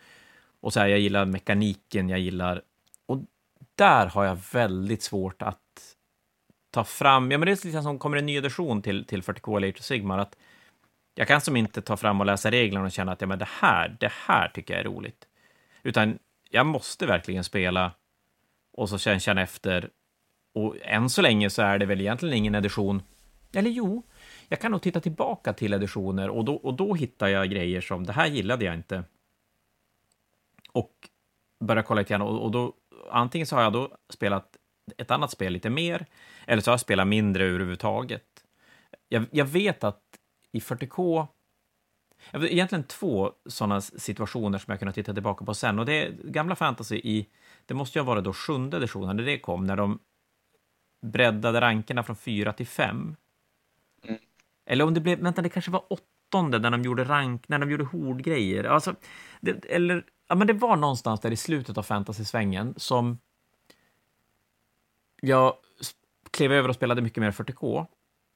och 0.59 0.73
så 0.73 0.79
här, 0.79 0.87
jag 0.87 0.99
gillar 0.99 1.25
mekaniken, 1.25 2.09
jag 2.09 2.19
gillar... 2.19 2.61
Och 3.05 3.19
där 3.75 4.07
har 4.07 4.25
jag 4.25 4.39
väldigt 4.53 5.01
svårt 5.03 5.41
att 5.41 5.95
ta 6.71 6.83
fram... 6.83 7.31
Ja, 7.31 7.37
men 7.37 7.45
det 7.45 7.51
är 7.51 7.65
lite 7.65 7.81
som 7.81 7.99
kommer 7.99 8.17
en 8.17 8.25
ny 8.25 8.35
edition 8.35 8.81
till, 8.81 9.05
till 9.05 9.21
40K 9.21 9.57
eller 9.57 9.73
Sigmar, 9.81 10.17
att 10.17 10.37
jag 11.15 11.27
kan 11.27 11.41
som 11.41 11.55
inte 11.55 11.81
ta 11.81 11.97
fram 11.97 12.19
och 12.19 12.25
läsa 12.25 12.51
reglerna 12.51 12.85
och 12.85 12.91
känna 12.91 13.11
att 13.11 13.21
ja, 13.21 13.27
men 13.27 13.39
det 13.39 13.49
här, 13.59 13.97
det 13.99 14.11
här 14.27 14.47
tycker 14.47 14.73
jag 14.73 14.81
är 14.81 14.89
roligt. 14.89 15.27
Utan 15.83 16.19
jag 16.49 16.65
måste 16.65 17.05
verkligen 17.05 17.43
spela 17.43 17.91
och 18.73 18.89
så 18.89 18.97
känna, 18.97 19.19
känna 19.19 19.41
efter. 19.41 19.89
Och 20.53 20.75
än 20.81 21.09
så 21.09 21.21
länge 21.21 21.49
så 21.49 21.61
är 21.61 21.79
det 21.79 21.85
väl 21.85 22.01
egentligen 22.01 22.37
ingen 22.37 22.55
edition. 22.55 23.01
Eller 23.53 23.69
jo, 23.69 24.03
jag 24.47 24.61
kan 24.61 24.71
nog 24.71 24.81
titta 24.81 24.99
tillbaka 24.99 25.53
till 25.53 25.73
editioner 25.73 26.29
och 26.29 26.45
då, 26.45 26.55
och 26.55 26.73
då 26.73 26.93
hittar 26.93 27.27
jag 27.27 27.49
grejer 27.49 27.81
som 27.81 28.05
det 28.05 28.13
här 28.13 28.27
gillade 28.27 28.65
jag 28.65 28.73
inte. 28.73 29.03
Och 30.71 31.09
börja 31.59 31.83
kolla 31.83 32.01
lite 32.01 32.09
grann 32.09 32.21
och, 32.21 32.43
och 32.43 32.51
då 32.51 32.73
antingen 33.11 33.47
så 33.47 33.55
har 33.55 33.63
jag 33.63 33.73
då 33.73 33.97
spelat 34.09 34.57
ett 34.97 35.11
annat 35.11 35.31
spel 35.31 35.53
lite 35.53 35.69
mer 35.69 36.05
eller 36.47 36.61
så 36.61 36.71
har 36.71 36.73
jag 36.73 36.79
spelat 36.79 37.07
mindre 37.07 37.43
överhuvudtaget. 37.43 38.45
Jag, 39.09 39.25
jag 39.31 39.45
vet 39.45 39.83
att 39.83 40.03
i 40.51 40.59
40K 40.59 41.27
Egentligen 42.33 42.83
två 42.83 43.31
sådana 43.45 43.81
situationer 43.81 44.57
som 44.57 44.71
jag 44.71 44.79
kunnat 44.79 44.95
titta 44.95 45.13
tillbaka 45.13 45.45
på 45.45 45.53
sen. 45.53 45.79
Och 45.79 45.85
det 45.85 46.11
gamla 46.23 46.55
fantasy 46.55 46.95
i, 46.95 47.27
det 47.65 47.73
måste 47.73 47.99
ju 47.99 48.03
ha 48.03 48.07
varit 48.13 48.23
då 48.23 48.33
sjunde 48.33 48.77
editionen, 48.77 49.15
när 49.15 49.23
det 49.23 49.39
kom, 49.39 49.67
när 49.67 49.75
de 49.75 49.99
breddade 51.01 51.61
rankerna 51.61 52.03
från 52.03 52.15
fyra 52.15 52.53
till 52.53 52.67
fem. 52.67 53.15
Mm. 54.03 54.19
Eller 54.65 54.85
om 54.85 54.93
det 54.93 54.99
blev, 54.99 55.19
vänta, 55.19 55.41
det 55.41 55.49
kanske 55.49 55.71
var 55.71 55.83
åttonde, 55.89 56.59
när 56.59 56.71
de 56.71 56.81
gjorde 56.81 57.03
rank, 57.03 57.47
när 57.47 57.59
de 57.59 57.71
gjorde 57.71 57.83
hordgrejer. 57.83 58.63
Alltså, 58.63 58.95
det, 59.41 59.65
eller, 59.65 60.05
ja, 60.27 60.35
men 60.35 60.47
det 60.47 60.53
var 60.53 60.75
någonstans 60.75 61.19
där 61.19 61.31
i 61.31 61.35
slutet 61.35 61.77
av 61.77 61.83
fantasy-svängen 61.83 62.73
som 62.77 63.19
jag 65.21 65.53
klev 66.31 66.51
över 66.51 66.69
och 66.69 66.75
spelade 66.75 67.01
mycket 67.01 67.21
mer 67.21 67.31
40K. 67.31 67.85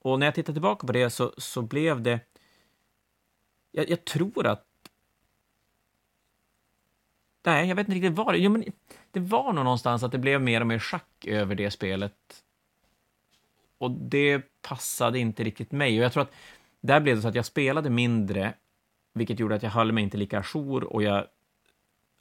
Och 0.02 0.20
när 0.20 0.28
jag 0.28 0.36
tittar 0.36 0.54
tillbaka 0.54 0.88
på 0.88 0.94
det 0.94 1.10
så, 1.10 1.34
så 1.38 1.62
blev 1.62 2.02
det... 2.02 2.20
Jag, 3.72 3.90
jag 3.90 4.06
tror 4.06 4.48
att... 4.48 4.66
Nej, 7.44 7.68
jag 7.68 7.76
vet 7.76 7.88
inte 7.88 7.96
riktigt 7.96 8.18
vad 8.18 8.34
det... 8.34 8.38
Jo, 8.38 8.52
men 8.52 8.66
det 9.12 9.20
var 9.20 9.54
nog 9.54 9.64
någonstans 9.64 10.04
att 10.04 10.12
det 10.12 10.18
blev 10.18 10.42
mer 10.42 10.62
och 10.62 10.68
mer 10.68 10.80
schack 10.80 11.26
över 11.26 11.56
det 11.56 11.72
spelet. 11.72 12.44
Och 13.78 13.92
det 13.92 14.62
passade 14.62 15.20
inte 15.20 15.44
riktigt 15.44 15.72
mig. 15.72 16.00
Och 16.00 16.06
jag 16.06 16.14
tror 16.14 16.24
att 16.24 16.34
där 16.82 17.00
blev 17.00 17.16
det 17.16 17.22
så 17.22 17.28
att 17.28 17.36
jag 17.36 17.46
spelade 17.46 17.90
mindre, 17.90 18.54
vilket 19.14 19.40
gjorde 19.40 19.56
att 19.56 19.64
jag 19.64 19.70
höll 19.70 19.92
mig 19.92 20.04
inte 20.04 20.18
lika 20.18 20.40
ajour 20.40 20.84
och 20.84 21.04
jag... 21.04 21.26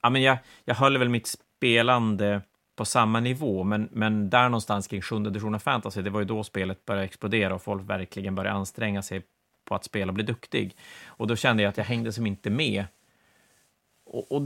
Ja, 0.02 0.10
men 0.10 0.22
jag, 0.22 0.38
jag 0.64 0.74
höll 0.74 0.98
väl 0.98 1.08
mitt 1.08 1.26
spelande 1.26 2.42
på 2.76 2.84
samma 2.84 3.20
nivå, 3.20 3.64
men, 3.64 3.88
men 3.92 4.30
där 4.30 4.48
någonstans 4.48 4.88
kring 4.88 5.02
sjunde 5.02 5.30
editionen 5.30 5.60
fantasy, 5.60 6.02
det 6.02 6.10
var 6.10 6.20
ju 6.20 6.26
då 6.26 6.44
spelet 6.44 6.84
började 6.84 7.04
explodera 7.04 7.54
och 7.54 7.62
folk 7.62 7.90
verkligen 7.90 8.34
började 8.34 8.56
anstränga 8.56 9.02
sig 9.02 9.22
på 9.70 9.74
att 9.74 9.84
spela 9.84 10.10
och 10.10 10.14
bli 10.14 10.24
duktig. 10.24 10.76
Och 11.06 11.26
då 11.26 11.36
kände 11.36 11.62
jag 11.62 11.70
att 11.70 11.76
jag 11.76 11.84
hängde 11.84 12.12
som 12.12 12.26
inte 12.26 12.50
med. 12.50 12.84
Och, 14.04 14.32
och 14.32 14.42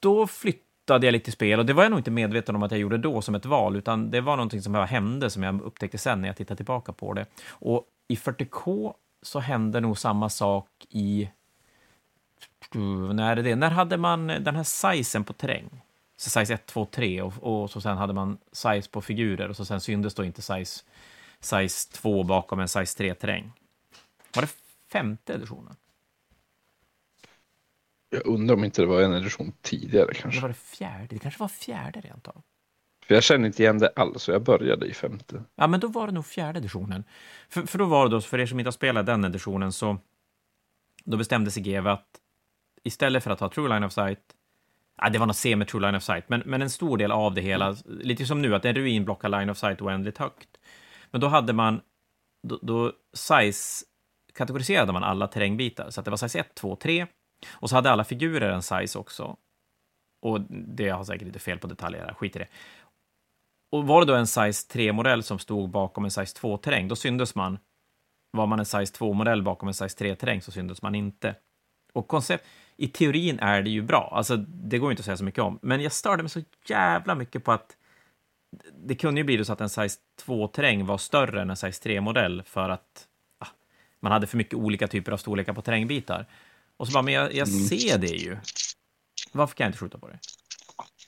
då 0.00 0.26
flyttade 0.26 1.06
jag 1.06 1.12
lite 1.12 1.32
spel, 1.32 1.58
och 1.58 1.66
det 1.66 1.72
var 1.72 1.82
jag 1.82 1.90
nog 1.90 2.00
inte 2.00 2.10
medveten 2.10 2.56
om 2.56 2.62
att 2.62 2.70
jag 2.70 2.80
gjorde 2.80 2.98
då 2.98 3.22
som 3.22 3.34
ett 3.34 3.46
val, 3.46 3.76
utan 3.76 4.10
det 4.10 4.20
var 4.20 4.36
någonting 4.36 4.62
som 4.62 4.72
bara 4.72 4.84
hände 4.84 5.30
som 5.30 5.42
jag 5.42 5.62
upptäckte 5.62 5.98
sen 5.98 6.20
när 6.20 6.28
jag 6.28 6.36
tittade 6.36 6.56
tillbaka 6.56 6.92
på 6.92 7.12
det. 7.12 7.26
Och 7.48 7.84
i 8.08 8.14
40K 8.14 8.94
så 9.22 9.40
hände 9.40 9.80
nog 9.80 9.98
samma 9.98 10.28
sak 10.28 10.68
i... 10.90 11.28
När 13.12 13.36
är 13.36 13.42
det? 13.42 13.56
När 13.56 13.70
hade 13.70 13.96
man 13.96 14.26
den 14.26 14.56
här 14.56 14.62
sizen 14.62 15.24
på 15.24 15.32
terräng? 15.32 15.70
så 16.16 16.30
size 16.30 16.54
1, 16.54 16.66
2, 16.66 16.86
3 16.86 17.22
och, 17.22 17.32
och 17.42 17.70
så 17.70 17.80
sen 17.80 17.96
hade 17.96 18.12
man 18.12 18.38
size 18.52 18.90
på 18.90 19.02
figurer 19.02 19.48
och 19.48 19.56
så 19.56 19.64
sen 19.64 19.80
syndes 19.80 20.14
då 20.14 20.24
inte 20.24 20.42
size, 20.42 20.84
size 21.40 21.92
2 21.92 22.22
bakom 22.22 22.60
en 22.60 22.68
size 22.68 23.02
3-terräng. 23.02 23.52
Var 24.34 24.42
det 24.42 24.48
femte 24.94 25.34
editionen? 25.34 25.76
Jag 28.10 28.26
undrar 28.26 28.56
om 28.56 28.64
inte 28.64 28.82
det 28.82 28.86
var 28.86 29.02
en 29.02 29.14
edition 29.14 29.52
tidigare 29.62 30.14
kanske. 30.14 30.38
Det 30.38 30.42
var 30.42 30.48
det 30.48 30.54
fjärde, 30.54 31.06
det 31.10 31.18
kanske 31.18 31.40
var 31.40 31.48
fjärde 31.48 32.00
rent 32.00 32.28
av. 32.28 32.42
För 33.06 33.14
jag 33.14 33.22
känner 33.22 33.46
inte 33.46 33.62
igen 33.62 33.78
det 33.78 33.92
alls, 33.96 34.22
så 34.22 34.30
jag 34.30 34.42
började 34.42 34.86
i 34.86 34.94
femte. 34.94 35.44
Ja, 35.54 35.66
men 35.66 35.80
då 35.80 35.88
var 35.88 36.06
det 36.06 36.12
nog 36.12 36.26
fjärde 36.26 36.58
editionen. 36.58 37.04
För, 37.48 37.62
för 37.62 37.78
då 37.78 37.84
var 37.84 38.04
det 38.04 38.10
då, 38.10 38.20
för 38.20 38.40
er 38.40 38.46
som 38.46 38.58
inte 38.58 38.66
har 38.66 38.72
spelat 38.72 39.06
den 39.06 39.24
editionen, 39.24 39.72
så 39.72 39.98
då 41.04 41.16
bestämde 41.16 41.50
sig 41.50 41.62
GW 41.62 41.90
att 41.90 42.20
istället 42.84 43.24
för 43.24 43.30
att 43.30 43.40
ha 43.40 43.48
True 43.48 43.68
Line 43.68 43.84
of 43.84 43.92
Sight 43.92 44.34
Ja, 44.96 45.08
det 45.10 45.18
var 45.18 45.26
något 45.26 45.36
semi 45.36 45.64
true 45.64 45.82
line 45.82 45.94
of 45.94 46.02
sight, 46.02 46.28
men, 46.28 46.42
men 46.46 46.62
en 46.62 46.70
stor 46.70 46.96
del 46.96 47.12
av 47.12 47.34
det 47.34 47.40
hela, 47.40 47.76
lite 47.86 48.26
som 48.26 48.42
nu, 48.42 48.54
att 48.54 48.64
en 48.64 48.74
ruin 48.74 49.04
blockar 49.04 49.28
line 49.28 49.50
of 49.50 49.58
sight 49.58 49.82
oändligt 49.82 50.18
högt. 50.18 50.48
Men 51.10 51.20
då 51.20 51.26
hade 51.28 51.52
man, 51.52 51.80
då, 52.42 52.58
då 52.62 52.92
size 53.12 53.84
kategoriserade 54.34 54.92
man 54.92 55.04
alla 55.04 55.26
terrängbitar, 55.26 55.90
så 55.90 56.00
att 56.00 56.04
det 56.04 56.10
var 56.10 56.18
size 56.18 56.38
1, 56.38 56.54
2, 56.54 56.76
3, 56.76 57.06
och 57.50 57.70
så 57.70 57.76
hade 57.76 57.90
alla 57.90 58.04
figurer 58.04 58.50
en 58.50 58.62
size 58.62 58.98
också. 58.98 59.36
Och 60.22 60.40
det 60.50 60.88
har 60.88 61.04
säkert 61.04 61.26
lite 61.26 61.38
fel 61.38 61.58
på 61.58 61.66
detaljer, 61.66 62.14
skit 62.14 62.36
i 62.36 62.38
det. 62.38 62.48
Och 63.72 63.86
var 63.86 64.00
det 64.00 64.12
då 64.12 64.14
en 64.14 64.26
size 64.26 64.68
3-modell 64.72 65.22
som 65.22 65.38
stod 65.38 65.70
bakom 65.70 66.04
en 66.04 66.10
size 66.10 66.38
2-terräng, 66.40 66.88
då 66.88 66.96
syndes 66.96 67.34
man. 67.34 67.58
Var 68.30 68.46
man 68.46 68.58
en 68.58 68.64
size 68.64 68.94
2-modell 68.94 69.42
bakom 69.42 69.68
en 69.68 69.74
size 69.74 70.04
3-terräng 70.04 70.40
så 70.40 70.52
syndes 70.52 70.82
man 70.82 70.94
inte. 70.94 71.34
Och 71.92 72.08
koncept 72.08 72.46
i 72.76 72.88
teorin 72.88 73.38
är 73.38 73.62
det 73.62 73.70
ju 73.70 73.82
bra, 73.82 74.12
alltså 74.12 74.36
det 74.36 74.78
går 74.78 74.90
inte 74.90 75.00
att 75.00 75.04
säga 75.04 75.16
så 75.16 75.24
mycket 75.24 75.42
om, 75.42 75.58
men 75.62 75.80
jag 75.80 75.92
störde 75.92 76.22
mig 76.22 76.30
så 76.30 76.42
jävla 76.68 77.14
mycket 77.14 77.44
på 77.44 77.52
att 77.52 77.76
det 78.72 78.94
kunde 78.94 79.20
ju 79.20 79.24
bli 79.24 79.44
så 79.44 79.52
att 79.52 79.60
en 79.60 79.68
size 79.68 80.00
2-terräng 80.26 80.86
var 80.86 80.98
större 80.98 81.42
än 81.42 81.50
en 81.50 81.56
size 81.56 81.88
3-modell 81.88 82.42
för 82.42 82.68
att 82.68 83.08
man 84.04 84.12
hade 84.12 84.26
för 84.26 84.36
mycket 84.36 84.54
olika 84.54 84.88
typer 84.88 85.12
av 85.12 85.16
storlekar 85.16 85.52
på 85.52 85.62
terrängbitar. 85.62 86.26
Och 86.76 86.86
så 86.86 86.92
bara, 86.92 87.02
men 87.02 87.14
jag, 87.14 87.34
jag 87.34 87.48
mm. 87.48 87.60
ser 87.60 87.98
det 87.98 88.06
ju. 88.06 88.36
Varför 89.32 89.54
kan 89.54 89.64
jag 89.64 89.68
inte 89.68 89.78
skjuta 89.78 89.98
på 89.98 90.08
det? 90.08 90.18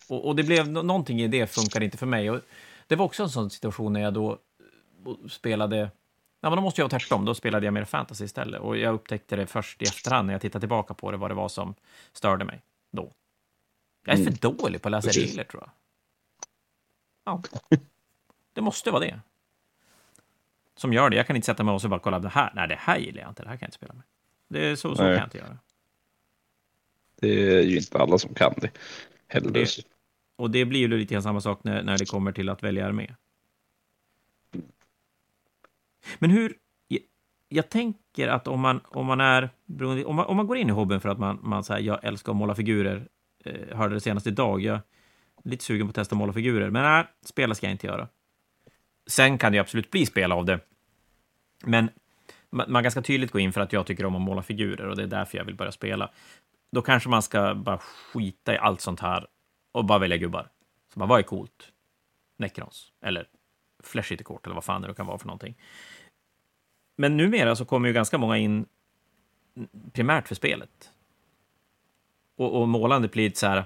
Och, 0.09 0.27
och 0.29 0.37
det 0.37 0.43
blev 0.43 0.69
någonting 0.69 1.23
i 1.23 1.29
det 1.29 1.47
funkar 1.47 1.83
inte 1.83 1.97
för 1.97 2.07
mig. 2.07 2.31
Och 2.31 2.41
det 2.87 2.97
var 2.97 3.05
också 3.05 3.23
en 3.23 3.31
sån 3.31 3.51
situation 3.51 3.93
när 3.93 4.01
jag 4.01 4.15
då 4.15 4.39
spelade 5.29 5.91
Ja, 6.41 6.51
men 6.51 6.57
då 6.57 6.63
måste 6.63 6.81
jag 6.81 6.85
ha 6.85 6.99
tvärtom. 6.99 7.25
Då 7.25 7.35
spelade 7.35 7.67
jag 7.67 7.75
mer 7.75 7.85
fantasy 7.85 8.25
istället. 8.25 8.61
Och 8.61 8.77
jag 8.77 8.95
upptäckte 8.95 9.37
det 9.37 9.47
först 9.47 9.83
i 9.83 9.85
efterhand 9.85 10.27
när 10.27 10.35
jag 10.35 10.41
tittade 10.41 10.61
tillbaka 10.61 10.95
på 10.95 11.11
det, 11.11 11.17
vad 11.17 11.31
det 11.31 11.35
var 11.35 11.49
som 11.49 11.75
störde 12.13 12.45
mig 12.45 12.63
då. 12.93 13.13
Jag 14.07 14.13
är 14.13 14.17
för 14.17 14.23
mm. 14.23 14.39
dålig 14.41 14.83
på 14.83 14.89
att 14.89 14.93
läsa 14.93 15.21
regler, 15.21 15.45
tror 15.45 15.63
jag. 15.63 15.71
Ja. 17.25 17.43
Det 18.53 18.61
måste 18.61 18.91
vara 18.91 19.01
det. 19.01 19.21
Som 20.77 20.93
gör 20.93 21.11
det. 21.11 21.17
Jag 21.17 21.27
kan 21.27 21.37
inte 21.37 21.47
sätta 21.47 21.65
mig 21.65 21.75
och 21.75 21.83
så 21.83 21.89
bara 21.89 22.01
kolla 22.01 22.19
det 22.19 22.29
här. 22.29 22.53
Nej, 22.55 22.69
det 22.69 22.79
här 22.79 22.99
gillar 22.99 23.21
jag 23.21 23.31
inte. 23.31 23.43
Det 23.43 23.49
här 23.49 23.57
kan 23.57 23.65
jag 23.65 23.69
inte 23.69 23.77
spela 23.77 23.95
med. 23.95 24.03
Det 24.49 24.67
är 24.67 24.77
så, 24.77 24.95
så 24.95 25.03
kan 25.03 25.13
jag 25.13 25.25
inte 25.25 25.39
göra. 25.39 25.59
Det 27.21 27.59
är 27.59 27.63
ju 27.63 27.77
inte 27.77 27.99
alla 27.99 28.19
som 28.19 28.35
kan 28.35 28.55
det 28.57 28.71
heller. 29.29 29.51
Det, 29.51 29.69
och 30.37 30.51
det 30.51 30.65
blir 30.65 30.81
ju 30.81 30.89
lite 30.89 31.15
grann 31.15 31.23
samma 31.23 31.41
sak 31.41 31.65
när, 31.65 31.83
när 31.83 31.99
det 31.99 32.07
kommer 32.07 32.33
till 32.33 32.49
att 32.49 32.63
välja 32.63 32.87
armé. 32.87 33.15
Men 36.19 36.31
hur... 36.31 36.57
jag 37.49 37.69
tänker 37.69 38.29
att 38.29 38.49
om 38.49 38.61
man, 38.61 38.81
om 38.85 39.07
man 39.07 39.21
är 39.21 39.51
om 40.07 40.17
man, 40.17 40.27
om 40.27 40.37
man 40.37 40.47
går 40.47 40.57
in 40.57 40.69
i 40.69 40.73
hobbyn 40.73 41.01
för 41.01 41.09
att 41.09 41.19
man, 41.19 41.39
man 41.43 41.65
så 41.65 41.77
jag 41.81 42.05
älskar 42.05 42.33
att 42.33 42.37
måla 42.37 42.55
figurer, 42.55 43.09
eh, 43.45 43.77
hörde 43.77 43.95
det 43.95 44.01
senast 44.01 44.27
idag, 44.27 44.61
jag 44.61 44.75
är 44.75 44.83
lite 45.45 45.65
sugen 45.65 45.87
på 45.87 45.91
att 45.91 45.95
testa 45.95 46.15
att 46.15 46.19
måla 46.19 46.33
figurer, 46.33 46.71
men 46.71 46.83
nej, 46.83 47.05
spela 47.25 47.55
ska 47.55 47.67
jag 47.67 47.73
inte 47.75 47.87
göra. 47.87 48.09
Sen 49.07 49.39
kan 49.39 49.53
det 49.53 49.59
absolut 49.59 49.91
bli 49.91 50.07
spel 50.07 50.33
av 50.33 50.45
det, 50.45 50.61
men 51.65 51.91
man, 52.51 52.83
ganska 52.83 53.03
tydligt 53.03 53.31
gå 53.31 53.39
in 53.39 53.53
för 53.53 53.61
att 53.61 53.73
jag 53.73 53.87
tycker 53.87 54.07
om 54.07 54.17
att 54.17 54.23
måla 54.23 54.43
figurer 54.43 54.89
och 54.89 54.97
det 54.97 55.03
är 55.03 55.07
därför 55.07 55.39
jag 55.39 55.45
vill 55.45 55.55
börja 55.55 55.73
spela. 55.73 56.11
Då 56.73 56.83
kanske 56.83 57.09
man 57.09 57.23
ska 57.23 57.55
bara 57.55 57.79
skita 57.79 58.55
i 58.55 58.59
allt 58.59 58.81
sånt 58.81 59.01
här 59.01 59.27
och 59.73 59.85
bara 59.85 59.99
välja 59.99 60.17
gubbar. 60.17 60.49
Så 60.93 60.99
bara, 60.99 61.07
vad 61.07 61.19
är 61.19 61.23
coolt? 61.23 61.73
Necrons, 62.37 62.93
eller 63.01 63.29
Flashity 63.83 64.25
kort, 64.25 64.47
eller 64.47 64.55
vad 64.55 64.65
fan 64.65 64.83
det 64.83 64.95
kan 64.95 65.07
vara 65.07 65.19
för 65.19 65.27
någonting. 65.27 65.59
Men 66.97 67.17
numera 67.17 67.57
så 67.57 67.65
kommer 67.65 67.89
ju 67.89 67.95
ganska 67.95 68.19
många 68.19 68.37
in 68.37 68.67
primärt 69.93 70.29
för 70.29 70.35
spelet. 70.35 70.91
Och, 72.37 72.61
och 72.61 72.69
målandet 72.69 73.13
blir 73.13 73.25
lite 73.25 73.39
så 73.39 73.47
här 73.47 73.65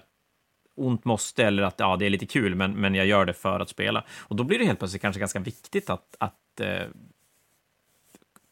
ont 0.80 1.04
måste, 1.04 1.44
eller 1.44 1.62
att 1.62 1.80
ja, 1.80 1.96
det 1.96 2.06
är 2.06 2.10
lite 2.10 2.26
kul, 2.26 2.54
men, 2.54 2.72
men 2.72 2.94
jag 2.94 3.06
gör 3.06 3.24
det 3.24 3.32
för 3.32 3.60
att 3.60 3.68
spela. 3.68 4.04
Och 4.18 4.36
då 4.36 4.44
blir 4.44 4.58
det 4.58 4.64
helt 4.64 4.78
plötsligt 4.78 5.02
kanske 5.02 5.20
ganska 5.20 5.38
viktigt 5.38 5.90
att, 5.90 6.16
att 6.18 6.60
eh, 6.60 6.86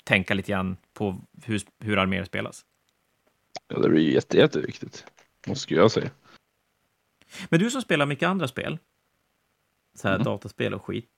tänka 0.05 0.35
lite 0.35 0.53
grann 0.53 0.77
på 0.93 1.21
hur, 1.45 1.63
hur 1.79 1.99
arméer 1.99 2.25
spelas. 2.25 2.65
Ja, 3.69 3.79
det 3.79 3.89
blir 3.89 4.11
jätte, 4.11 4.37
jätteviktigt, 4.37 5.05
måste 5.47 5.75
jag 5.75 5.91
säga. 5.91 6.11
Men 7.49 7.61
du 7.61 7.71
som 7.71 7.83
spelar 7.83 8.07
mycket 8.07 8.29
andra 8.29 8.49
spel, 8.49 8.79
så 9.95 10.09
här 10.09 10.15
mm. 10.15 10.25
dataspel 10.25 10.75
och 10.75 10.85
skit. 10.85 11.11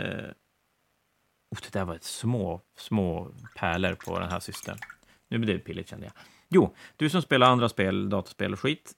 Eh, 0.00 0.30
oh, 1.50 1.58
det 1.62 1.72
där 1.72 1.84
var 1.84 1.94
ett 1.94 2.04
små, 2.04 2.60
små 2.76 3.34
pärlor 3.56 3.94
på 3.94 4.18
den 4.18 4.28
här 4.30 4.40
systern. 4.40 4.78
Nu 5.28 5.38
blir 5.38 5.54
det 5.54 5.60
pilligt 5.60 5.88
kände 5.88 6.06
jag. 6.06 6.12
Jo, 6.48 6.74
du 6.96 7.10
som 7.10 7.22
spelar 7.22 7.46
andra 7.46 7.68
spel, 7.68 8.08
dataspel 8.08 8.52
och 8.52 8.60
skit. 8.60 8.92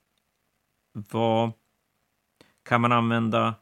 Vad 0.91 1.51
kan 2.63 2.81
man 2.81 2.91
använda, 2.91 3.55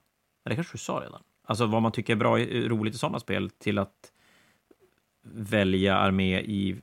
det 0.46 0.56
kanske 0.56 0.74
du 0.74 0.78
sa 0.78 1.02
redan, 1.06 1.24
alltså 1.44 1.66
vad 1.66 1.82
man 1.82 1.92
tycker 1.92 2.14
är 2.14 2.18
bra, 2.18 2.38
roligt 2.68 2.96
i 2.96 2.98
sådana 2.98 3.20
spel 3.20 3.50
till 3.50 3.78
att 3.78 4.12
välja 5.22 5.98
armé 5.98 6.40
i 6.40 6.76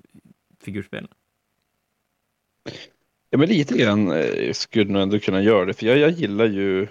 figurspel? 0.61 1.09
Ja, 3.31 3.39
men 3.39 3.49
lite 3.49 3.79
grann 3.79 4.13
eh, 4.13 4.53
skulle 4.53 4.93
nog 4.93 5.03
ändå 5.03 5.19
kunna 5.19 5.43
göra 5.43 5.65
det, 5.65 5.75
för 5.75 5.87
jag, 5.87 5.99
jag 5.99 6.11
gillar 6.11 6.47
ju 6.47 6.89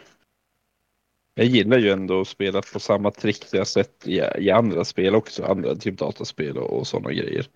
jag 1.38 1.46
gillar 1.46 1.78
ju 1.78 1.90
ändå 1.90 2.22
att 2.22 2.28
spela 2.28 2.62
på 2.62 2.80
samma 2.80 3.12
trick 3.12 3.46
jag 3.52 3.68
sett 3.68 4.08
i, 4.08 4.22
i 4.38 4.52
andra 4.52 4.86
spel 4.86 5.16
också, 5.16 5.44
andra 5.44 5.76
typ 5.76 5.98
dataspel 5.98 6.58
och, 6.58 6.80
och 6.80 6.88
sådana 6.88 7.14
grejer. 7.14 7.48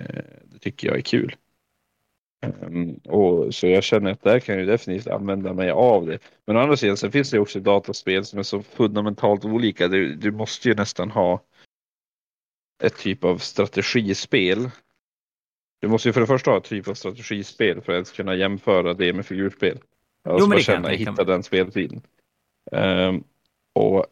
Eh, 0.00 0.24
det 0.44 0.58
tycker 0.58 0.88
jag 0.88 0.96
är 0.96 1.02
kul. 1.02 1.36
Um, 2.62 2.94
och 2.94 3.54
så 3.54 3.66
jag 3.66 3.84
känner 3.84 4.12
att 4.12 4.22
där 4.22 4.40
kan 4.40 4.58
jag 4.58 4.66
definitivt 4.66 5.06
använda 5.06 5.52
mig 5.52 5.70
av 5.70 6.06
det. 6.06 6.18
Men 6.46 6.56
å 6.56 6.60
andra 6.60 6.76
sidan 6.76 6.96
så 6.96 7.10
finns 7.10 7.30
det 7.30 7.38
också 7.38 7.60
dataspel 7.60 8.24
som 8.24 8.38
är 8.38 8.42
så 8.42 8.62
fundamentalt 8.62 9.44
olika. 9.44 9.88
Du, 9.88 10.14
du 10.14 10.32
måste 10.32 10.68
ju 10.68 10.74
nästan 10.74 11.10
ha 11.10 11.42
ett 12.84 12.98
typ 12.98 13.24
av 13.24 13.38
strategispel. 13.38 14.70
Du 15.80 15.88
måste 15.88 16.08
ju 16.08 16.12
för 16.12 16.20
det 16.20 16.26
första 16.26 16.50
ha 16.50 16.58
ett 16.58 16.64
typ 16.64 16.88
av 16.88 16.94
strategispel 16.94 17.80
för 17.80 17.92
att 17.92 17.96
ens 17.96 18.12
kunna 18.12 18.34
jämföra 18.34 18.94
det 18.94 19.12
med 19.12 19.26
figurspel. 19.26 19.78
Alltså 20.24 20.44
jo, 20.44 20.48
men 20.48 20.58
det 20.58 20.64
känna, 20.64 20.88
hitta 20.88 21.24
den 21.24 21.42
speltiden. 21.42 22.02
Um, 22.72 23.24
och, 23.74 24.06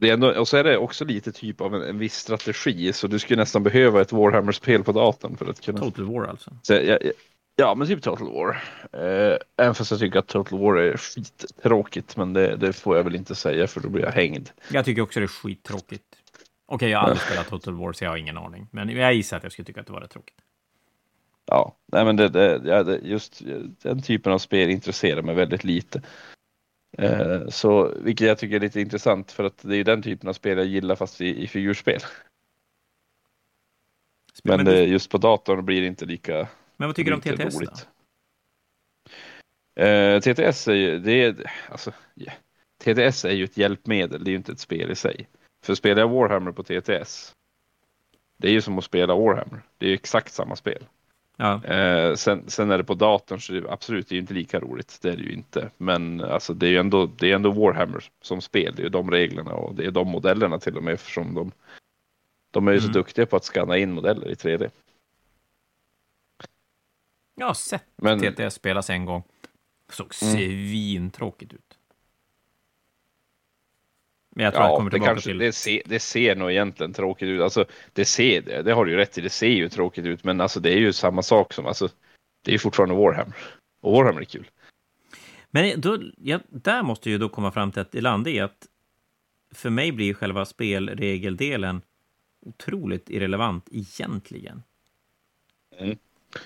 det 0.00 0.08
är 0.08 0.14
ändå, 0.14 0.40
och 0.40 0.48
så 0.48 0.56
är 0.56 0.64
det 0.64 0.78
också 0.78 1.04
lite 1.04 1.32
typ 1.32 1.60
av 1.60 1.74
en, 1.74 1.82
en 1.82 1.98
viss 1.98 2.14
strategi 2.14 2.92
så 2.92 3.06
du 3.06 3.18
skulle 3.18 3.40
nästan 3.40 3.62
behöva 3.62 4.00
ett 4.00 4.12
Warhammer-spel 4.12 4.84
på 4.84 4.92
datorn 4.92 5.36
för 5.36 5.46
att 5.46 5.60
kunna... 5.60 5.78
Total 5.78 6.04
War 6.04 6.26
alltså? 6.26 6.50
Så, 6.62 6.72
ja, 6.72 6.98
ja, 7.56 7.74
men 7.74 7.86
typ 7.86 8.02
Total 8.02 8.32
War. 8.32 8.62
Uh, 8.94 9.36
även 9.56 9.74
fast 9.74 9.90
jag 9.90 10.00
tycker 10.00 10.18
att 10.18 10.26
Total 10.26 10.58
War 10.58 10.76
är 10.76 10.96
skittråkigt 10.96 12.16
men 12.16 12.32
det, 12.32 12.56
det 12.56 12.72
får 12.72 12.96
jag 12.96 13.04
väl 13.04 13.14
inte 13.14 13.34
säga 13.34 13.66
för 13.66 13.80
då 13.80 13.88
blir 13.88 14.02
jag 14.02 14.12
hängd. 14.12 14.50
Jag 14.72 14.84
tycker 14.84 15.02
också 15.02 15.20
det 15.20 15.24
är 15.24 15.28
skittråkigt. 15.28 16.04
Okej, 16.66 16.74
okay, 16.76 16.88
jag 16.88 16.98
har 16.98 17.04
aldrig 17.04 17.22
spelat 17.22 17.48
Total 17.48 17.74
War 17.74 17.92
så 17.92 18.04
jag 18.04 18.10
har 18.10 18.16
ingen 18.16 18.38
aning. 18.38 18.68
Men 18.70 18.88
jag 18.88 19.14
gissar 19.14 19.36
att 19.36 19.42
jag 19.42 19.52
skulle 19.52 19.66
tycka 19.66 19.80
att 19.80 19.86
det 19.86 19.92
var 19.92 20.00
rätt 20.00 20.10
tråkigt. 20.10 20.36
Ja, 21.46 21.76
nej 21.92 22.04
men 22.04 22.16
det, 22.16 22.60
ja, 22.64 22.82
det, 22.82 22.98
just 23.02 23.42
den 23.82 24.02
typen 24.02 24.32
av 24.32 24.38
spel 24.38 24.70
intresserar 24.70 25.22
mig 25.22 25.34
väldigt 25.34 25.64
lite. 25.64 26.02
Eh, 26.98 27.48
så, 27.48 27.94
vilket 28.00 28.26
jag 28.26 28.38
tycker 28.38 28.56
är 28.56 28.60
lite 28.60 28.80
intressant 28.80 29.32
för 29.32 29.44
att 29.44 29.58
det 29.62 29.76
är 29.76 29.84
den 29.84 30.02
typen 30.02 30.28
av 30.28 30.32
spel 30.32 30.58
jag 30.58 30.66
gillar 30.66 30.96
fast 30.96 31.20
i, 31.20 31.42
i 31.42 31.46
figurspel. 31.46 32.00
Men, 34.44 34.56
men 34.56 34.66
du... 34.66 34.82
just 34.82 35.10
på 35.10 35.18
datorn 35.18 35.64
blir 35.64 35.80
det 35.80 35.86
inte 35.86 36.04
lika 36.04 36.48
Men 36.76 36.88
vad 36.88 36.96
tycker 36.96 37.10
du 37.10 37.14
om 37.14 37.20
TTS 37.20 37.56
roligt. 37.56 37.86
då? 39.76 39.82
Eh, 39.82 40.20
TTS 40.20 40.68
är 40.68 40.74
ju, 40.74 40.98
det 40.98 41.12
är, 41.12 41.52
alltså, 41.70 41.92
yeah. 42.16 42.34
TTS 42.78 43.24
är 43.24 43.32
ju 43.32 43.44
ett 43.44 43.56
hjälpmedel, 43.56 44.24
det 44.24 44.28
är 44.28 44.32
ju 44.32 44.36
inte 44.36 44.52
ett 44.52 44.60
spel 44.60 44.90
i 44.90 44.94
sig. 44.94 45.28
För 45.64 45.74
spelar 45.74 46.02
jag 46.02 46.08
Warhammer 46.08 46.52
på 46.52 46.62
TTS, 46.62 47.34
det 48.36 48.48
är 48.48 48.52
ju 48.52 48.60
som 48.60 48.78
att 48.78 48.84
spela 48.84 49.14
Warhammer. 49.14 49.62
Det 49.78 49.88
är 49.88 49.94
exakt 49.94 50.32
samma 50.32 50.56
spel. 50.56 50.84
Ja. 51.36 51.64
Eh, 51.64 52.14
sen, 52.14 52.44
sen 52.46 52.70
är 52.70 52.78
det 52.78 52.84
på 52.84 52.94
datorn 52.94 53.40
så 53.40 53.52
det, 53.52 53.70
absolut, 53.70 54.08
det 54.08 54.14
är 54.14 54.18
inte 54.18 54.34
lika 54.34 54.60
roligt. 54.60 54.98
Det 55.02 55.08
är 55.08 55.16
det 55.16 55.22
ju 55.22 55.32
inte. 55.32 55.70
Men 55.76 56.20
alltså, 56.20 56.54
det 56.54 56.66
är 56.66 56.70
ju 56.70 56.78
ändå, 56.78 57.06
det 57.06 57.30
är 57.30 57.34
ändå 57.34 57.50
Warhammer 57.50 58.04
som 58.22 58.40
spel. 58.40 58.74
Det 58.76 58.82
är 58.82 58.84
ju 58.84 58.90
de 58.90 59.10
reglerna 59.10 59.52
och 59.52 59.74
det 59.74 59.86
är 59.86 59.90
de 59.90 60.08
modellerna 60.08 60.58
till 60.58 60.76
och 60.76 60.82
med 60.82 60.94
eftersom 60.94 61.34
de, 61.34 61.52
de 62.50 62.68
är 62.68 62.72
ju 62.72 62.78
mm. 62.78 62.86
så 62.86 62.98
duktiga 62.98 63.26
på 63.26 63.36
att 63.36 63.44
skanna 63.44 63.76
in 63.76 63.92
modeller 63.92 64.28
i 64.28 64.34
3D. 64.34 64.70
Jag 67.34 67.46
har 67.46 67.54
sett 67.54 67.84
Men, 67.96 68.20
TTS 68.20 68.54
spelas 68.54 68.90
en 68.90 69.04
gång. 69.04 69.22
Såg 69.92 70.12
mm. 70.22 70.34
svintråkigt 70.34 71.52
ut. 71.52 71.75
Men 74.36 74.44
jag 74.44 74.54
tror 74.54 74.64
ja, 74.64 74.68
jag 74.70 74.76
kommer 74.76 74.90
tillbaka 74.90 75.10
det 75.10 75.14
kanske, 75.14 75.30
till... 75.30 75.38
Det 75.38 75.52
ser, 75.52 75.82
det 75.84 76.00
ser 76.00 76.36
nog 76.36 76.50
egentligen 76.50 76.92
tråkigt 76.92 77.28
ut. 77.28 77.42
Alltså, 77.42 77.64
det 77.92 78.04
ser 78.04 78.40
det, 78.40 78.62
det 78.62 78.72
har 78.72 78.84
du 78.84 78.90
ju 78.90 78.96
rätt 78.96 79.18
i. 79.18 79.20
Det 79.20 79.30
ser 79.30 79.46
ju 79.46 79.68
tråkigt 79.68 80.04
ut, 80.04 80.24
men 80.24 80.40
alltså, 80.40 80.60
det 80.60 80.72
är 80.72 80.78
ju 80.78 80.92
samma 80.92 81.22
sak 81.22 81.52
som, 81.52 81.66
alltså, 81.66 81.88
det 82.44 82.54
är 82.54 82.58
fortfarande 82.58 82.94
Warhammer. 82.94 83.36
Och 83.80 83.92
Warhammer 83.92 84.20
är 84.20 84.24
kul. 84.24 84.50
Men 85.50 85.80
då, 85.80 85.98
ja, 86.16 86.40
där 86.48 86.82
måste 86.82 87.10
ju 87.10 87.18
då 87.18 87.28
komma 87.28 87.52
fram 87.52 87.72
till 87.72 87.82
att 87.82 87.92
det 87.92 88.00
landar 88.00 88.30
i 88.30 88.40
att 88.40 88.66
för 89.54 89.70
mig 89.70 89.92
blir 89.92 90.14
själva 90.14 90.44
spelregeldelen 90.44 91.82
otroligt 92.40 93.10
irrelevant 93.10 93.68
egentligen. 93.70 94.62
Mm. 95.78 95.96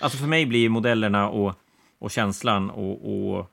Alltså 0.01 0.18
för 0.18 0.26
mig 0.26 0.47
blir 0.47 0.68
modellerna 0.68 1.28
och, 1.28 1.55
och 1.99 2.11
känslan 2.11 2.70
och, 2.70 3.36
och 3.36 3.51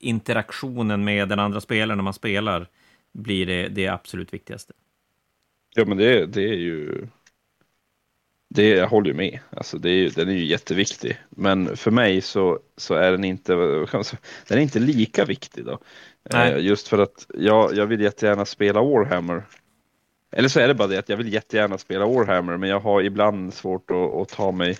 interaktionen 0.00 1.04
med 1.04 1.28
den 1.28 1.38
andra 1.38 1.60
spelaren 1.60 1.98
när 1.98 2.04
man 2.04 2.14
spelar 2.14 2.68
blir 3.12 3.46
det, 3.46 3.68
det 3.68 3.88
absolut 3.88 4.34
viktigaste. 4.34 4.72
Ja, 5.74 5.84
men 5.84 5.96
det, 5.96 6.26
det 6.26 6.42
är 6.42 6.56
ju... 6.56 7.06
Det, 8.48 8.68
jag 8.68 8.88
håller 8.88 9.08
ju 9.08 9.14
med. 9.14 9.38
Alltså 9.50 9.78
det 9.78 9.90
är, 9.90 10.10
den 10.10 10.28
är 10.28 10.32
ju 10.32 10.44
jätteviktig. 10.44 11.18
Men 11.30 11.76
för 11.76 11.90
mig 11.90 12.20
så, 12.20 12.58
så 12.76 12.94
är 12.94 13.10
den 13.10 13.24
inte, 13.24 13.54
den 14.48 14.58
är 14.58 14.62
inte 14.62 14.78
lika 14.78 15.24
viktig. 15.24 15.64
Då. 15.64 15.78
Eh, 16.34 16.58
just 16.58 16.88
för 16.88 16.98
att 16.98 17.26
jag, 17.34 17.76
jag 17.76 17.86
vill 17.86 18.00
jättegärna 18.00 18.44
spela 18.44 18.82
Warhammer. 18.82 19.42
Eller 20.32 20.48
så 20.48 20.60
är 20.60 20.68
det 20.68 20.74
bara 20.74 20.88
det 20.88 20.98
att 20.98 21.08
jag 21.08 21.16
vill 21.16 21.32
jättegärna 21.32 21.78
spela 21.78 22.06
Warhammer 22.06 22.56
men 22.56 22.68
jag 22.68 22.80
har 22.80 23.02
ibland 23.02 23.54
svårt 23.54 23.90
att, 23.90 23.96
att 23.96 24.28
ta 24.28 24.52
mig 24.52 24.76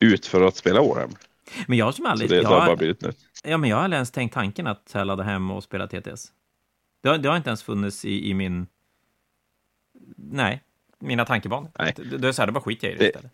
ut 0.00 0.26
för 0.26 0.42
att 0.42 0.56
spela 0.56 0.80
Warhammer. 0.80 1.18
Men 1.66 1.78
jag 1.78 1.94
som 1.94 2.06
aldrig... 2.06 2.30
Så 2.30 2.36
det 2.36 2.42
jag, 2.42 2.48
har 2.48 2.66
bara 2.66 2.76
blivit 2.76 3.02
nu. 3.02 3.12
Ja, 3.44 3.56
men 3.56 3.70
jag 3.70 3.76
har 3.76 3.84
aldrig 3.84 3.96
ens 3.96 4.10
tänkt 4.10 4.34
tanken 4.34 4.66
att 4.66 4.94
ladda 4.94 5.22
hem 5.22 5.50
och 5.50 5.62
spela 5.62 5.86
TTS. 5.86 6.32
Det 7.02 7.08
har, 7.08 7.18
det 7.18 7.28
har 7.28 7.36
inte 7.36 7.50
ens 7.50 7.62
funnits 7.62 8.04
i, 8.04 8.30
i 8.30 8.34
min... 8.34 8.66
Nej, 10.16 10.62
mina 10.98 11.24
tankebanor. 11.24 11.70
Nej. 11.78 11.94
Det, 11.96 12.18
det 12.18 12.28
är 12.28 12.32
så 12.32 12.42
här, 12.42 12.46
det 12.46 12.52
bara 12.52 12.60
skiter 12.60 12.88
jag 12.88 12.94
i 12.94 12.98
det 12.98 13.06
istället. 13.06 13.32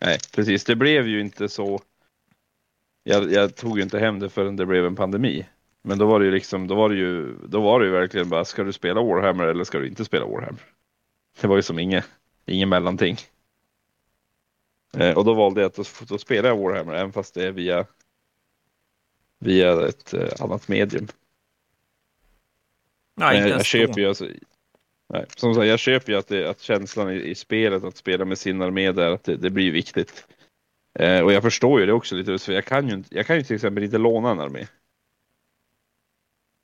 Nej, 0.00 0.18
precis. 0.34 0.64
Det 0.64 0.76
blev 0.76 1.08
ju 1.08 1.20
inte 1.20 1.48
så... 1.48 1.80
Jag, 3.02 3.32
jag, 3.32 3.56
tog 3.56 3.76
ju 3.76 3.82
inte 3.82 3.98
hem 3.98 4.18
det 4.18 4.28
förrän 4.28 4.56
det 4.56 4.66
blev 4.66 4.86
en 4.86 4.96
pandemi. 4.96 5.46
Men 5.82 5.98
då 5.98 6.06
var 6.06 6.20
det 6.20 6.26
ju 6.26 6.32
liksom, 6.32 6.66
då 6.66 6.74
var 6.74 6.88
det 6.88 6.94
ju, 6.94 7.36
då 7.48 7.60
var 7.60 7.80
det 7.80 7.86
ju 7.86 7.92
verkligen 7.92 8.28
bara, 8.28 8.44
ska 8.44 8.64
du 8.64 8.72
spela 8.72 9.02
Warhammer 9.02 9.44
eller 9.44 9.64
ska 9.64 9.78
du 9.78 9.88
inte 9.88 10.04
spela 10.04 10.26
Warhammer? 10.26 10.62
Det 11.40 11.46
var 11.46 11.56
ju 11.56 11.62
som 11.62 11.78
inget, 11.78 12.04
ingen 12.46 12.68
mellanting. 12.68 13.16
Eh, 14.96 15.16
och 15.16 15.24
då 15.24 15.34
valde 15.34 15.60
jag 15.60 15.68
att 15.68 15.74
då, 15.74 15.84
då 16.08 16.18
spela 16.18 16.54
Warhammer, 16.54 16.94
även 16.94 17.12
fast 17.12 17.34
det 17.34 17.44
är 17.44 17.52
via, 17.52 17.86
via 19.38 19.88
ett 19.88 20.14
eh, 20.14 20.28
annat 20.40 20.68
medium. 20.68 21.08
Nej, 23.16 23.38
jag, 23.38 23.48
jag 23.48 23.64
köper 23.64 24.00
ju 24.00 24.08
alltså, 24.08 24.28
nej, 25.08 25.24
som 25.36 25.54
sagt, 25.54 25.66
jag 25.66 25.78
köper 25.78 26.12
ju 26.12 26.18
att, 26.18 26.28
det, 26.28 26.50
att 26.50 26.60
känslan 26.60 27.10
i, 27.10 27.14
i, 27.14 27.34
spelet 27.34 27.84
att 27.84 27.96
spela 27.96 28.24
med 28.24 28.38
sin 28.38 28.62
armé 28.62 28.92
där, 28.92 29.10
att 29.10 29.24
det, 29.24 29.36
det 29.36 29.50
blir 29.50 29.72
viktigt. 29.72 30.26
Eh, 30.98 31.20
och 31.20 31.32
jag 31.32 31.42
förstår 31.42 31.80
ju 31.80 31.86
det 31.86 31.92
också 31.92 32.14
lite, 32.14 32.38
för 32.38 32.52
jag 32.52 32.64
kan 32.64 32.88
ju, 32.88 33.04
jag 33.10 33.26
kan 33.26 33.36
ju 33.36 33.42
till 33.42 33.56
exempel 33.56 33.84
inte 33.84 33.98
låna 33.98 34.30
en 34.30 34.40
armé. 34.40 34.66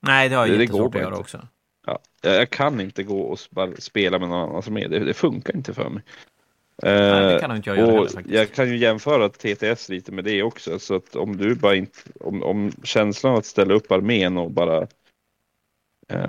Nej, 0.01 0.29
det 0.29 0.35
har 0.35 0.47
jag 0.47 0.61
jättesvårt 0.61 0.95
att 0.95 1.01
göra 1.01 1.17
också. 1.17 1.47
Ja, 1.85 1.99
jag 2.21 2.49
kan 2.49 2.81
inte 2.81 3.03
gå 3.03 3.21
och 3.21 3.39
bara 3.49 3.75
spela 3.75 4.19
med 4.19 4.29
någon 4.29 4.49
annan 4.49 4.63
som 4.63 4.77
är. 4.77 4.87
Det, 4.87 4.99
det 4.99 5.13
funkar 5.13 5.55
inte 5.55 5.73
för 5.73 5.89
mig. 5.89 6.03
Nej, 6.81 7.33
det 7.33 7.39
kan 7.39 7.55
inte 7.55 7.69
jag 7.69 7.77
göra 7.77 7.87
och 7.87 7.93
heller, 7.93 8.09
faktiskt. 8.09 8.35
Jag 8.35 8.51
kan 8.51 8.69
ju 8.69 8.77
jämföra 8.77 9.29
TTS 9.29 9.89
lite 9.89 10.11
med 10.11 10.23
det 10.23 10.43
också. 10.43 10.79
Så 10.79 10.95
att 10.95 11.15
om 11.15 11.37
du 11.37 11.55
bara 11.55 11.75
inte, 11.75 11.99
om, 12.19 12.43
om 12.43 12.71
känslan 12.83 13.35
att 13.35 13.45
ställa 13.45 13.73
upp 13.73 13.91
armén 13.91 14.37
och 14.37 14.51
bara 14.51 14.87
eh, 16.07 16.27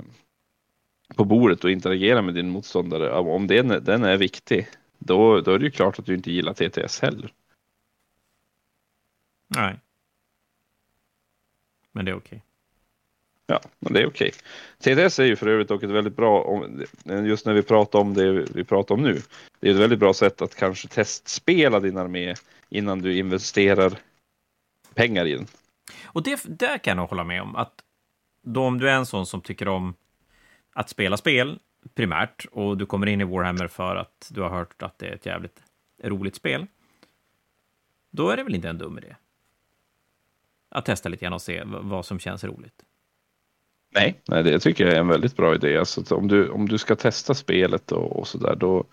på 1.15 1.25
bordet 1.25 1.63
och 1.63 1.71
interagera 1.71 2.21
med 2.21 2.33
din 2.33 2.49
motståndare, 2.49 3.11
om 3.11 3.47
den, 3.47 3.67
den 3.67 4.03
är 4.03 4.17
viktig, 4.17 4.67
då, 4.97 5.41
då 5.41 5.51
är 5.51 5.59
det 5.59 5.65
ju 5.65 5.71
klart 5.71 5.99
att 5.99 6.05
du 6.05 6.13
inte 6.13 6.31
gillar 6.31 6.53
TTS 6.53 7.01
heller. 7.01 7.33
Nej. 9.47 9.79
Men 11.91 12.05
det 12.05 12.11
är 12.11 12.15
okej. 12.15 12.43
Ja, 13.47 13.61
men 13.79 13.93
det 13.93 14.01
är 14.01 14.07
okej. 14.07 14.31
TDS 14.79 15.19
är 15.19 15.23
ju 15.25 15.35
för 15.35 15.47
övrigt 15.47 15.71
också 15.71 15.85
ett 15.87 15.91
väldigt 15.93 16.15
bra, 16.15 16.41
om- 16.41 16.83
just 17.25 17.45
när 17.45 17.53
vi 17.53 17.61
pratar 17.63 17.99
om 17.99 18.13
det 18.13 18.31
vi 18.31 18.63
pratar 18.63 18.95
om 18.95 19.01
nu, 19.03 19.21
det 19.59 19.67
är 19.69 19.71
ett 19.73 19.79
väldigt 19.79 19.99
bra 19.99 20.13
sätt 20.13 20.41
att 20.41 20.55
kanske 20.55 20.87
testspela 20.87 21.79
din 21.79 21.97
armé 21.97 22.35
innan 22.69 23.01
du 23.01 23.17
investerar 23.17 23.93
pengar 24.93 25.25
i 25.25 25.33
den. 25.35 25.45
Och 26.03 26.23
det 26.23 26.43
där 26.47 26.77
kan 26.77 26.91
jag 26.91 26.97
nog 26.97 27.09
hålla 27.09 27.23
med 27.23 27.41
om. 27.41 27.55
Att 27.55 27.73
då 28.41 28.63
om 28.63 28.79
du 28.79 28.89
är 28.89 28.95
en 28.95 29.05
sån 29.05 29.25
som 29.25 29.41
tycker 29.41 29.67
om 29.67 29.93
att 30.73 30.89
spela 30.89 31.17
spel 31.17 31.59
primärt 31.95 32.45
och 32.51 32.77
du 32.77 32.85
kommer 32.85 33.07
in 33.07 33.21
i 33.21 33.23
Warhammer 33.23 33.67
för 33.67 33.95
att 33.95 34.31
du 34.31 34.41
har 34.41 34.49
hört 34.49 34.81
att 34.81 34.99
det 34.99 35.07
är 35.07 35.15
ett 35.15 35.25
jävligt 35.25 35.61
roligt 36.03 36.35
spel. 36.35 36.67
Då 38.11 38.29
är 38.29 38.37
det 38.37 38.43
väl 38.43 38.55
inte 38.55 38.69
en 38.69 38.77
dum 38.77 38.97
idé? 38.97 39.15
Att 40.69 40.85
testa 40.85 41.09
lite 41.09 41.23
grann 41.25 41.33
och 41.33 41.41
se 41.41 41.63
vad 41.65 42.05
som 42.05 42.19
känns 42.19 42.43
roligt. 42.43 42.83
Nej, 43.95 44.21
nej 44.27 44.43
det 44.43 44.59
tycker 44.59 44.85
jag 44.85 44.93
är 44.93 44.99
en 44.99 45.07
väldigt 45.07 45.35
bra 45.35 45.55
idé. 45.55 45.77
Alltså, 45.77 46.15
om, 46.15 46.27
du, 46.27 46.49
om 46.49 46.67
du 46.69 46.77
ska 46.77 46.95
testa 46.95 47.33
spelet 47.33 47.91
och, 47.91 48.19
och 48.19 48.27
sådär 48.27 48.55
då 48.55 48.85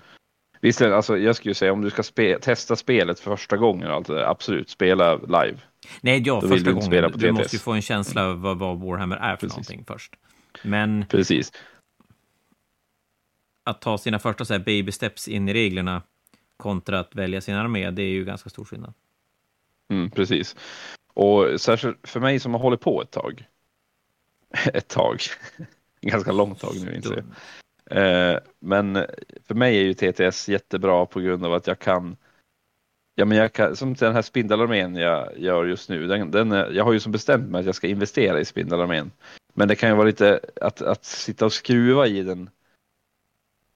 det- 0.61 0.83
alltså, 0.97 1.19
jag 1.19 1.37
skulle 1.37 1.55
säga 1.55 1.73
om 1.73 1.81
du 1.83 1.91
ska 1.91 2.03
spe, 2.03 2.39
testa 2.39 2.77
spelet 2.77 3.21
för 3.21 3.37
första 3.37 3.57
gången, 3.57 3.89
och 3.89 3.95
allt 3.95 4.07
det 4.07 4.15
där, 4.15 4.25
absolut, 4.25 4.71
spela 4.71 5.15
live. 5.17 5.57
Nej, 6.01 6.23
ja, 6.27 6.35
Då 6.35 6.47
vill 6.47 6.49
första 6.59 6.71
du 6.71 6.75
gången. 6.75 7.13
på 7.13 7.19
Du 7.19 7.33
måste 7.33 7.57
ju 7.57 7.61
få 7.61 7.73
en 7.73 7.83
känsla 7.83 8.27
av 8.27 8.41
vad, 8.41 8.59
vad 8.59 8.81
Warhammer 8.81 9.17
är 9.17 9.37
för 9.37 9.47
Precis. 9.47 9.57
någonting 9.57 9.85
först. 9.89 10.15
Men 10.63 11.05
Precis. 11.09 11.53
att 13.65 13.81
ta 13.81 13.99
sina 13.99 14.19
första 14.19 14.45
så 14.45 14.53
här 14.55 14.61
baby 14.61 14.93
steps 14.93 15.29
in 15.29 15.49
i 15.49 15.55
reglerna 15.55 16.03
kontra 16.57 17.01
att 17.01 17.15
välja 17.15 17.41
sin 17.41 17.55
armé, 17.55 17.91
det 17.91 18.03
är 18.03 18.09
ju 18.11 18.25
ganska 18.25 18.51
stor 18.51 18.65
skillnad. 18.65 18.95
Mm, 19.91 20.11
precis. 20.11 20.57
Och 21.15 21.61
särskilt 21.61 22.09
för 22.09 22.21
mig 22.21 22.39
som 22.41 22.53
har 22.55 22.61
hållit 22.61 22.81
på 22.81 23.03
ett 23.03 23.11
tag. 23.11 23.45
Ett 24.75 24.89
tag. 24.89 25.21
Ganska 26.01 26.33
långt 26.33 26.61
tag 26.61 26.75
nu 26.85 26.95
inser 26.95 27.11
jag. 27.17 28.33
Eh, 28.35 28.39
men 28.61 29.07
för 29.47 29.55
mig 29.55 29.77
är 29.79 29.83
ju 29.83 29.95
TTS 29.95 30.49
jättebra 30.49 31.07
på 31.07 31.21
grund 31.21 31.47
av 31.47 31.55
att 31.55 31.67
jag 31.67 31.79
kan 31.79 32.17
Ja, 33.15 33.25
men 33.25 33.39
jag 33.39 33.53
kan, 33.53 33.77
som 33.77 33.95
den 33.95 34.15
här 34.15 34.23
spindelarmén 34.23 34.97
jag 34.97 35.39
gör 35.39 35.65
just 35.65 35.89
nu. 35.89 36.07
Den, 36.07 36.31
den, 36.31 36.53
är- 36.53 36.71
jag 36.71 36.85
har 36.85 36.93
ju 36.93 37.01
som 37.01 37.13
bestämt 37.13 37.51
mig 37.51 37.59
att 37.61 37.67
jag 37.67 37.75
ska 37.75 37.87
investera 37.87 38.41
i 38.41 38.45
spindelarmén. 38.45 39.11
Men 39.55 39.69
det 39.69 39.75
kan 39.77 39.89
ju 39.89 39.95
vara 39.95 40.07
lite 40.07 40.41
att, 40.61 40.83
att 40.83 41.05
sitta 41.05 41.45
och 41.45 41.53
skruva 41.53 42.07
i 42.07 42.23
den. 42.23 42.51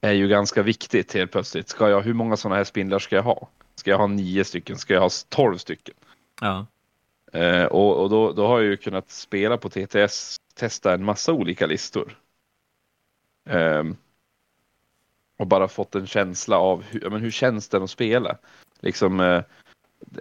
Är 0.00 0.12
ju 0.12 0.28
ganska 0.28 0.62
viktigt 0.62 1.14
helt 1.14 1.32
plötsligt. 1.32 1.68
Ska 1.68 1.88
jag, 1.90 2.00
hur 2.02 2.14
många 2.14 2.36
sådana 2.36 2.56
här 2.56 2.64
spindlar 2.64 2.98
ska 2.98 3.16
jag 3.16 3.22
ha? 3.22 3.48
Ska 3.74 3.90
jag 3.90 3.98
ha 3.98 4.06
nio 4.06 4.44
stycken? 4.44 4.76
Ska 4.78 4.94
jag 4.94 5.00
ha 5.00 5.10
tolv 5.28 5.56
stycken? 5.58 5.94
Ja. 6.40 6.66
Eh, 7.32 7.64
och 7.64 8.02
och 8.02 8.10
då, 8.10 8.32
då 8.32 8.46
har 8.46 8.60
jag 8.60 8.70
ju 8.70 8.76
kunnat 8.76 9.10
spela 9.10 9.56
på 9.56 9.68
TTS, 9.68 10.36
testa 10.56 10.94
en 10.94 11.04
massa 11.04 11.32
olika 11.32 11.66
listor. 11.66 12.18
Ehm, 13.48 13.96
och 15.38 15.46
bara 15.46 15.68
fått 15.68 15.94
en 15.94 16.06
känsla 16.06 16.58
av 16.58 16.82
hur, 16.82 17.10
men 17.10 17.20
hur 17.20 17.30
känns 17.30 17.68
den 17.68 17.82
att 17.82 17.90
spela. 17.90 18.38
Liksom, 18.80 19.20
eh, 19.20 19.42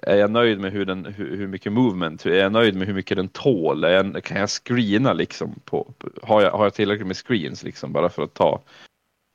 är 0.02 0.16
jag 0.18 0.32
nöjd 0.32 0.60
med 0.60 0.72
hur, 0.72 0.86
den, 0.86 1.06
hur, 1.06 1.38
hur 1.38 1.48
mycket 1.48 1.72
movement, 1.74 2.26
är 2.26 2.30
jag 2.36 2.52
nöjd 2.52 2.76
med 2.76 2.88
hur 2.88 2.94
mycket 2.94 3.18
den 3.18 3.28
tål? 3.28 3.84
Jag, 3.84 4.24
kan 4.24 4.40
jag 4.40 4.50
screena 4.50 5.14
liksom? 5.14 5.60
På, 5.66 5.94
har, 6.24 6.42
jag, 6.42 6.52
har 6.52 6.64
jag 6.64 6.74
tillräckligt 6.74 7.08
med 7.08 7.18
screens 7.18 7.64
liksom 7.64 7.94
bara 7.94 8.10
för 8.10 8.24
att 8.24 8.34
ta, 8.34 8.62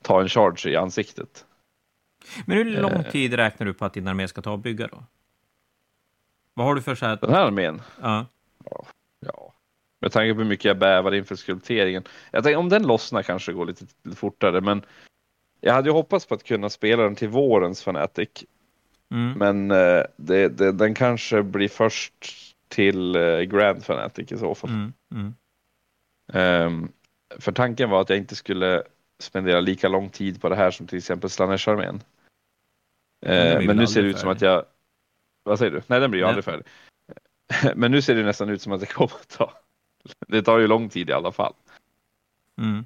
ta 0.03 0.21
en 0.21 0.29
charge 0.29 0.71
i 0.71 0.77
ansiktet? 0.77 1.45
Men 2.47 2.57
hur 2.57 2.65
lång 2.81 2.93
Eh. 2.93 3.11
tid 3.11 3.35
räknar 3.35 3.67
du 3.67 3.75
på 3.75 3.85
att 3.85 3.93
din 3.95 4.09
armé 4.09 4.29
ska 4.29 4.43
ta 4.43 4.55
att 4.55 4.61
bygga 4.61 4.87
då? 4.87 5.05
Vad 6.55 6.67
har 6.67 6.75
du 6.75 6.83
för 6.83 6.95
så 6.95 7.07
här... 7.07 7.19
Den 7.21 7.31
här 7.31 7.45
armén, 7.47 7.83
Ja. 8.01 8.27
Med 10.01 10.13
tanke 10.13 10.35
på 10.35 10.41
hur 10.41 10.49
mycket 10.49 10.65
jag 10.65 10.79
bävar 10.79 11.15
inför 11.15 11.37
skulpteringen. 11.37 12.03
Jag 12.31 12.45
tänkte, 12.45 12.57
om 12.57 12.69
den 12.69 12.87
lossnar 12.87 13.23
kanske 13.23 13.53
går 13.53 13.67
lite 13.67 13.87
fortare, 14.15 14.61
men 14.61 14.83
jag 15.61 15.75
hade 15.75 15.89
ju 15.89 15.93
hoppats 15.93 16.27
på 16.27 16.35
att 16.35 16.45
kunna 16.45 16.71
spela 16.71 17.03
den 17.03 17.15
till 17.15 17.29
vårens 17.29 17.83
Fanatic. 17.83 18.45
Mm. 19.11 19.39
Men 19.39 19.71
eh, 19.71 20.05
det, 20.17 20.49
det, 20.49 20.73
den 20.73 20.95
kanske 20.95 21.43
blir 21.43 21.69
först 21.69 22.15
till 22.69 23.17
eh, 23.17 23.41
Grand 23.41 23.85
Fanatic 23.85 24.33
i 24.33 24.39
så 24.39 24.55
fall. 24.55 24.71
Mm. 24.71 24.93
Mm. 25.13 25.35
Ehm, 26.33 26.93
för 27.39 27.53
tanken 27.53 27.91
var 27.91 28.01
att 28.01 28.09
jag 28.09 28.19
inte 28.19 28.37
skulle 28.37 28.83
spendera 29.19 29.61
lika 29.61 29.89
lång 29.89 30.09
tid 30.09 30.41
på 30.41 30.49
det 30.49 30.57
här 30.57 30.71
som 30.71 30.87
till 30.87 30.99
exempel 30.99 31.31
Slanesh-armén. 31.31 32.01
Eh, 33.27 33.67
men 33.67 33.77
nu 33.77 33.87
ser 33.87 34.03
det 34.03 34.09
ut 34.09 34.19
som 34.19 34.29
att 34.29 34.41
färdig. 34.41 34.53
jag... 34.53 34.65
Vad 35.43 35.59
säger 35.59 35.73
du? 35.73 35.83
Nej, 35.87 36.01
den 36.01 36.11
blir 36.11 36.21
ju 36.21 36.27
aldrig 36.27 36.45
färdig. 36.45 36.67
Men 37.75 37.91
nu 37.91 38.03
ser 38.03 38.15
det 38.15 38.23
nästan 38.23 38.49
ut 38.49 38.63
som 38.63 38.73
att 38.73 38.81
det 38.81 38.87
kommer 38.87 39.13
att 39.15 39.29
ta... 39.29 39.53
Det 40.29 40.43
tar 40.43 40.59
ju 40.59 40.67
lång 40.67 40.89
tid 40.89 41.11
i 41.11 41.13
alla 41.13 41.33
fall. 41.33 41.55
Mm. 42.59 42.85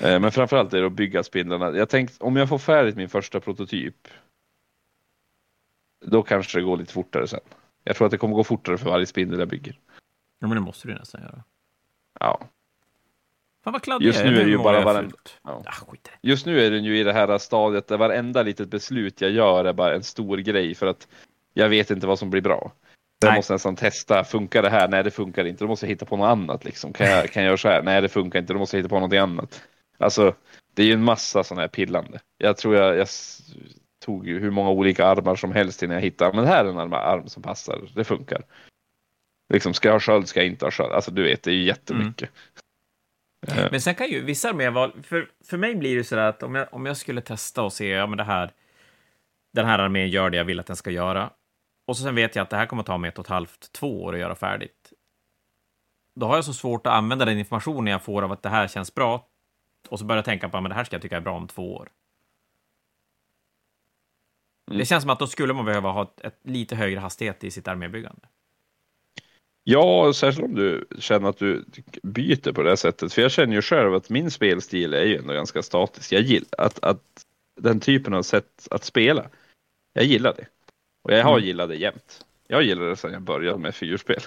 Eh, 0.00 0.20
Men 0.20 0.32
framförallt 0.32 0.72
är 0.74 0.80
det 0.80 0.86
att 0.86 0.92
bygga 0.92 1.22
spindlarna. 1.22 1.76
Jag 1.76 1.88
tänkte 1.88 2.24
om 2.24 2.36
jag 2.36 2.48
får 2.48 2.58
färdigt 2.58 2.96
min 2.96 3.08
första 3.08 3.40
prototyp. 3.40 4.08
Då 6.06 6.22
kanske 6.22 6.58
det 6.58 6.62
går 6.64 6.76
lite 6.76 6.92
fortare 6.92 7.28
sen. 7.28 7.40
Jag 7.84 7.96
tror 7.96 8.06
att 8.06 8.10
det 8.10 8.18
kommer 8.18 8.34
gå 8.34 8.44
fortare 8.44 8.78
för 8.78 8.90
varje 8.90 9.06
spindel 9.06 9.38
jag 9.38 9.48
bygger. 9.48 9.78
Ja, 10.38 10.46
men 10.46 10.56
det 10.56 10.60
måste 10.60 10.88
du 10.88 10.94
nästan 10.94 11.20
göra. 11.22 11.44
Ja. 12.20 12.40
Fan 13.64 13.72
vad 13.72 13.82
kladdig 13.82 14.06
Just 14.06 14.24
nu 14.24 14.40
är 14.40 14.44
det 14.44 14.50
ju 14.50 14.58
bara 14.58 14.76
jag 14.76 14.84
varen- 14.84 15.10
fult. 15.10 15.38
ja. 15.44 15.62
Ah. 15.66 15.94
Just 16.22 16.46
nu 16.46 16.60
är 16.66 16.70
den 16.70 16.84
ju 16.84 16.98
i 16.98 17.04
det 17.04 17.12
här 17.12 17.38
stadiet 17.38 17.86
där 17.86 17.96
varenda 17.98 18.42
litet 18.42 18.68
beslut 18.68 19.20
jag 19.20 19.30
gör 19.30 19.64
är 19.64 19.72
bara 19.72 19.94
en 19.94 20.02
stor 20.02 20.36
grej 20.38 20.74
för 20.74 20.86
att 20.86 21.08
jag 21.54 21.68
vet 21.68 21.90
inte 21.90 22.06
vad 22.06 22.18
som 22.18 22.30
blir 22.30 22.42
bra. 22.42 22.72
Jag 23.26 23.34
måste 23.34 23.52
nästan 23.52 23.76
testa, 23.76 24.24
funkar 24.24 24.62
det 24.62 24.70
här? 24.70 24.88
Nej 24.88 25.02
det 25.02 25.10
funkar 25.10 25.44
inte, 25.44 25.64
då 25.64 25.68
måste 25.68 25.86
jag 25.86 25.90
hitta 25.90 26.06
på 26.06 26.16
något 26.16 26.26
annat. 26.26 26.64
Liksom. 26.64 26.92
Kan, 26.92 27.06
jag, 27.06 27.30
kan 27.30 27.42
jag 27.42 27.48
göra 27.48 27.56
så 27.56 27.68
här? 27.68 27.82
Nej 27.82 28.00
det 28.00 28.08
funkar 28.08 28.38
inte, 28.38 28.52
då 28.52 28.58
måste 28.58 28.76
jag 28.76 28.82
hitta 28.82 28.94
på 28.94 29.00
något 29.00 29.12
annat. 29.12 29.62
Alltså 29.98 30.34
det 30.74 30.82
är 30.82 30.86
ju 30.86 30.92
en 30.92 31.04
massa 31.04 31.44
sådana 31.44 31.60
här 31.60 31.68
pillande. 31.68 32.20
Jag 32.38 32.56
tror 32.56 32.76
jag, 32.76 32.96
jag 32.96 33.08
tog 34.04 34.28
ju 34.28 34.40
hur 34.40 34.50
många 34.50 34.70
olika 34.70 35.06
armar 35.06 35.36
som 35.36 35.52
helst 35.52 35.82
innan 35.82 35.94
jag 35.94 36.02
hittade, 36.02 36.36
men 36.36 36.46
här 36.46 36.64
är 36.64 36.68
en 36.82 36.92
arm, 36.92 37.28
som 37.28 37.42
passar, 37.42 37.80
det 37.94 38.04
funkar. 38.04 38.42
Liksom, 39.52 39.74
ska 39.74 39.88
jag 39.88 39.94
ha 39.94 40.00
sköld, 40.00 40.28
ska 40.28 40.40
jag 40.40 40.46
inte 40.46 40.66
ha 40.66 40.70
sköld? 40.70 40.92
Alltså 40.92 41.10
du 41.10 41.22
vet, 41.22 41.42
det 41.42 41.50
är 41.50 41.54
ju 41.54 41.64
jättemycket. 41.64 42.30
Eh, 43.48 43.68
Men 43.70 43.80
sen 43.80 43.94
kan 43.94 44.08
ju 44.08 44.24
vissa 44.24 44.48
arméer 44.48 44.70
vara... 44.70 44.92
För, 45.02 45.30
för 45.44 45.56
mig 45.56 45.74
blir 45.74 45.96
det 45.96 46.04
så 46.04 46.16
där 46.16 46.28
att 46.28 46.42
om 46.42 46.54
jag, 46.54 46.68
om 46.74 46.86
jag 46.86 46.96
skulle 46.96 47.20
testa 47.20 47.62
och 47.62 47.72
se, 47.72 47.88
ja 47.88 48.06
men 48.06 48.18
det 48.18 48.24
här... 48.24 48.52
Den 49.52 49.66
här 49.66 49.78
armén 49.78 50.08
gör 50.08 50.30
det 50.30 50.36
jag 50.36 50.44
vill 50.44 50.60
att 50.60 50.66
den 50.66 50.76
ska 50.76 50.90
göra. 50.90 51.30
Och 51.88 51.96
så 51.96 52.02
sen 52.02 52.14
vet 52.14 52.36
jag 52.36 52.42
att 52.42 52.50
det 52.50 52.56
här 52.56 52.66
kommer 52.66 52.82
att 52.82 52.86
ta 52.86 52.98
mig 52.98 53.08
ett 53.08 53.18
och 53.18 53.24
ett 53.24 53.30
halvt, 53.30 53.72
två 53.72 54.02
år 54.02 54.12
att 54.12 54.20
göra 54.20 54.34
färdigt. 54.34 54.92
Då 56.14 56.26
har 56.26 56.34
jag 56.34 56.44
så 56.44 56.52
svårt 56.52 56.86
att 56.86 56.92
använda 56.92 57.24
den 57.24 57.38
informationen 57.38 57.86
jag 57.86 58.02
får 58.02 58.22
av 58.22 58.32
att 58.32 58.42
det 58.42 58.48
här 58.48 58.68
känns 58.68 58.94
bra. 58.94 59.26
Och 59.88 59.98
så 59.98 60.04
börjar 60.04 60.18
jag 60.18 60.24
tänka 60.24 60.48
på 60.48 60.56
att 60.56 60.68
det 60.68 60.74
här 60.74 60.84
ska 60.84 60.94
jag 60.94 61.02
tycka 61.02 61.16
är 61.16 61.20
bra 61.20 61.36
om 61.36 61.48
två 61.48 61.74
år. 61.74 61.88
Mm. 64.66 64.78
Det 64.78 64.84
känns 64.84 65.02
som 65.02 65.10
att 65.10 65.18
då 65.18 65.26
skulle 65.26 65.54
man 65.54 65.64
behöva 65.64 65.90
ha 65.90 66.02
ett, 66.02 66.20
ett 66.20 66.38
lite 66.42 66.76
högre 66.76 67.00
hastighet 67.00 67.44
i 67.44 67.50
sitt 67.50 67.68
armébyggande. 67.68 68.28
Ja, 69.64 70.12
särskilt 70.12 70.44
om 70.44 70.54
du 70.54 70.86
känner 70.98 71.28
att 71.28 71.38
du 71.38 71.64
byter 72.02 72.52
på 72.52 72.62
det 72.62 72.76
sättet. 72.76 73.12
För 73.12 73.22
jag 73.22 73.30
känner 73.30 73.54
ju 73.54 73.62
själv 73.62 73.94
att 73.94 74.10
min 74.10 74.30
spelstil 74.30 74.94
är 74.94 75.04
ju 75.04 75.16
ändå 75.16 75.34
ganska 75.34 75.62
statisk. 75.62 76.12
Jag 76.12 76.22
gillar 76.22 76.48
att, 76.58 76.84
att 76.84 77.24
den 77.60 77.80
typen 77.80 78.14
av 78.14 78.22
sätt 78.22 78.68
att 78.70 78.84
spela. 78.84 79.30
Jag 79.92 80.04
gillar 80.04 80.34
det. 80.34 80.46
Och 81.08 81.14
jag 81.14 81.24
har 81.24 81.32
Mm. 81.36 81.44
gillat 81.46 81.68
det 81.68 81.76
jämt. 81.76 82.26
Jag 82.46 82.62
gillade 82.62 82.88
det 82.88 82.96
sedan 82.96 83.12
jag 83.12 83.22
började 83.22 83.58
med 83.58 83.74
fyrspel. 83.74 84.20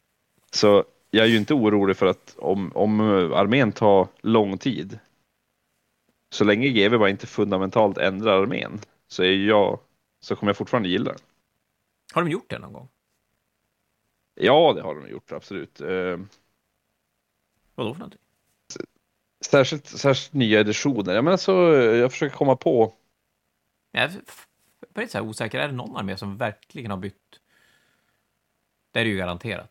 Så 0.50 0.84
jag 1.10 1.24
är 1.24 1.28
ju 1.30 1.36
inte 1.36 1.54
orolig 1.54 1.96
för 1.96 2.06
att 2.06 2.34
om, 2.38 2.72
om 2.74 3.00
armén 3.32 3.72
tar 3.72 4.08
lång 4.20 4.58
tid. 4.58 4.98
Så 6.30 6.44
länge 6.44 6.68
GW 6.68 6.98
bara 6.98 7.10
inte 7.10 7.26
fundamentalt 7.26 7.98
ändrar 7.98 8.42
armén 8.42 8.80
så 9.08 9.22
är 9.22 9.32
jag 9.32 9.78
så 10.20 10.36
kommer 10.36 10.50
jag 10.50 10.56
fortfarande 10.56 10.88
gilla 10.88 11.12
den. 11.12 11.20
Har 12.14 12.22
de 12.22 12.30
gjort 12.30 12.50
det 12.50 12.58
någon 12.58 12.72
gång? 12.72 12.88
Ja, 14.34 14.72
det 14.72 14.82
har 14.82 14.94
de 14.94 15.08
gjort 15.08 15.32
absolut. 15.32 15.80
Eh, 15.80 16.18
Vadå 17.74 17.94
för 17.94 17.98
någonting? 18.00 18.20
Särskilt, 19.44 19.86
särskilt 19.86 20.32
nya 20.32 20.60
editioner. 20.60 21.14
Jag, 21.14 21.24
menar 21.24 21.36
så, 21.36 21.52
jag 21.74 22.12
försöker 22.12 22.36
komma 22.36 22.56
på. 22.56 22.94
Jag 23.92 24.10
väldigt 24.96 25.12
så 25.12 25.20
osäker. 25.20 25.58
Är 25.58 25.68
det 25.68 25.74
någon 25.74 25.96
armé 25.96 26.16
som 26.16 26.36
verkligen 26.36 26.90
har 26.90 26.98
bytt? 26.98 27.14
Det 28.92 29.00
är 29.00 29.04
det 29.04 29.10
ju 29.10 29.16
garanterat. 29.16 29.70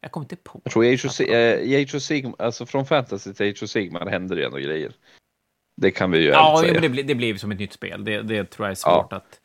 Jag 0.00 0.12
kommer 0.12 0.24
inte 0.24 0.36
på. 0.36 0.60
Jag 0.64 0.72
tror 0.72 0.84
i 0.84 0.94
Age 0.94 1.04
of, 1.06 1.20
eh, 1.20 1.58
i 1.58 1.82
Age 1.82 1.94
of 1.94 2.02
Sigmar, 2.02 2.34
alltså 2.38 2.66
från 2.66 2.86
Fantasy 2.86 3.34
till 3.34 3.50
Age 3.50 3.62
of 3.62 3.70
Sigmar 3.70 4.06
händer 4.06 4.36
det 4.36 4.40
ju 4.40 4.46
ändå 4.46 4.58
grejer. 4.58 4.92
Det 5.76 5.90
kan 5.90 6.10
vi 6.10 6.18
ju 6.18 6.28
Ja, 6.28 6.58
säga. 6.60 6.72
men 6.72 6.82
det, 6.82 6.88
blir, 6.88 7.04
det 7.04 7.14
blir 7.14 7.36
som 7.36 7.52
ett 7.52 7.58
nytt 7.58 7.72
spel. 7.72 8.04
Det, 8.04 8.22
det 8.22 8.44
tror 8.44 8.66
jag 8.66 8.70
är 8.70 8.74
svårt 8.74 9.12
att 9.12 9.40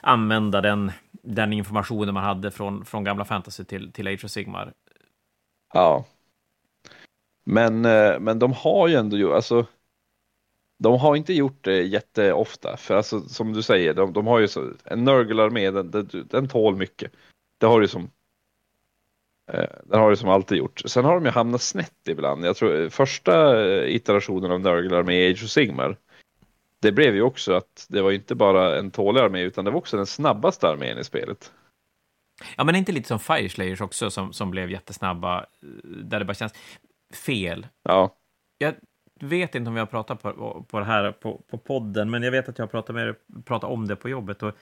använda 0.00 0.60
den, 0.60 0.92
den 1.12 1.52
informationen 1.52 2.14
man 2.14 2.24
hade 2.24 2.50
från, 2.50 2.84
från 2.84 3.04
gamla 3.04 3.24
fantasy 3.24 3.64
till, 3.64 3.92
till 3.92 4.06
Age 4.08 4.24
of 4.24 4.30
Sigmar. 4.30 4.72
Ja. 5.72 6.04
Men, 7.44 7.84
eh, 7.84 8.18
men 8.20 8.38
de 8.38 8.52
har 8.52 8.88
ju 8.88 8.94
ändå 8.94 9.16
gjort, 9.16 9.34
alltså. 9.34 9.66
De 10.82 10.98
har 10.98 11.16
inte 11.16 11.32
gjort 11.32 11.64
det 11.64 11.82
jätteofta, 11.82 12.76
för 12.76 12.94
alltså 12.94 13.20
som 13.20 13.52
du 13.52 13.62
säger, 13.62 13.94
de, 13.94 14.12
de 14.12 14.26
har 14.26 14.38
ju 14.38 14.48
så, 14.48 14.72
en 14.84 15.04
Nurgle-armé, 15.04 15.70
den, 15.70 15.90
den, 15.90 16.08
den 16.30 16.48
tål 16.48 16.76
mycket. 16.76 17.12
Det 17.58 17.66
har 17.66 17.80
ju 17.80 17.88
som 17.88 18.10
eh, 19.52 19.68
den 19.84 20.00
har 20.00 20.10
ju 20.10 20.16
som 20.16 20.28
alltid 20.28 20.58
gjort. 20.58 20.82
Sen 20.86 21.04
har 21.04 21.14
de 21.14 21.24
ju 21.24 21.30
hamnat 21.30 21.62
snett 21.62 22.08
ibland. 22.08 22.44
Jag 22.44 22.56
tror 22.56 22.82
eh, 22.82 22.88
första 22.88 23.64
eh, 23.64 23.94
iterationen 23.94 24.50
av 24.50 24.60
Nurgle-armé 24.60 25.30
Age 25.30 25.44
of 25.44 25.50
Sigmar, 25.50 25.96
det 26.80 26.92
blev 26.92 27.14
ju 27.14 27.22
också 27.22 27.52
att 27.52 27.86
det 27.88 28.02
var 28.02 28.12
inte 28.12 28.34
bara 28.34 28.78
en 28.78 28.90
tålig 28.90 29.20
armé, 29.20 29.40
utan 29.40 29.64
det 29.64 29.70
var 29.70 29.78
också 29.78 29.96
den 29.96 30.06
snabbaste 30.06 30.68
armén 30.68 30.98
i 30.98 31.04
spelet. 31.04 31.52
Ja, 32.56 32.64
men 32.64 32.76
inte 32.76 32.92
lite 32.92 33.08
som 33.08 33.18
Fire 33.18 33.48
Slayers 33.48 33.80
också, 33.80 34.10
som, 34.10 34.32
som 34.32 34.50
blev 34.50 34.70
jättesnabba, 34.70 35.40
eh, 35.40 35.46
där 35.82 36.18
det 36.18 36.24
bara 36.24 36.34
känns 36.34 36.54
fel. 37.26 37.66
Ja, 37.82 38.16
Jag 38.58 38.74
vet 39.22 39.54
inte 39.54 39.68
om 39.68 39.74
vi 39.74 39.80
har 39.80 39.86
pratat 39.86 40.22
på, 40.22 40.64
på 40.68 40.78
det 40.78 40.84
här 40.84 41.12
på, 41.12 41.42
på 41.50 41.58
podden, 41.58 42.10
men 42.10 42.22
jag 42.22 42.30
vet 42.30 42.48
att 42.48 42.58
jag 42.58 42.66
har 42.66 42.70
pratat, 42.70 42.94
med, 42.94 43.14
pratat 43.44 43.70
om 43.70 43.88
det 43.88 43.96
på 43.96 44.08
jobbet. 44.08 44.42
Och 44.42 44.56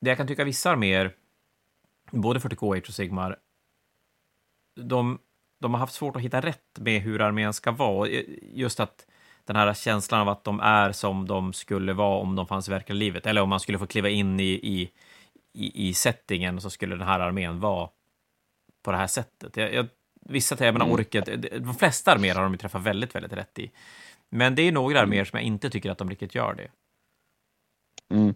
det 0.00 0.10
jag 0.10 0.16
kan 0.16 0.26
tycka 0.26 0.44
vissa 0.44 0.70
arméer, 0.70 1.12
både 2.10 2.40
40K 2.40 2.88
och 2.88 2.94
Sigmar, 2.94 3.36
de, 4.76 5.18
de 5.60 5.74
har 5.74 5.78
haft 5.80 5.94
svårt 5.94 6.16
att 6.16 6.22
hitta 6.22 6.40
rätt 6.40 6.78
med 6.78 7.02
hur 7.02 7.20
armén 7.20 7.52
ska 7.52 7.72
vara. 7.72 8.08
Just 8.42 8.80
att 8.80 9.06
den 9.44 9.56
här 9.56 9.74
känslan 9.74 10.20
av 10.20 10.28
att 10.28 10.44
de 10.44 10.60
är 10.60 10.92
som 10.92 11.26
de 11.26 11.52
skulle 11.52 11.92
vara 11.92 12.18
om 12.18 12.36
de 12.36 12.46
fanns 12.46 12.68
i 12.68 12.70
verkliga 12.70 12.96
livet, 12.96 13.26
eller 13.26 13.40
om 13.42 13.48
man 13.48 13.60
skulle 13.60 13.78
få 13.78 13.86
kliva 13.86 14.08
in 14.08 14.40
i, 14.40 14.44
i, 14.44 14.90
i, 15.52 15.88
i 15.88 15.94
settingen 15.94 16.60
så 16.60 16.70
skulle 16.70 16.96
den 16.96 17.06
här 17.06 17.20
armén 17.20 17.60
vara 17.60 17.88
på 18.82 18.90
det 18.90 18.96
här 18.96 19.06
sättet. 19.06 19.56
Jag, 19.56 19.74
jag, 19.74 19.86
vissa 20.24 20.64
jag 20.64 20.72
menar 20.72 20.86
Mm. 20.86 20.94
orket, 20.94 21.28
de 21.64 21.74
flesta 21.74 22.12
arméer 22.12 22.34
har 22.34 22.42
de 22.42 22.52
ju 22.52 22.58
träffat 22.58 22.82
väldigt, 22.82 23.14
väldigt 23.14 23.32
rätt 23.32 23.58
i. 23.58 23.70
Men 24.30 24.54
det 24.54 24.62
är 24.62 24.72
några 24.72 25.00
arméer 25.00 25.24
som 25.24 25.36
jag 25.36 25.46
inte 25.46 25.70
tycker 25.70 25.90
att 25.90 25.98
de 25.98 26.10
riktigt 26.10 26.34
gör 26.34 26.54
det. 26.54 26.68
Mm. 28.14 28.34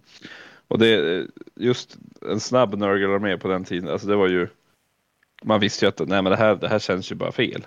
Och 0.68 0.78
det 0.78 1.26
just 1.56 1.96
en 2.30 2.40
snabb 2.40 2.74
Nurgle-armé 2.74 3.36
på 3.38 3.48
den 3.48 3.64
tiden, 3.64 3.88
alltså 3.90 4.06
det 4.06 4.16
var 4.16 4.28
ju 4.28 4.48
man 5.42 5.60
visste 5.60 5.84
ju 5.84 5.88
att 5.88 5.98
nej, 5.98 6.22
men 6.22 6.24
det, 6.24 6.36
här, 6.36 6.54
det 6.54 6.68
här 6.68 6.78
känns 6.78 7.12
ju 7.12 7.16
bara 7.16 7.32
fel. 7.32 7.66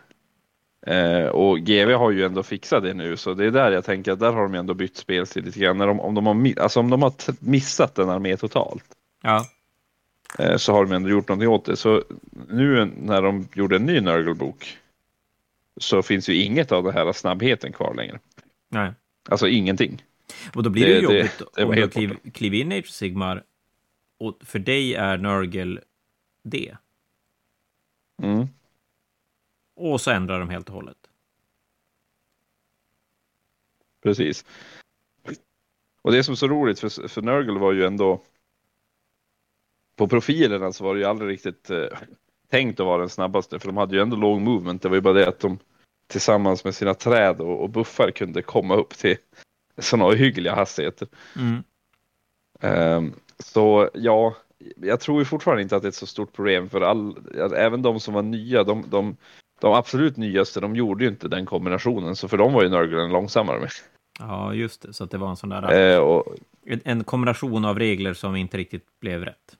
Eh, 0.87 1.25
och 1.25 1.59
GV 1.59 1.91
har 1.91 2.11
ju 2.11 2.25
ändå 2.25 2.43
fixat 2.43 2.83
det 2.83 2.93
nu, 2.93 3.17
så 3.17 3.33
det 3.33 3.45
är 3.45 3.51
där 3.51 3.71
jag 3.71 3.85
tänker 3.85 4.11
att 4.11 4.19
där 4.19 4.31
har 4.31 4.43
de 4.43 4.53
ju 4.53 4.59
ändå 4.59 4.73
bytt 4.73 4.97
spelstil 4.97 5.45
lite 5.45 5.59
grann. 5.59 5.77
När 5.77 5.87
de, 5.87 5.99
om, 5.99 6.15
de 6.15 6.25
har, 6.25 6.59
alltså 6.61 6.79
om 6.79 6.89
de 6.89 7.01
har 7.01 7.13
missat 7.39 7.99
en 7.99 8.09
armé 8.09 8.37
totalt 8.37 8.85
Ja, 9.23 9.45
så 10.57 10.73
har 10.73 10.85
de 10.85 10.91
ändå 10.95 11.09
gjort 11.09 11.27
någonting 11.27 11.49
åt 11.49 11.65
det. 11.65 11.75
Så 11.77 12.03
nu 12.47 12.85
när 12.85 13.21
de 13.21 13.47
gjorde 13.53 13.75
en 13.75 13.85
ny 13.85 13.99
Nurgle-bok 14.01 14.77
så 15.77 16.03
finns 16.03 16.29
ju 16.29 16.35
inget 16.35 16.71
av 16.71 16.83
den 16.83 16.93
här 16.93 17.11
snabbheten 17.13 17.73
kvar 17.73 17.93
längre. 17.95 18.19
nej. 18.69 18.93
Alltså 19.29 19.47
ingenting. 19.47 20.03
Och 20.55 20.63
då 20.63 20.69
blir 20.69 20.85
det, 20.85 20.93
Det- 20.93 20.99
det- 20.99 21.03
jobbigt 21.03 21.41
det 21.55 21.61
var 21.63 21.69
om 21.69 21.75
du 21.75 21.81
helt 21.81 21.93
kliv, 21.93 22.17
kliver 22.33 22.57
in 22.57 22.71
i 22.71 22.79
Age 22.79 22.89
Sigmar 22.89 23.43
och 24.17 24.37
för 24.41 24.59
dig 24.59 24.95
är 24.95 25.17
Nurgle 25.17 25.81
det. 26.43 26.75
Mm. 28.23 28.47
Och 29.75 30.01
så 30.01 30.11
ändrar 30.11 30.39
de 30.39 30.49
helt 30.49 30.69
och 30.69 30.75
hållet. 30.75 30.97
Precis. 34.03 34.45
Och 36.01 36.11
det 36.11 36.23
som 36.23 36.31
är 36.31 36.35
så 36.35 36.47
roligt 36.47 36.79
för, 36.79 37.07
för 37.07 37.21
Nurgle 37.21 37.59
var 37.59 37.73
ju 37.73 37.85
ändå 37.85 38.21
på 40.01 40.07
profilerna 40.07 40.71
så 40.71 40.83
var 40.83 40.93
det 40.93 40.99
ju 40.99 41.05
aldrig 41.05 41.29
riktigt 41.29 41.69
eh, 41.69 41.85
tänkt 42.51 42.79
att 42.79 42.85
vara 42.85 42.97
den 42.97 43.09
snabbaste 43.09 43.59
för 43.59 43.67
de 43.67 43.77
hade 43.77 43.95
ju 43.95 44.01
ändå 44.01 44.15
låg 44.15 44.41
movement. 44.41 44.81
Det 44.81 44.89
var 44.89 44.95
ju 44.95 45.01
bara 45.01 45.13
det 45.13 45.27
att 45.27 45.39
de 45.39 45.59
tillsammans 46.07 46.63
med 46.63 46.75
sina 46.75 46.93
träd 46.93 47.41
och, 47.41 47.63
och 47.63 47.69
buffar 47.69 48.11
kunde 48.11 48.41
komma 48.41 48.75
upp 48.75 48.97
till 48.97 49.17
sådana 49.77 50.09
ohyggliga 50.09 50.55
hastigheter. 50.55 51.07
Mm. 51.35 51.63
Ehm, 52.59 53.13
så 53.39 53.89
ja, 53.93 54.35
jag 54.75 54.99
tror 54.99 55.19
ju 55.19 55.25
fortfarande 55.25 55.63
inte 55.63 55.75
att 55.75 55.81
det 55.81 55.85
är 55.85 55.89
ett 55.89 55.95
så 55.95 56.07
stort 56.07 56.33
problem 56.33 56.69
för 56.69 56.81
all, 56.81 57.17
även 57.55 57.81
de 57.81 57.99
som 57.99 58.13
var 58.13 58.21
nya, 58.21 58.63
de, 58.63 58.85
de, 58.89 59.17
de 59.59 59.73
absolut 59.73 60.17
nyaste, 60.17 60.59
de 60.59 60.75
gjorde 60.75 61.03
ju 61.03 61.09
inte 61.09 61.27
den 61.27 61.45
kombinationen 61.45 62.15
så 62.15 62.27
för 62.27 62.37
dem 62.37 62.53
var 62.53 62.63
ju 62.63 62.69
Nurgle 62.69 63.01
en 63.01 63.11
långsammare 63.11 63.59
med. 63.59 63.69
Ja, 64.19 64.53
just 64.53 64.81
det. 64.81 64.93
Så 64.93 65.03
att 65.03 65.11
det 65.11 65.17
var 65.17 65.29
en 65.29 65.37
sån 65.37 65.49
där... 65.49 65.93
Eh, 65.93 65.99
och, 65.99 66.35
En 66.83 67.03
kombination 67.03 67.65
av 67.65 67.79
regler 67.79 68.13
som 68.13 68.35
inte 68.35 68.57
riktigt 68.57 68.85
blev 68.99 69.25
rätt. 69.25 69.57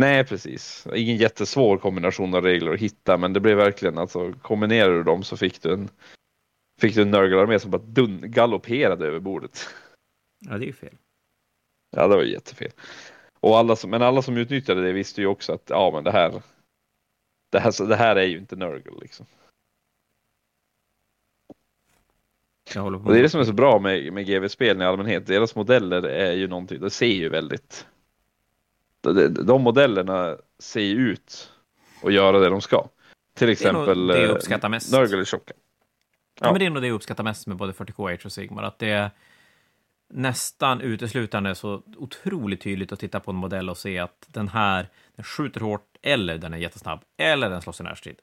Nej, 0.00 0.24
precis. 0.24 0.86
Ingen 0.94 1.16
jättesvår 1.16 1.78
kombination 1.78 2.34
av 2.34 2.42
regler 2.42 2.74
att 2.74 2.80
hitta, 2.80 3.16
men 3.16 3.32
det 3.32 3.40
blev 3.40 3.56
verkligen 3.56 3.98
alltså 3.98 4.32
kombinerar 4.32 4.90
du 4.94 5.02
dem 5.02 5.22
så 5.22 5.36
fick 5.36 5.62
du 5.62 5.72
en 5.72 5.88
fick 6.80 6.94
du 6.94 7.02
en 7.02 7.10
Nurgle-armé 7.10 7.58
som 7.58 7.70
bara 7.70 7.82
dun, 7.82 8.20
galopperade 8.24 9.06
över 9.06 9.20
bordet. 9.20 9.68
Ja, 10.38 10.58
det 10.58 10.64
är 10.64 10.66
ju 10.66 10.72
fel. 10.72 10.94
Ja, 11.90 12.08
det 12.08 12.16
var 12.16 12.22
ju 12.22 12.32
jättefel. 12.32 12.70
Och 13.40 13.58
alla 13.58 13.76
som, 13.76 13.90
men 13.90 14.02
alla 14.02 14.22
som 14.22 14.36
utnyttjade 14.36 14.82
det 14.82 14.92
visste 14.92 15.20
ju 15.20 15.26
också 15.26 15.52
att 15.52 15.70
ja, 15.70 15.90
men 15.94 16.04
det 16.04 16.10
här. 16.10 16.42
Det 17.50 17.60
här, 17.60 17.86
det 17.86 17.96
här 17.96 18.16
är 18.16 18.26
ju 18.26 18.38
inte 18.38 18.56
Nurgle 18.56 19.00
liksom. 19.00 19.26
Och 22.78 23.12
det 23.12 23.18
är 23.18 23.22
det 23.22 23.28
som 23.28 23.40
är 23.40 23.44
så 23.44 23.52
bra 23.52 23.78
med, 23.78 24.12
med 24.12 24.26
GV-spel 24.26 24.82
i 24.82 24.84
allmänhet. 24.84 25.26
Deras 25.26 25.54
modeller 25.54 26.02
är 26.02 26.32
ju 26.32 26.48
någonting, 26.48 26.80
de 26.80 26.90
ser 26.90 27.06
ju 27.06 27.28
väldigt. 27.28 27.86
De, 29.00 29.12
de, 29.12 29.28
de 29.28 29.62
modellerna 29.62 30.36
ser 30.58 30.80
ju 30.80 31.10
ut 31.10 31.52
och 32.02 32.12
göra 32.12 32.38
det 32.38 32.48
de 32.48 32.60
ska. 32.60 32.88
Till 33.34 33.46
Det 33.46 33.52
exempel 33.52 34.06
det 34.06 34.20
jag 34.22 34.52
eh. 34.52 34.78
Nurgle 34.92 35.20
är 35.20 35.24
tjocka. 35.24 35.52
Ja. 36.40 36.46
Ja. 36.46 36.52
men 36.52 36.58
det 36.58 36.66
är 36.66 36.70
nog 36.70 36.82
det 36.82 36.88
jag 36.88 36.94
uppskattar 36.94 37.24
mest 37.24 37.46
med 37.46 37.56
både 37.56 37.72
40K 37.72 38.24
och 38.24 38.32
Sigmar, 38.32 38.62
att 38.62 38.78
det 38.78 38.90
är 38.90 39.10
nästan 40.12 40.80
uteslutande 40.80 41.54
så 41.54 41.82
otroligt 41.96 42.60
tydligt 42.60 42.92
att 42.92 42.98
titta 42.98 43.20
på 43.20 43.30
en 43.30 43.36
modell 43.36 43.70
och 43.70 43.78
se 43.78 43.98
att 43.98 44.26
den 44.28 44.48
här, 44.48 44.88
den 45.16 45.24
skjuter 45.24 45.60
hårt, 45.60 45.96
eller 46.02 46.38
den 46.38 46.54
är 46.54 46.58
jättesnabb, 46.58 47.00
eller 47.16 47.50
den 47.50 47.62
slåss 47.62 47.80
i 47.80 47.82
närstrid. 47.82 48.16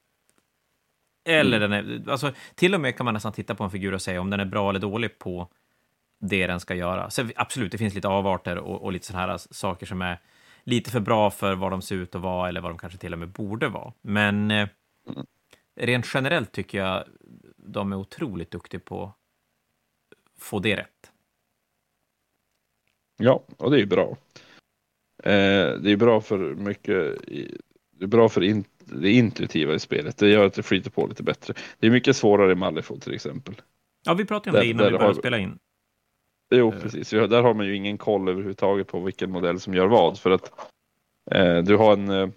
Eller 1.25 1.59
den 1.59 1.73
är, 1.73 2.09
alltså 2.09 2.31
till 2.55 2.73
och 2.73 2.81
med 2.81 2.97
kan 2.97 3.05
man 3.05 3.13
nästan 3.13 3.33
titta 3.33 3.55
på 3.55 3.63
en 3.63 3.69
figur 3.69 3.93
och 3.93 4.01
säga 4.01 4.21
om 4.21 4.29
den 4.29 4.39
är 4.39 4.45
bra 4.45 4.69
eller 4.69 4.79
dålig 4.79 5.19
på 5.19 5.47
det 6.19 6.47
den 6.47 6.59
ska 6.59 6.75
göra. 6.75 7.09
Så 7.09 7.29
absolut, 7.35 7.71
det 7.71 7.77
finns 7.77 7.93
lite 7.95 8.07
avarter 8.07 8.57
och, 8.57 8.83
och 8.83 8.91
lite 8.91 9.05
sådana 9.05 9.27
här 9.27 9.37
saker 9.37 9.85
som 9.85 10.01
är 10.01 10.19
lite 10.67 10.91
för 10.91 10.99
bra 10.99 11.31
för 11.31 11.55
vad 11.55 11.71
de 11.71 11.81
ser 11.81 11.95
ut 11.95 12.15
att 12.15 12.21
vara, 12.21 12.49
eller 12.49 12.61
vad 12.61 12.71
de 12.71 12.77
kanske 12.77 12.99
till 12.99 13.13
och 13.13 13.19
med 13.19 13.29
borde 13.29 13.69
vara. 13.69 13.93
Men 14.01 14.51
eh, 14.51 14.67
rent 15.75 16.05
generellt 16.13 16.51
tycker 16.51 16.77
jag 16.77 17.03
de 17.57 17.91
är 17.91 17.95
otroligt 17.97 18.51
duktiga 18.51 18.79
på 18.79 19.03
att 19.03 19.13
få 20.41 20.59
det 20.59 20.75
rätt. 20.75 21.11
Ja, 23.17 23.43
och 23.57 23.71
det 23.71 23.77
är 23.77 23.79
ju 23.79 23.85
bra. 23.85 24.17
Eh, 25.23 25.77
det 25.79 25.91
är 25.91 25.97
bra 25.97 26.21
för 26.21 26.37
mycket. 26.55 27.17
Det 27.99 28.03
är 28.05 28.07
bra 28.07 28.29
för 28.29 28.43
in, 28.43 28.63
det 28.79 29.11
intuitiva 29.11 29.73
i 29.73 29.79
spelet. 29.79 30.17
Det 30.17 30.29
gör 30.29 30.45
att 30.45 30.53
det 30.53 30.63
flyter 30.63 30.89
på 30.91 31.07
lite 31.07 31.23
bättre. 31.23 31.53
Det 31.79 31.87
är 31.87 31.91
mycket 31.91 32.15
svårare 32.17 32.51
i 32.51 32.55
Malifaux 32.55 33.03
till 33.03 33.13
exempel. 33.13 33.61
Ja, 34.05 34.13
vi 34.13 34.25
pratade 34.25 34.49
om 34.49 34.53
Där- 34.53 34.61
det 34.61 34.69
innan 34.69 34.85
vi 34.85 34.91
började 34.91 35.05
har- 35.05 35.13
spela 35.13 35.37
in. 35.37 35.59
Jo, 36.49 36.73
Eh. 36.73 36.81
precis. 36.81 37.09
Där 37.09 37.41
har 37.43 37.53
man 37.53 37.65
ju 37.65 37.75
ingen 37.75 37.97
koll 37.97 38.29
överhuvudtaget 38.29 38.87
på 38.87 38.99
vilken 38.99 39.31
modell 39.31 39.59
som 39.59 39.73
gör 39.73 39.87
vad. 39.87 40.19
För 40.19 40.31
att 40.31 40.51
eh, 41.31 41.57
du 41.57 41.75
har 41.77 41.93
en 41.93 42.09
eh, 42.09 42.29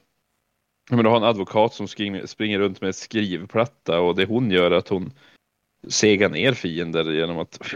men 0.90 1.04
du 1.04 1.08
har 1.10 1.16
en 1.16 1.24
advokat 1.24 1.74
som 1.74 1.88
springer, 1.88 2.26
springer 2.26 2.58
runt 2.58 2.80
med 2.80 2.94
skrivplatta 2.94 4.00
och 4.00 4.16
det 4.16 4.24
hon 4.26 4.50
gör 4.50 4.70
är 4.70 4.76
att 4.76 4.88
hon 4.88 5.12
segar 5.88 6.28
ner 6.28 6.52
fiender 6.52 7.12
genom 7.12 7.38
att 7.38 7.72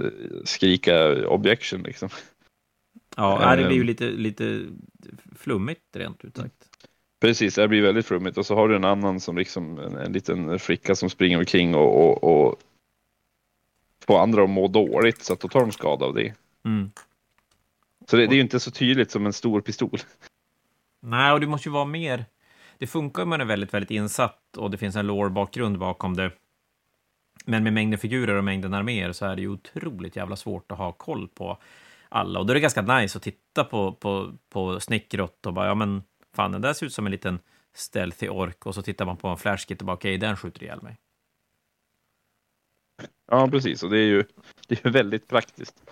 eh, 0.00 0.06
skrika 0.44 1.26
objection 1.28 1.82
liksom. 1.82 2.08
Ja, 3.16 3.56
det 3.56 3.64
blir 3.66 3.76
ju 3.76 3.80
Ehm. 3.80 3.86
lite, 3.86 4.04
lite 4.10 4.66
flummigt 5.38 5.80
rent 5.96 6.24
ut 6.24 6.36
sagt. 6.36 6.68
Precis, 7.20 7.54
det 7.54 7.68
blir 7.68 7.82
väldigt 7.82 8.06
flummigt 8.06 8.38
och 8.38 8.46
så 8.46 8.54
har 8.54 8.68
du 8.68 8.76
en 8.76 8.84
annan 8.84 9.20
som 9.20 9.36
liksom 9.36 9.78
en, 9.78 9.96
en 9.96 10.12
liten 10.12 10.58
flicka 10.58 10.94
som 10.94 11.10
springer 11.10 11.38
omkring 11.38 11.74
och, 11.74 11.96
och, 12.04 12.24
och 12.24 12.56
får 14.06 14.22
andra 14.22 14.44
att 14.44 14.50
må 14.50 14.68
dåligt 14.68 15.22
så 15.22 15.32
att 15.32 15.40
då 15.40 15.48
tar 15.48 15.60
de 15.60 15.72
skada 15.72 16.06
av 16.06 16.14
det. 16.14 16.34
Mm. 16.64 16.90
Så 18.08 18.16
det, 18.16 18.26
det 18.26 18.34
är 18.34 18.36
ju 18.36 18.42
inte 18.42 18.60
så 18.60 18.70
tydligt 18.70 19.10
som 19.10 19.26
en 19.26 19.32
stor 19.32 19.60
pistol. 19.60 19.98
Nej, 21.00 21.32
och 21.32 21.40
det 21.40 21.46
måste 21.46 21.68
ju 21.68 21.72
vara 21.72 21.84
mer... 21.84 22.24
Det 22.78 22.86
funkar 22.86 23.22
om 23.22 23.28
man 23.28 23.40
är 23.40 23.44
väldigt, 23.44 23.74
väldigt 23.74 23.90
insatt 23.90 24.56
och 24.56 24.70
det 24.70 24.78
finns 24.78 24.96
en 24.96 25.06
lore-bakgrund 25.06 25.78
bakom 25.78 26.16
det. 26.16 26.30
Men 27.44 27.64
med 27.64 27.72
mängden 27.72 27.98
figurer 27.98 28.34
och 28.34 28.44
mängden 28.44 28.74
arméer 28.74 29.12
så 29.12 29.26
är 29.26 29.36
det 29.36 29.42
ju 29.42 29.48
otroligt 29.48 30.16
jävla 30.16 30.36
svårt 30.36 30.72
att 30.72 30.78
ha 30.78 30.92
koll 30.92 31.28
på 31.28 31.58
alla. 32.08 32.40
Och 32.40 32.46
då 32.46 32.50
är 32.50 32.54
det 32.54 32.60
ganska 32.60 32.82
nice 32.82 33.18
att 33.18 33.22
titta 33.22 33.64
på, 33.64 33.92
på, 33.92 34.32
på 34.48 34.80
Snickrot 34.80 35.46
och 35.46 35.52
bara, 35.52 35.66
ja 35.66 35.74
men 35.74 36.02
fan, 36.36 36.52
den 36.52 36.62
där 36.62 36.72
ser 36.72 36.86
ut 36.86 36.94
som 36.94 37.06
en 37.06 37.12
liten 37.12 37.38
stealthy 37.74 38.28
ork 38.28 38.66
och 38.66 38.74
så 38.74 38.82
tittar 38.82 39.04
man 39.04 39.16
på 39.16 39.28
en 39.28 39.36
flashkit 39.36 39.80
och 39.80 39.86
bara 39.86 39.96
okej, 39.96 40.16
okay, 40.16 40.28
den 40.28 40.36
skjuter 40.36 40.62
ihjäl 40.62 40.82
mig. 40.82 40.96
Ja, 43.30 43.48
precis. 43.48 43.82
Och 43.82 43.90
det 43.90 43.98
är 43.98 44.06
ju, 44.06 44.24
det 44.68 44.84
är 44.84 44.90
väldigt 44.90 45.28
praktiskt. 45.28 45.90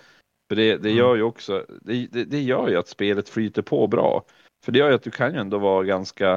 För 0.49 0.55
det, 0.55 0.77
det 0.77 0.89
mm. 0.89 0.97
gör 0.97 1.15
ju 1.15 1.21
också, 1.21 1.65
det, 1.81 2.07
det, 2.07 2.25
det, 2.25 2.41
gör 2.41 2.69
ju 2.69 2.77
att 2.77 2.87
spelet 2.87 3.29
flyter 3.29 3.61
på 3.61 3.87
bra. 3.87 4.25
För 4.65 4.71
det 4.71 4.79
gör 4.79 4.89
ju 4.89 4.95
att 4.95 5.03
du 5.03 5.11
kan 5.11 5.33
ju 5.33 5.39
ändå 5.39 5.57
vara 5.57 5.83
ganska 5.83 6.31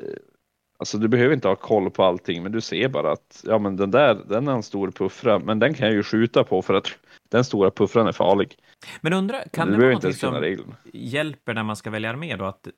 eh, 0.00 0.18
Alltså 0.80 0.98
du 0.98 1.08
behöver 1.08 1.34
inte 1.34 1.48
ha 1.48 1.56
koll 1.56 1.90
på 1.90 2.04
allting, 2.04 2.42
men 2.42 2.52
du 2.52 2.60
ser 2.60 2.88
bara 2.88 3.12
att 3.12 3.44
ja, 3.46 3.58
men 3.58 3.76
den 3.76 3.90
där, 3.90 4.14
den 4.28 4.48
är 4.48 4.52
en 4.52 4.62
stor 4.62 4.90
puffra, 4.90 5.38
men 5.38 5.58
den 5.58 5.74
kan 5.74 5.86
jag 5.86 5.94
ju 5.94 6.02
skjuta 6.02 6.44
på 6.44 6.62
för 6.62 6.74
att 6.74 6.98
den 7.28 7.44
stora 7.44 7.70
puffran 7.70 8.06
är 8.06 8.12
farlig. 8.12 8.56
Men 9.00 9.12
undra, 9.12 9.48
kan 9.52 9.68
du 9.68 9.76
det 9.76 9.82
vara 9.82 9.92
något 9.92 10.16
som 10.16 10.34
reglerna. 10.34 10.76
hjälper 10.92 11.54
när 11.54 11.62
man 11.62 11.76
ska 11.76 11.90
välja 11.90 12.10
armé 12.10 12.36
då? 12.36 12.44
Att 12.44 12.68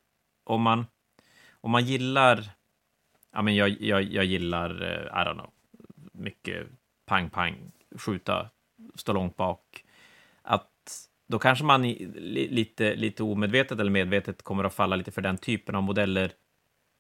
om 0.44 0.62
man, 0.62 0.86
om 1.60 1.70
man 1.70 1.84
gillar, 1.84 2.50
ja 3.32 3.42
men 3.42 3.56
jag, 3.56 3.68
jag, 3.80 4.02
jag 4.02 4.24
gillar, 4.24 4.82
uh, 4.82 5.22
I 5.22 5.24
don't 5.24 5.34
know, 5.34 5.50
mycket 6.22 6.66
pang, 7.06 7.30
pang, 7.30 7.72
skjuta, 7.96 8.50
stå 8.94 9.12
långt 9.12 9.36
bak, 9.36 9.84
att 10.42 11.08
då 11.28 11.38
kanske 11.38 11.64
man 11.64 11.82
lite, 11.82 12.94
lite 12.94 13.22
omedvetet 13.22 13.80
eller 13.80 13.90
medvetet 13.90 14.42
kommer 14.42 14.64
att 14.64 14.74
falla 14.74 14.96
lite 14.96 15.10
för 15.10 15.22
den 15.22 15.38
typen 15.38 15.74
av 15.74 15.82
modeller 15.82 16.32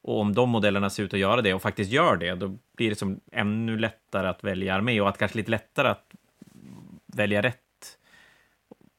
och 0.02 0.20
om 0.20 0.34
de 0.34 0.50
modellerna 0.50 0.90
ser 0.90 1.02
ut 1.02 1.14
att 1.14 1.20
göra 1.20 1.42
det 1.42 1.54
och 1.54 1.62
faktiskt 1.62 1.92
gör 1.92 2.16
det, 2.16 2.34
då 2.34 2.58
blir 2.76 2.90
det 2.90 2.96
som 2.96 3.20
ännu 3.32 3.78
lättare 3.78 4.28
att 4.28 4.44
välja 4.44 4.74
armé 4.74 5.00
och 5.00 5.08
att 5.08 5.18
kanske 5.18 5.38
lite 5.38 5.50
lättare 5.50 5.88
att 5.88 6.14
välja 7.06 7.42
rätt. 7.42 7.58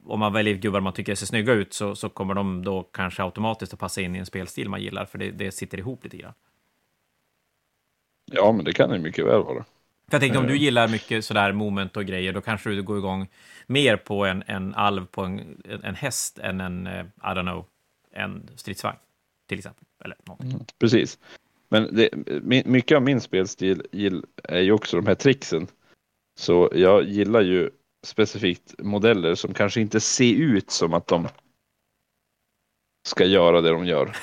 Om 0.04 0.20
man 0.20 0.32
väljer 0.32 0.54
gubbar 0.54 0.80
man 0.80 0.92
tycker 0.92 1.14
ser 1.14 1.26
snygga 1.26 1.52
ut 1.52 1.72
så, 1.72 1.96
så 1.96 2.08
kommer 2.08 2.34
de 2.34 2.64
då 2.64 2.82
kanske 2.82 3.22
automatiskt 3.22 3.72
att 3.72 3.80
passa 3.80 4.00
in 4.00 4.16
i 4.16 4.18
en 4.18 4.26
spelstil 4.26 4.68
man 4.68 4.82
gillar, 4.82 5.04
för 5.04 5.18
det, 5.18 5.30
det 5.30 5.52
sitter 5.52 5.78
ihop 5.78 6.04
lite 6.04 6.16
grann. 6.16 6.34
Ja, 8.32 8.52
men 8.52 8.64
det 8.64 8.72
kan 8.72 8.90
det 8.90 8.98
mycket 8.98 9.26
väl 9.26 9.42
vara. 9.42 9.64
För 10.08 10.14
jag 10.14 10.20
tänkte 10.20 10.38
om 10.38 10.46
du 10.46 10.54
eh. 10.54 10.62
gillar 10.62 10.88
mycket 10.88 11.24
sådär 11.24 11.52
moment 11.52 11.96
och 11.96 12.04
grejer, 12.04 12.32
då 12.32 12.40
kanske 12.40 12.70
du 12.70 12.82
går 12.82 12.98
igång 12.98 13.28
mer 13.66 13.96
på 13.96 14.24
en, 14.24 14.42
en 14.46 14.74
alv 14.74 15.06
på 15.06 15.22
en, 15.22 15.62
en 15.82 15.94
häst 15.94 16.38
än 16.38 16.60
en, 16.60 16.86
eh, 16.86 17.04
I 17.04 17.26
don't 17.26 17.42
know, 17.42 17.66
en 18.12 18.48
stridsvagn 18.56 18.98
till 19.48 19.58
exempel. 19.58 19.84
Eller 20.04 20.16
mm, 20.40 20.60
precis. 20.78 21.18
Men 21.68 21.94
det, 21.96 22.10
mycket 22.66 22.96
av 22.96 23.02
min 23.02 23.20
spelstil 23.20 23.82
är 24.42 24.60
ju 24.60 24.72
också 24.72 24.96
de 24.96 25.06
här 25.06 25.14
tricksen. 25.14 25.66
Så 26.38 26.70
jag 26.74 27.04
gillar 27.04 27.40
ju 27.40 27.70
specifikt 28.04 28.74
modeller 28.78 29.34
som 29.34 29.54
kanske 29.54 29.80
inte 29.80 30.00
ser 30.00 30.34
ut 30.34 30.70
som 30.70 30.94
att 30.94 31.06
de 31.06 31.28
ska 33.06 33.24
göra 33.24 33.60
det 33.60 33.70
de 33.70 33.86
gör. 33.86 34.06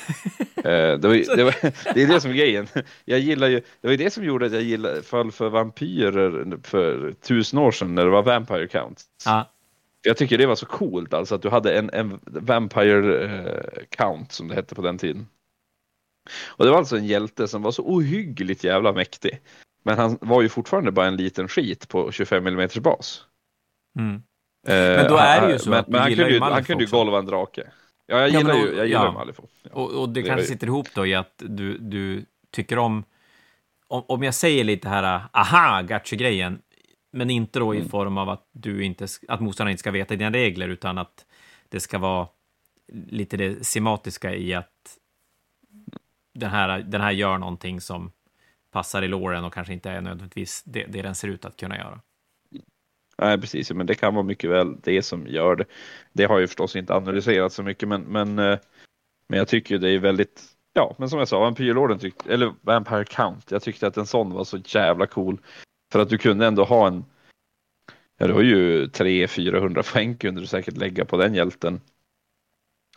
eh, 0.56 0.98
det, 0.98 1.08
var, 1.08 1.36
det, 1.36 1.44
var, 1.44 1.54
det, 1.94 2.02
är 2.02 2.06
det 2.06 2.20
som 2.20 2.30
är 2.30 2.34
grejen. 2.34 2.66
Jag 3.04 3.18
gillar 3.18 3.48
ju, 3.48 3.62
det 3.80 3.88
var 3.88 3.96
det 3.96 4.10
som 4.10 4.24
gjorde 4.24 4.46
att 4.46 4.52
jag 4.52 4.62
gillade, 4.62 5.02
föll 5.02 5.32
för 5.32 5.48
vampyrer 5.48 6.58
för 6.62 7.12
tusen 7.12 7.58
år 7.58 7.70
sedan 7.70 7.94
när 7.94 8.04
det 8.04 8.10
var 8.10 8.22
Vampire 8.22 8.66
Count. 8.66 9.02
Ah. 9.26 9.44
Jag 10.02 10.16
tycker 10.16 10.38
det 10.38 10.46
var 10.46 10.54
så 10.54 10.66
coolt 10.66 11.14
alltså 11.14 11.34
att 11.34 11.42
du 11.42 11.48
hade 11.48 11.78
en, 11.78 11.90
en 11.92 12.20
Vampire 12.26 13.24
eh, 13.24 13.84
Count 13.88 14.32
som 14.32 14.48
det 14.48 14.54
hette 14.54 14.74
på 14.74 14.82
den 14.82 14.98
tiden. 14.98 15.26
Och 16.46 16.64
det 16.64 16.70
var 16.70 16.78
alltså 16.78 16.96
en 16.96 17.06
hjälte 17.06 17.48
som 17.48 17.62
var 17.62 17.70
så 17.70 17.82
ohyggligt 17.82 18.64
jävla 18.64 18.92
mäktig. 18.92 19.40
Men 19.84 19.98
han 19.98 20.18
var 20.20 20.42
ju 20.42 20.48
fortfarande 20.48 20.92
bara 20.92 21.06
en 21.06 21.16
liten 21.16 21.48
skit 21.48 21.88
på 21.88 22.12
25 22.12 22.46
mm 22.46 22.68
bas. 22.80 23.24
Mm. 23.98 24.14
Eh, 24.68 25.02
men 25.02 25.08
då 25.08 25.16
är 25.16 25.46
det 25.46 25.52
ju 25.52 25.58
så 25.58 25.70
men, 25.70 25.78
att 25.78 25.88
men 25.88 26.00
han 26.00 26.14
kunde 26.14 26.30
ju, 26.30 26.40
han 26.40 26.64
kunde 26.64 26.84
ju 26.84 26.90
golva 26.90 27.18
en 27.18 27.26
drake. 27.26 27.70
Ja, 28.06 28.20
jag 28.20 28.30
gillar 28.30 28.54
ju 28.54 28.76
jag 28.76 28.86
gillar 28.86 29.04
ja. 29.04 29.12
Malifaux. 29.12 29.52
Ja. 29.62 29.70
Och, 29.72 29.90
och, 29.90 30.08
det, 30.08 30.22
det 30.22 30.28
kanske 30.28 30.46
sitter 30.46 30.66
ihop 30.66 30.88
då 30.94 31.06
i 31.06 31.14
att 31.14 31.42
du, 31.46 31.78
du 31.78 32.24
tycker 32.50 32.78
om, 32.78 33.04
om, 33.86 34.04
om 34.08 34.22
jag 34.22 34.34
säger 34.34 34.64
lite 34.64 34.88
här 34.88 35.22
aha, 35.32 35.82
gacha-grejen, 35.82 36.62
men 37.10 37.30
inte 37.30 37.58
då 37.58 37.74
i 37.74 37.78
mm. 37.78 37.88
form 37.88 38.18
av 38.18 38.28
att, 38.28 38.48
du 38.52 38.84
inte, 38.84 39.06
att 39.28 39.40
motståndaren 39.40 39.72
inte 39.72 39.80
ska 39.80 39.90
veta 39.90 40.16
dina 40.16 40.30
regler, 40.30 40.68
utan 40.68 40.98
att 40.98 41.26
det 41.68 41.80
ska 41.80 41.98
vara 41.98 42.28
lite 42.92 43.36
det 43.36 43.66
sematiska 43.66 44.34
i 44.34 44.54
att 44.54 44.98
den 46.34 46.50
här, 46.50 46.78
den 46.78 47.00
här 47.00 47.10
gör 47.10 47.38
någonting 47.38 47.80
som 47.80 48.12
passar 48.70 49.02
i 49.02 49.08
låren 49.08 49.44
och 49.44 49.54
kanske 49.54 49.72
inte 49.72 49.90
är 49.90 50.00
nödvändigtvis 50.00 50.62
det, 50.66 50.84
det 50.84 51.02
den 51.02 51.14
ser 51.14 51.28
ut 51.28 51.44
att 51.44 51.56
kunna 51.56 51.76
göra. 51.76 52.00
Nej, 53.22 53.40
precis, 53.40 53.70
men 53.70 53.86
det 53.86 53.94
kan 53.94 54.14
vara 54.14 54.24
mycket 54.24 54.50
väl 54.50 54.76
det 54.82 55.02
som 55.02 55.26
gör 55.26 55.56
det. 55.56 55.64
Det 56.12 56.24
har 56.24 56.38
ju 56.38 56.46
förstås 56.46 56.76
inte 56.76 56.94
analyserat 56.94 57.52
så 57.52 57.62
mycket, 57.62 57.88
men, 57.88 58.02
men, 58.02 58.38
eh, 58.38 58.58
men 59.28 59.38
jag 59.38 59.48
tycker 59.48 59.78
det 59.78 59.90
är 59.90 59.98
väldigt, 59.98 60.42
ja, 60.72 60.94
men 60.98 61.10
som 61.10 61.18
jag 61.18 61.28
sa, 61.28 61.40
Vampyrlorden 61.40 61.98
tyckte, 61.98 62.32
eller 62.32 62.54
Vampire 62.60 63.04
Count, 63.04 63.50
jag 63.50 63.62
tyckte 63.62 63.86
att 63.86 63.96
en 63.96 64.06
sån 64.06 64.32
var 64.32 64.44
så 64.44 64.58
jävla 64.64 65.06
cool. 65.06 65.38
För 65.92 66.00
att 66.00 66.08
du 66.08 66.18
kunde 66.18 66.46
ändå 66.46 66.64
ha 66.64 66.86
en, 66.86 67.04
ja 68.18 68.26
du 68.26 68.32
har 68.32 68.42
ju 68.42 68.86
300-400 68.86 69.92
poäng 69.92 70.16
kunde 70.16 70.40
du 70.40 70.46
säkert 70.46 70.76
lägga 70.76 71.04
på 71.04 71.16
den 71.16 71.34
hjälten. 71.34 71.80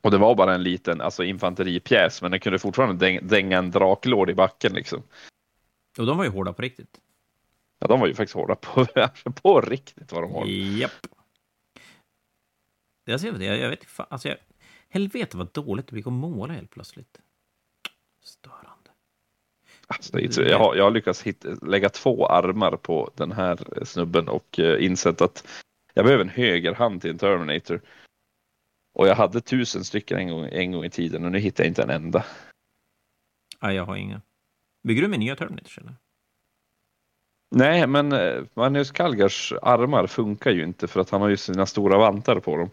Och 0.01 0.11
det 0.11 0.17
var 0.17 0.36
bara 0.36 0.55
en 0.55 0.63
liten 0.63 1.01
alltså 1.01 1.23
infanteripjäs, 1.23 2.21
men 2.21 2.32
den 2.32 2.39
kunde 2.39 2.59
fortfarande 2.59 3.19
dänga 3.19 3.57
en 3.57 3.71
draklord 3.71 4.30
i 4.30 4.34
backen 4.34 4.73
liksom. 4.73 5.03
Och 5.97 6.05
de 6.05 6.17
var 6.17 6.23
ju 6.23 6.30
hårda 6.30 6.53
på 6.53 6.61
riktigt. 6.61 6.99
Ja, 7.80 7.88
de 7.88 7.99
var 7.99 8.07
ju 8.07 8.13
faktiskt 8.13 8.36
hårda 8.36 8.55
på, 8.55 8.86
på 9.41 9.61
riktigt 9.61 10.11
vad 10.11 10.23
de 10.23 10.32
var. 10.32 10.45
Japp. 10.45 10.91
Jag, 13.05 13.21
ser, 13.21 13.41
jag, 13.41 13.57
jag 13.57 13.69
vet 13.69 13.80
inte, 13.80 14.03
alltså 14.03 14.28
jag, 14.28 14.38
helvete 14.89 15.38
vad 15.38 15.51
dåligt 15.51 15.88
det 15.88 15.95
gick 15.95 16.07
att 16.07 16.13
måla 16.13 16.53
helt 16.53 16.71
plötsligt. 16.71 17.17
Störande. 18.23 18.89
Alltså, 19.88 20.43
jag, 20.43 20.59
har, 20.59 20.76
jag 20.76 20.84
har 20.84 20.91
lyckats 20.91 21.23
hit, 21.23 21.45
lägga 21.61 21.89
två 21.89 22.28
armar 22.28 22.78
på 22.78 23.11
den 23.15 23.32
här 23.32 23.84
snubben 23.84 24.28
och 24.28 24.59
uh, 24.59 24.86
insett 24.86 25.21
att 25.21 25.47
jag 25.93 26.05
behöver 26.05 26.23
en 26.23 26.30
högerhand 26.30 27.01
till 27.01 27.09
en 27.09 27.17
Terminator. 27.17 27.82
Och 28.93 29.07
jag 29.07 29.15
hade 29.15 29.41
tusen 29.41 29.84
stycken 29.84 30.17
en 30.17 30.30
gång, 30.30 30.45
en 30.51 30.71
gång 30.71 30.86
i 30.86 30.89
tiden 30.89 31.26
och 31.26 31.32
nu 31.32 31.39
hittar 31.39 31.63
jag 31.63 31.69
inte 31.69 31.84
en 31.84 31.89
enda. 31.89 32.26
Ja, 33.61 33.73
jag 33.73 33.86
har 33.86 33.95
inga. 33.95 34.21
Bygger 34.84 35.01
du 35.01 35.07
med 35.07 35.19
nya 35.19 35.36
Terminators 35.36 35.78
eller? 35.78 35.95
Nej, 37.49 37.87
men 37.87 38.11
eh, 38.11 38.43
Magnus 38.53 38.91
Kalgars 38.91 39.53
armar 39.61 40.07
funkar 40.07 40.51
ju 40.51 40.63
inte 40.63 40.87
för 40.87 40.99
att 40.99 41.09
han 41.09 41.21
har 41.21 41.29
ju 41.29 41.37
sina 41.37 41.65
stora 41.65 41.97
vantar 41.97 42.39
på 42.39 42.57
dem. 42.57 42.69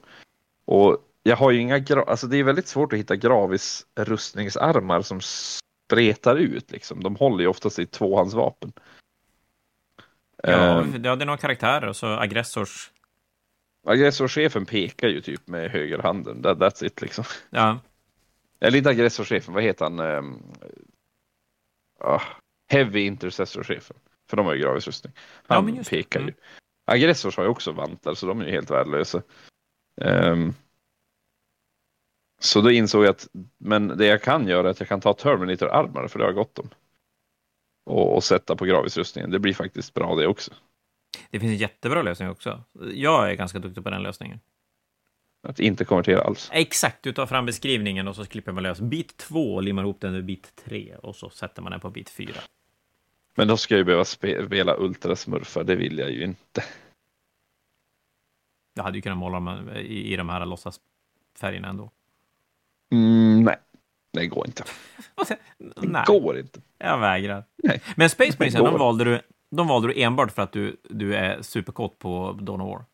Och 0.64 0.98
jag 1.22 1.36
har 1.36 1.50
ju 1.50 1.60
inga, 1.60 1.84
alltså 2.06 2.26
det 2.26 2.36
är 2.36 2.44
väldigt 2.44 2.68
svårt 2.68 2.92
att 2.92 2.98
hitta 2.98 3.16
Gravis 3.16 3.86
rustningsarmar 3.94 5.02
som 5.02 5.20
spretar 5.20 6.36
ut 6.36 6.70
liksom. 6.70 7.02
De 7.02 7.16
håller 7.16 7.40
ju 7.40 7.46
oftast 7.46 7.78
i 7.78 7.86
tvåhandsvapen. 7.86 8.72
Ja, 10.42 10.78
um, 10.78 11.02
det 11.02 11.08
är 11.08 11.16
några 11.16 11.36
karaktärer 11.36 11.88
och 11.88 11.96
så 11.96 12.06
aggressors. 12.06 12.90
Aggressorchefen 13.86 14.66
pekar 14.66 15.08
ju 15.08 15.20
typ 15.20 15.48
med 15.48 15.70
högerhanden. 15.70 16.42
That, 16.42 16.58
that's 16.58 16.84
it 16.84 17.00
liksom. 17.00 17.24
Ja. 17.50 17.78
Eller 18.60 18.78
inte 18.78 18.90
aggressorchefen, 18.90 19.54
vad 19.54 19.62
heter 19.62 19.84
han? 19.84 20.00
Uh, 20.00 20.22
heavy 22.68 23.00
intercessorchefen. 23.00 23.96
För 24.30 24.36
de 24.36 24.46
har 24.46 24.54
ju 24.54 24.60
gravis 24.60 24.86
rustning. 24.86 25.12
Han 25.46 25.76
ja, 25.76 25.82
pekar 25.90 26.20
ju. 26.20 26.26
Mm. 26.26 26.36
Aggressors 26.84 27.36
har 27.36 27.44
ju 27.44 27.50
också 27.50 27.72
vantar 27.72 28.14
så 28.14 28.26
de 28.26 28.40
är 28.40 28.44
ju 28.44 28.50
helt 28.50 28.70
värdelösa. 28.70 29.22
Um, 30.00 30.54
så 32.40 32.60
då 32.60 32.70
insåg 32.70 33.04
jag 33.04 33.10
att 33.10 33.28
men 33.58 33.88
det 33.88 34.06
jag 34.06 34.22
kan 34.22 34.48
göra 34.48 34.66
är 34.66 34.70
att 34.70 34.80
jag 34.80 34.88
kan 34.88 35.00
ta 35.00 35.14
Terminator 35.14 35.68
armar 35.68 36.08
för 36.08 36.18
det 36.18 36.24
har 36.24 36.28
jag 36.28 36.36
gott 36.36 36.58
om. 36.58 36.68
Och, 37.84 38.14
och 38.14 38.24
sätta 38.24 38.56
på 38.56 38.64
gravisrustningen. 38.64 39.30
Det 39.30 39.38
blir 39.38 39.54
faktiskt 39.54 39.94
bra 39.94 40.14
det 40.14 40.26
också. 40.26 40.52
Det 41.30 41.40
finns 41.40 41.50
en 41.50 41.56
jättebra 41.56 42.02
lösning 42.02 42.30
också. 42.30 42.62
Jag 42.94 43.30
är 43.30 43.34
ganska 43.34 43.58
duktig 43.58 43.84
på 43.84 43.90
den 43.90 44.02
lösningen. 44.02 44.40
Att 45.48 45.60
inte 45.60 45.84
konvertera 45.84 46.22
alls? 46.22 46.50
Exakt, 46.52 47.02
du 47.02 47.12
tar 47.12 47.26
fram 47.26 47.46
beskrivningen 47.46 48.08
och 48.08 48.16
så 48.16 48.26
klipper 48.26 48.52
man 48.52 48.62
lös 48.62 48.80
bit 48.80 49.16
2 49.16 49.54
och 49.54 49.62
limmar 49.62 49.82
ihop 49.82 50.00
den 50.00 50.12
med 50.12 50.24
bit 50.24 50.52
3 50.64 50.96
och 51.02 51.16
så 51.16 51.30
sätter 51.30 51.62
man 51.62 51.72
den 51.72 51.80
på 51.80 51.90
bit 51.90 52.10
4. 52.10 52.32
Men 53.35 53.49
då 53.49 53.57
ska 53.57 53.74
jag 53.74 53.78
ju 53.78 53.85
behöva 53.85 54.05
spela 54.05 54.76
ultrasmurfar, 54.78 55.64
det 55.64 55.74
vill 55.74 55.99
jag 55.99 56.11
ju 56.11 56.24
inte. 56.24 56.64
Jag 58.74 58.83
hade 58.83 58.99
ju 58.99 59.03
kunnat 59.03 59.18
måla 59.18 59.35
dem 59.35 59.70
i, 59.76 60.12
i 60.12 60.16
de 60.16 60.28
här 60.28 60.47
låtsasfärgerna 60.47 61.68
ändå. 61.68 61.91
Mm, 62.93 63.45
nej, 63.45 63.57
det 64.12 64.26
går 64.26 64.47
inte. 64.47 64.64
det 65.59 65.89
nej. 65.89 66.05
går 66.07 66.39
inte. 66.39 66.61
Jag 66.78 66.99
vägrar. 66.99 67.45
Nej. 67.57 67.83
Men 67.97 68.11
Space 68.11 68.37
Marines, 68.39 68.55
de 68.55 68.78
valde, 68.78 69.05
du, 69.05 69.20
de 69.51 69.68
valde 69.68 69.89
du 69.89 70.03
enbart 70.03 70.33
för 70.33 70.43
att 70.43 70.53
du, 70.53 70.76
du 70.83 71.16
är 71.16 71.43
superkåt 71.43 71.99
på 71.99 72.33
Dawn 72.33 72.61
of 72.61 72.68
War? 72.68 72.85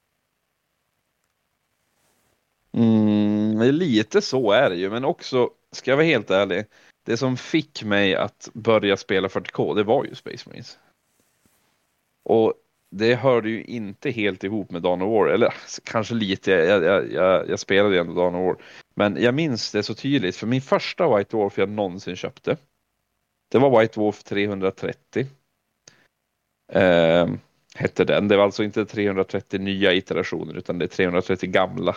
Mm, 2.72 3.60
lite 3.60 4.22
så 4.22 4.52
är 4.52 4.70
det 4.70 4.76
ju, 4.76 4.90
men 4.90 5.04
också, 5.04 5.50
ska 5.72 5.90
jag 5.90 5.96
vara 5.96 6.06
helt 6.06 6.30
ärlig, 6.30 6.64
det 7.08 7.16
som 7.16 7.36
fick 7.36 7.82
mig 7.84 8.14
att 8.14 8.48
börja 8.52 8.96
spela 8.96 9.28
40K, 9.28 9.74
det 9.74 9.82
var 9.82 10.04
ju 10.04 10.14
Space 10.14 10.48
Marines. 10.48 10.78
Och 12.22 12.54
det 12.90 13.14
hörde 13.14 13.50
ju 13.50 13.64
inte 13.64 14.10
helt 14.10 14.44
ihop 14.44 14.70
med 14.70 14.82
Dawn 14.82 15.02
of 15.02 15.08
War, 15.08 15.28
eller 15.28 15.54
kanske 15.84 16.14
lite, 16.14 16.50
jag, 16.50 16.84
jag, 16.84 17.12
jag, 17.12 17.48
jag 17.48 17.58
spelade 17.58 17.94
ju 17.94 18.00
ändå 18.00 18.14
Dawn 18.14 18.34
of 18.34 18.46
War. 18.46 18.64
Men 18.94 19.22
jag 19.22 19.34
minns 19.34 19.72
det 19.72 19.82
så 19.82 19.94
tydligt, 19.94 20.36
för 20.36 20.46
min 20.46 20.62
första 20.62 21.16
White 21.16 21.36
Dwarf 21.36 21.58
jag 21.58 21.68
någonsin 21.68 22.16
köpte, 22.16 22.56
det 23.48 23.58
var 23.58 23.80
White 23.80 24.00
Dwarf 24.00 24.22
330. 24.22 25.26
Eh, 26.72 27.28
hette 27.74 28.04
den. 28.04 28.28
Det 28.28 28.36
var 28.36 28.44
alltså 28.44 28.64
inte 28.64 28.86
330 28.86 29.60
nya 29.60 29.94
iterationer 29.94 30.54
utan 30.54 30.78
det 30.78 30.84
är 30.84 30.88
330 30.88 31.50
gamla. 31.50 31.96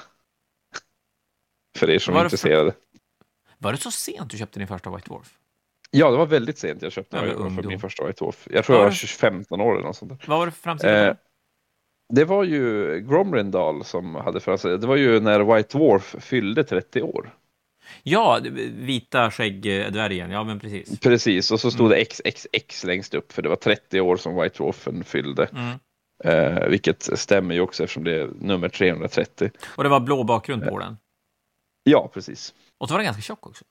För 1.77 1.89
er 1.89 1.99
som 1.99 2.15
är 2.15 2.23
intresserade. 2.23 2.73
För... 3.61 3.65
Var 3.65 3.71
det 3.71 3.77
så 3.77 3.91
sent 3.91 4.31
du 4.31 4.37
köpte 4.37 4.59
din 4.59 4.67
första 4.67 4.89
White 4.89 5.09
Dwarf? 5.09 5.33
Ja, 5.91 6.11
det 6.11 6.17
var 6.17 6.25
väldigt 6.25 6.57
sent 6.57 6.81
jag 6.81 6.91
köpte 6.91 7.17
ja, 7.17 7.49
för 7.49 7.63
min 7.63 7.79
första 7.79 8.07
White 8.07 8.23
Dwarf. 8.23 8.47
Jag 8.51 8.65
tror 8.65 8.75
var 8.75 8.83
jag 8.83 8.89
var 8.89 9.07
15 9.07 9.61
år 9.61 9.75
eller 9.75 9.85
något 9.85 9.95
sånt 9.95 10.11
där. 10.11 10.27
Vad 10.27 10.39
var 10.39 10.45
det 10.45 10.51
för 10.51 10.61
framsida? 10.61 11.07
Eh, 11.07 11.15
det 12.13 12.25
var 12.25 12.43
ju 12.43 12.99
Gromrindal 12.99 13.83
som 13.83 14.15
hade 14.15 14.39
framsida. 14.39 14.77
Det 14.77 14.87
var 14.87 14.95
ju 14.95 15.19
när 15.19 15.55
White 15.55 15.77
Dwarf 15.77 16.15
fyllde 16.19 16.63
30 16.63 17.01
år. 17.01 17.33
Ja, 18.03 18.39
vita 18.73 19.31
skäggdvärgen, 19.31 20.31
ja 20.31 20.43
men 20.43 20.59
precis. 20.59 20.99
Precis, 20.99 21.51
och 21.51 21.59
så 21.59 21.71
stod 21.71 21.85
mm. 21.85 21.97
det 21.97 22.31
XXX 22.31 22.83
längst 22.83 23.13
upp 23.13 23.31
för 23.31 23.41
det 23.41 23.49
var 23.49 23.55
30 23.55 24.01
år 24.01 24.17
som 24.17 24.35
White 24.35 24.57
Dwarfen 24.57 25.03
fyllde. 25.03 25.45
Mm. 25.45 25.79
Eh, 26.23 26.67
vilket 26.67 27.19
stämmer 27.19 27.55
ju 27.55 27.61
också 27.61 27.83
eftersom 27.83 28.03
det 28.03 28.21
är 28.21 28.29
nummer 28.39 28.69
330. 28.69 29.51
Och 29.75 29.83
det 29.83 29.89
var 29.89 29.99
blå 29.99 30.23
bakgrund 30.23 30.63
på 30.63 30.79
eh. 30.79 30.85
den? 30.85 30.97
Ja, 31.83 32.09
precis. 32.13 32.53
Och 32.81 32.87
så 32.87 32.93
var 32.93 32.99
den 32.99 33.05
ganska 33.05 33.21
tjock 33.21 33.47
också. 33.47 33.63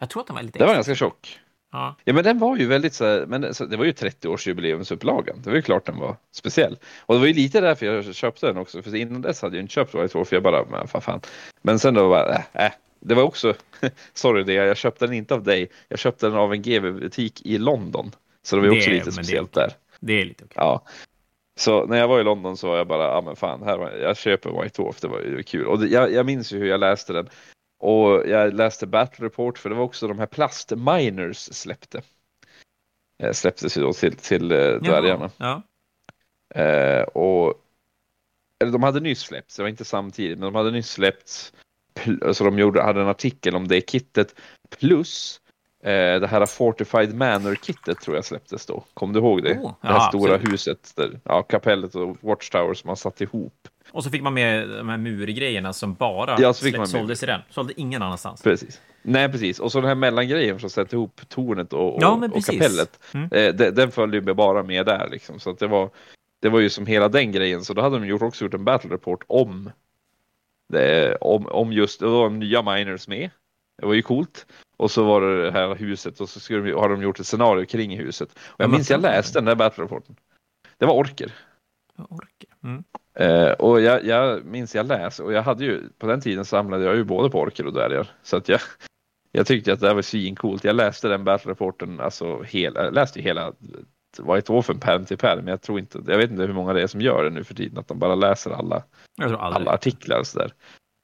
Jag 0.00 0.10
tror 0.10 0.20
att 0.20 0.26
den 0.26 0.36
var 0.36 0.42
lite 0.42 0.58
Den 0.58 0.66
var 0.68 0.74
ganska 0.74 0.94
tjock. 0.94 1.40
Ja. 1.72 1.96
ja, 2.04 2.12
men 2.12 2.24
den 2.24 2.38
var 2.38 2.56
ju 2.56 2.66
väldigt 2.66 2.94
så 2.94 3.04
här, 3.04 3.26
men 3.26 3.40
det 3.40 3.76
var 3.76 3.84
ju 3.84 3.92
30-årsjubileumsupplagan. 3.92 5.42
Det 5.42 5.50
var 5.50 5.56
ju 5.56 5.62
klart 5.62 5.86
den 5.86 5.98
var 5.98 6.16
speciell. 6.32 6.78
Och 7.00 7.14
det 7.14 7.20
var 7.20 7.26
ju 7.26 7.32
lite 7.32 7.60
därför 7.60 7.86
jag 7.86 8.14
köpte 8.14 8.46
den 8.46 8.56
också, 8.56 8.82
för 8.82 8.94
innan 8.94 9.22
dess 9.22 9.42
hade 9.42 9.56
jag 9.56 9.64
inte 9.64 9.72
köpt 9.72 9.94
White 9.94 10.06
Dwarf, 10.06 10.32
jag 10.32 10.42
bara, 10.42 10.64
men 10.64 10.88
fan, 10.88 11.02
fan. 11.02 11.20
Men 11.62 11.78
sen 11.78 11.94
då 11.94 12.08
bara, 12.08 12.34
äh, 12.34 12.66
äh, 12.66 12.72
det 13.00 13.14
var 13.14 13.22
också, 13.22 13.54
sorry 14.14 14.42
det, 14.42 14.52
jag 14.52 14.76
köpte 14.76 15.06
den 15.06 15.14
inte 15.14 15.34
av 15.34 15.42
dig, 15.42 15.70
jag 15.88 15.98
köpte 15.98 16.26
den 16.26 16.36
av 16.36 16.52
en 16.52 16.62
GV-butik 16.62 17.46
i 17.46 17.58
London. 17.58 18.12
Så 18.42 18.56
det 18.56 18.62
var 18.62 18.68
det, 18.68 18.76
också 18.76 18.90
lite 18.90 19.12
speciellt 19.12 19.52
det 19.52 19.60
där. 19.60 19.72
Det 20.00 20.12
är 20.20 20.24
lite 20.24 20.44
okej. 20.44 20.54
Okay. 20.54 20.64
Ja. 20.64 20.84
Så 21.56 21.86
när 21.86 21.98
jag 21.98 22.08
var 22.08 22.20
i 22.20 22.24
London 22.24 22.56
så 22.56 22.68
var 22.68 22.76
jag 22.76 22.86
bara, 22.86 23.04
ja 23.04 23.20
men 23.20 23.36
fan, 23.36 23.62
här 23.62 23.78
var, 23.78 23.90
jag 23.90 24.16
köper 24.16 24.62
White 24.62 24.82
Dwarf, 24.82 25.00
det 25.00 25.08
var 25.08 25.20
ju 25.20 25.42
kul. 25.42 25.66
Och 25.66 25.78
det, 25.78 25.86
jag, 25.86 26.12
jag 26.12 26.26
minns 26.26 26.52
ju 26.52 26.58
hur 26.58 26.66
jag 26.66 26.80
läste 26.80 27.12
den. 27.12 27.28
Och 27.80 28.28
jag 28.28 28.54
läste 28.54 28.86
Battle 28.86 29.26
Report 29.26 29.58
för 29.58 29.68
det 29.68 29.76
var 29.76 29.84
också 29.84 30.08
de 30.08 30.18
här 30.18 30.26
plastminers 30.26 31.36
släppte. 31.36 32.02
Eh, 33.22 33.32
släpptes 33.32 33.78
ju 33.78 33.82
då 33.82 33.92
till, 33.92 34.16
till 34.16 34.52
eh, 34.52 34.58
dvärgarna. 34.58 35.30
Ja. 35.36 35.62
Eh, 36.54 37.02
och 37.02 37.54
eller 38.60 38.72
de 38.72 38.82
hade 38.82 39.00
nyss 39.00 39.20
släppts, 39.20 39.56
det 39.56 39.62
var 39.62 39.68
inte 39.68 39.84
samtidigt, 39.84 40.38
men 40.38 40.44
de 40.46 40.54
hade 40.54 40.70
nyss 40.70 40.90
släppts. 40.90 41.52
Så 42.32 42.44
de 42.44 42.58
gjorde, 42.58 42.82
hade 42.82 43.00
en 43.00 43.08
artikel 43.08 43.56
om 43.56 43.68
det 43.68 43.90
kittet. 43.90 44.34
Plus 44.78 45.40
eh, 45.82 46.20
det 46.20 46.26
här 46.26 46.46
Fortified 46.46 47.14
Manor-kittet 47.14 48.00
tror 48.00 48.16
jag 48.16 48.24
släpptes 48.24 48.66
då. 48.66 48.84
Kom 48.94 49.12
du 49.12 49.20
ihåg 49.20 49.42
det? 49.42 49.58
Oh, 49.58 49.74
det 49.80 49.88
här 49.88 49.94
ja, 49.94 50.08
stora 50.08 50.34
absolut. 50.34 50.52
huset, 50.52 50.92
där, 50.96 51.20
ja, 51.24 51.42
kapellet 51.42 51.94
och 51.94 52.16
Watchtower 52.20 52.74
som 52.74 52.88
man 52.88 52.96
satt 52.96 53.20
ihop. 53.20 53.68
Och 53.92 54.04
så 54.04 54.10
fick 54.10 54.22
man 54.22 54.34
med 54.34 54.68
de 54.68 54.88
här 54.88 54.96
murgrejerna 54.96 55.72
som 55.72 55.94
bara 55.94 56.40
ja, 56.40 56.52
så 56.52 56.64
fick 56.64 56.76
man 56.76 56.88
såldes 56.88 57.22
i 57.22 57.26
den. 57.26 57.40
Sålde 57.50 57.80
ingen 57.80 58.02
annanstans. 58.02 58.42
Precis. 58.42 58.80
Nej, 59.02 59.28
precis. 59.28 59.58
Och 59.58 59.72
så 59.72 59.80
den 59.80 59.88
här 59.88 59.94
mellangrejen 59.94 60.60
som 60.60 60.70
sätter 60.70 60.96
ihop 60.96 61.20
tornet 61.28 61.72
och, 61.72 61.94
och, 61.94 62.02
ja, 62.02 62.28
och 62.32 62.44
kapellet. 62.44 63.00
Mm. 63.14 63.28
Eh, 63.32 63.54
den, 63.54 63.74
den 63.74 63.90
följde 63.90 64.16
ju 64.16 64.34
bara 64.34 64.62
med 64.62 64.86
där 64.86 65.08
liksom. 65.10 65.40
Så 65.40 65.50
att 65.50 65.58
det 65.58 65.66
var, 65.66 65.90
det 66.40 66.48
var 66.48 66.60
ju 66.60 66.70
som 66.70 66.86
hela 66.86 67.08
den 67.08 67.32
grejen. 67.32 67.64
Så 67.64 67.74
då 67.74 67.82
hade 67.82 67.98
de 67.98 68.06
gjort, 68.06 68.22
också 68.22 68.44
gjort 68.44 68.54
en 68.54 68.64
battle 68.64 68.94
report 68.94 69.24
om, 69.26 69.70
det, 70.68 71.16
om, 71.20 71.46
om 71.46 71.72
just, 71.72 72.00
det 72.00 72.06
var 72.06 72.30
nya 72.30 72.62
miners 72.62 73.08
med. 73.08 73.30
Det 73.80 73.86
var 73.86 73.94
ju 73.94 74.02
coolt. 74.02 74.46
Och 74.76 74.90
så 74.90 75.04
var 75.04 75.20
det 75.20 75.44
det 75.44 75.52
här 75.52 75.74
huset 75.74 76.20
och 76.20 76.28
så 76.28 76.40
skulle 76.40 76.70
de, 76.70 76.72
har 76.72 76.88
de 76.88 77.02
gjort 77.02 77.20
ett 77.20 77.26
scenario 77.26 77.64
kring 77.64 77.98
huset. 77.98 78.38
Och 78.46 78.60
jag 78.60 78.70
minns 78.70 78.90
jag 78.90 79.02
läste 79.02 79.38
den 79.38 79.44
där 79.44 79.54
battle 79.54 79.84
reporten. 79.84 80.16
Det 80.78 80.86
var 80.86 80.94
orker. 80.94 81.32
orker. 81.96 82.50
Mm. 82.64 82.84
Eh, 83.20 83.52
och 83.52 83.80
jag, 83.80 84.04
jag 84.04 84.44
minns 84.44 84.74
jag 84.74 84.86
läste 84.86 85.22
och 85.22 85.32
jag 85.32 85.42
hade 85.42 85.64
ju 85.64 85.88
på 85.98 86.06
den 86.06 86.20
tiden 86.20 86.44
samlade 86.44 86.84
jag 86.84 86.96
ju 86.96 87.04
både 87.04 87.30
på 87.30 87.40
orker 87.40 87.66
och 87.66 87.72
dvärgar. 87.72 88.10
Så 88.22 88.36
att 88.36 88.48
jag, 88.48 88.60
jag 89.32 89.46
tyckte 89.46 89.72
att 89.72 89.80
det 89.80 89.94
var 89.94 90.02
svincoolt. 90.02 90.64
Jag 90.64 90.76
läste 90.76 91.08
den 91.08 91.24
battle 91.24 91.50
reporten, 91.50 92.00
alltså 92.00 92.42
hela, 92.42 92.84
jag 92.84 92.94
läste 92.94 93.18
ju 93.18 93.24
hela 93.24 93.52
White 94.18 94.52
Wolfen 94.52 94.78
pärm 94.78 95.04
till 95.04 95.18
pärm. 95.18 95.38
Men 95.38 95.48
jag 95.48 95.62
tror 95.62 95.78
inte, 95.78 96.02
jag 96.06 96.18
vet 96.18 96.30
inte 96.30 96.42
hur 96.42 96.52
många 96.52 96.72
det 96.72 96.82
är 96.82 96.86
som 96.86 97.00
gör 97.00 97.24
det 97.24 97.30
nu 97.30 97.44
för 97.44 97.54
tiden, 97.54 97.78
att 97.78 97.88
de 97.88 97.98
bara 97.98 98.14
läser 98.14 98.50
alla, 98.50 98.82
alla 99.38 99.70
artiklar 99.70 100.18
och 100.18 100.26
sådär. 100.26 100.52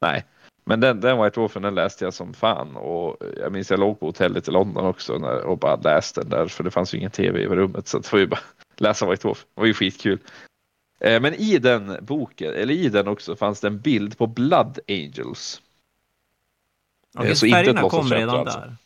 Nej, 0.03 0.25
men 0.67 0.81
den, 0.81 1.01
den 1.01 1.23
White 1.23 1.41
Wolfen 1.41 1.63
den 1.63 1.75
läste 1.75 2.05
jag 2.05 2.15
som 2.15 2.35
fan 2.35 2.77
och 2.77 3.17
jag 3.41 3.53
minns 3.53 3.71
jag 3.71 3.81
låg 3.81 4.01
på 4.01 4.07
hotellet 4.07 4.49
i 4.49 4.51
London 4.51 4.87
också 4.87 5.19
när, 5.19 5.45
och 5.45 5.59
bara 5.59 5.77
läste 5.77 6.21
den 6.21 6.31
där 6.31 6.47
för 6.47 6.65
det 6.65 6.71
fanns 6.71 6.95
ju 6.95 6.99
ingen 6.99 7.11
tv 7.11 7.41
i 7.41 7.47
rummet 7.47 7.89
så 7.89 7.99
det 7.99 8.13
var 8.13 8.19
ju 8.19 8.27
bara 8.27 8.41
läsa 8.77 9.11
White 9.11 9.27
Wolf. 9.27 9.47
Det 9.55 9.61
var 9.61 9.67
ju 9.67 9.75
skitkul. 9.75 10.19
Eh, 11.01 11.21
men 11.21 11.35
i 11.35 11.59
den 11.59 11.97
boken, 12.03 12.55
eller 12.55 12.75
i 12.75 12.89
den 12.89 13.09
också, 13.09 13.37
fanns 13.37 13.61
det 13.61 13.67
en 13.67 13.81
bild 13.81 14.19
på 14.19 14.27
Blood 14.27 14.79
Angels. 14.89 15.63
Okay, 17.19 17.35
så 17.35 17.47
färgerna 17.47 17.81
inte 17.81 17.91
kom 17.91 18.09
redan 18.09 18.37
alltså. 18.37 18.59
där? 18.59 18.77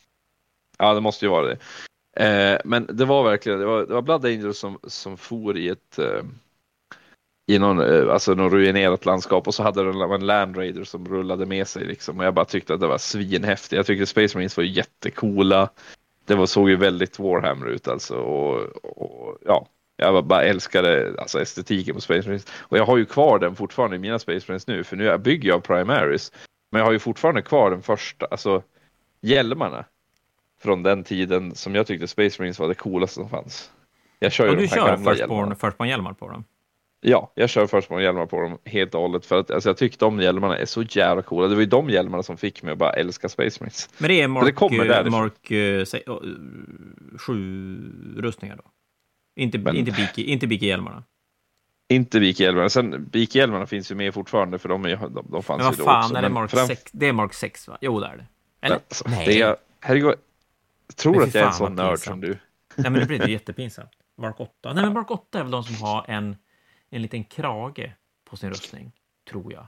Ja, 0.77 0.93
det 0.93 1.01
måste 1.01 1.25
ju 1.25 1.29
vara 1.29 1.45
det. 1.45 1.57
Eh, 2.25 2.61
men 2.65 2.87
det 2.89 3.05
var 3.05 3.23
verkligen, 3.23 3.59
det 3.59 3.65
var, 3.65 3.85
det 3.85 3.93
var 3.93 4.01
Blood 4.01 4.25
Angels 4.25 4.59
som, 4.59 4.79
som 4.83 5.17
for 5.17 5.57
i 5.57 5.69
ett 5.69 5.99
i 7.45 7.59
någon, 7.59 8.09
alltså 8.09 8.33
någon 8.33 8.51
ruinerat 8.51 9.05
landskap 9.05 9.47
och 9.47 9.55
så 9.55 9.63
hade 9.63 9.83
de 9.83 10.11
en 10.11 10.25
Land 10.25 10.57
Raider 10.57 10.83
som 10.83 11.07
rullade 11.07 11.45
med 11.45 11.67
sig 11.67 11.85
liksom 11.85 12.19
och 12.19 12.25
jag 12.25 12.33
bara 12.33 12.45
tyckte 12.45 12.73
att 12.73 12.79
det 12.79 12.87
var 12.87 12.97
svinhäftigt. 12.97 13.73
Jag 13.73 13.85
tyckte 13.85 14.05
Space 14.05 14.37
Marines 14.37 14.57
var 14.57 14.63
jättecoola. 14.63 15.69
Det 16.25 16.35
var, 16.35 16.45
såg 16.45 16.69
ju 16.69 16.75
väldigt 16.75 17.19
Warhammer 17.19 17.67
ut 17.67 17.87
alltså 17.87 18.15
och, 18.15 18.59
och 18.83 19.37
ja, 19.45 19.67
jag 20.01 20.25
bara 20.25 20.43
älskade 20.43 21.15
alltså, 21.17 21.41
estetiken 21.41 21.95
på 21.95 22.01
Space 22.01 22.27
Marines. 22.27 22.45
Och 22.59 22.77
jag 22.77 22.85
har 22.85 22.97
ju 22.97 23.05
kvar 23.05 23.39
den 23.39 23.55
fortfarande 23.55 23.95
i 23.95 23.99
mina 23.99 24.19
Space 24.19 24.45
Marines 24.47 24.67
nu, 24.67 24.83
för 24.83 24.95
nu 24.95 25.17
bygger 25.17 25.49
jag 25.49 25.63
Primaris. 25.63 26.31
Men 26.71 26.79
jag 26.79 26.85
har 26.85 26.91
ju 26.91 26.99
fortfarande 26.99 27.41
kvar 27.41 27.71
den 27.71 27.81
första, 27.81 28.25
alltså 28.25 28.63
hjälmarna. 29.21 29.85
Från 30.61 30.83
den 30.83 31.03
tiden 31.03 31.55
som 31.55 31.75
jag 31.75 31.87
tyckte 31.87 32.07
Space 32.07 32.41
Marines 32.41 32.59
var 32.59 32.67
det 32.67 32.75
coolaste 32.75 33.15
som 33.15 33.29
fanns. 33.29 33.71
Jag 34.19 34.31
kör 34.31 34.45
ju 34.45 34.51
och 34.51 34.57
du 34.57 34.67
kör 34.67 34.97
Firstborn, 34.97 35.55
Firstborn 35.55 35.89
hjälmar 35.89 36.13
på 36.13 36.27
dem? 36.27 36.43
Ja, 37.01 37.31
jag 37.35 37.49
kör 37.49 37.67
Firstborn 37.67 38.03
hjälmar 38.03 38.25
på 38.25 38.41
dem 38.41 38.57
helt 38.65 38.95
och 38.95 39.01
hållet 39.01 39.25
för 39.25 39.39
att 39.39 39.51
alltså, 39.51 39.69
jag 39.69 39.77
tyckte 39.77 40.05
de 40.05 40.19
hjälmarna 40.19 40.57
är 40.57 40.65
så 40.65 40.81
jävla 40.81 41.21
coola. 41.21 41.47
Det 41.47 41.55
var 41.55 41.61
ju 41.61 41.67
de 41.67 41.89
hjälmarna 41.89 42.23
som 42.23 42.37
fick 42.37 42.63
mig 42.63 42.71
att 42.71 42.77
bara 42.77 42.93
älska 42.93 43.29
Space 43.29 43.57
Marines. 43.63 43.89
Men 43.97 44.09
det 44.09 44.21
är 44.21 44.27
Mark, 44.27 44.45
det 44.45 44.51
kommer 44.51 45.09
Mark 45.09 45.51
uh, 45.51 45.85
7 47.17 48.15
rustningar 48.17 48.55
då? 48.55 48.70
Inte, 49.35 49.57
men, 49.57 49.75
inte, 49.75 49.91
Biki, 49.91 50.23
inte 50.23 50.47
Biki-hjälmarna? 50.47 51.03
Inte 51.89 52.19
Biki-hjälmarna. 52.19 52.69
Sen 52.69 53.05
Biki-hjälmarna 53.05 53.65
finns 53.65 53.91
ju 53.91 53.95
med 53.95 54.13
fortfarande 54.13 54.59
för 54.59 54.69
de, 54.69 54.85
är, 54.85 54.95
de, 54.95 55.27
de 55.31 55.43
fanns 55.43 55.47
men 55.47 55.65
vad 55.65 55.73
ju 55.73 55.77
då 55.77 55.83
fan, 55.83 56.03
också. 56.03 56.15
Är 56.15 56.21
det, 56.21 56.29
Mark 56.29 56.51
fram... 56.51 56.67
6, 56.67 56.91
det 56.91 57.07
är 57.07 57.13
Mark 57.13 57.33
6 57.33 57.67
va? 57.67 57.77
Jo 57.81 57.99
det 57.99 58.07
är 58.07 58.17
det. 58.17 58.25
Eller? 58.61 58.75
Alltså, 58.75 59.09
Nej. 59.09 59.25
Det 59.25 59.41
är, 59.41 59.55
herregud, 59.79 60.15
jag 60.87 60.95
tror 60.95 61.23
att 61.23 61.35
jag 61.35 61.43
är 61.43 61.47
en 61.47 61.53
sån 61.53 61.75
nörd 61.75 61.99
som 61.99 62.21
du. 62.21 62.37
Nej 62.75 62.91
men 62.91 62.93
det 62.93 63.05
blir 63.05 63.27
jättepinsamt. 63.29 63.91
Mark 64.17 64.39
8. 64.39 64.73
Nej 64.73 64.83
men 64.83 64.93
Mark 64.93 65.11
8 65.11 65.39
är 65.39 65.43
väl 65.43 65.51
de 65.51 65.63
som 65.63 65.75
har 65.75 66.05
en, 66.07 66.35
en 66.89 67.01
liten 67.01 67.23
krage 67.23 67.91
på 68.29 68.37
sin 68.37 68.49
rustning. 68.49 68.91
Tror 69.29 69.53
jag. 69.53 69.67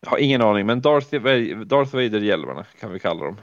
Jag 0.00 0.10
har 0.10 0.18
ingen 0.18 0.42
aning, 0.42 0.66
men 0.66 0.80
Darth, 0.80 1.14
Darth 1.66 1.94
Vader-hjälmarna 1.94 2.66
kan 2.80 2.92
vi 2.92 2.98
kalla 2.98 3.24
dem. 3.24 3.40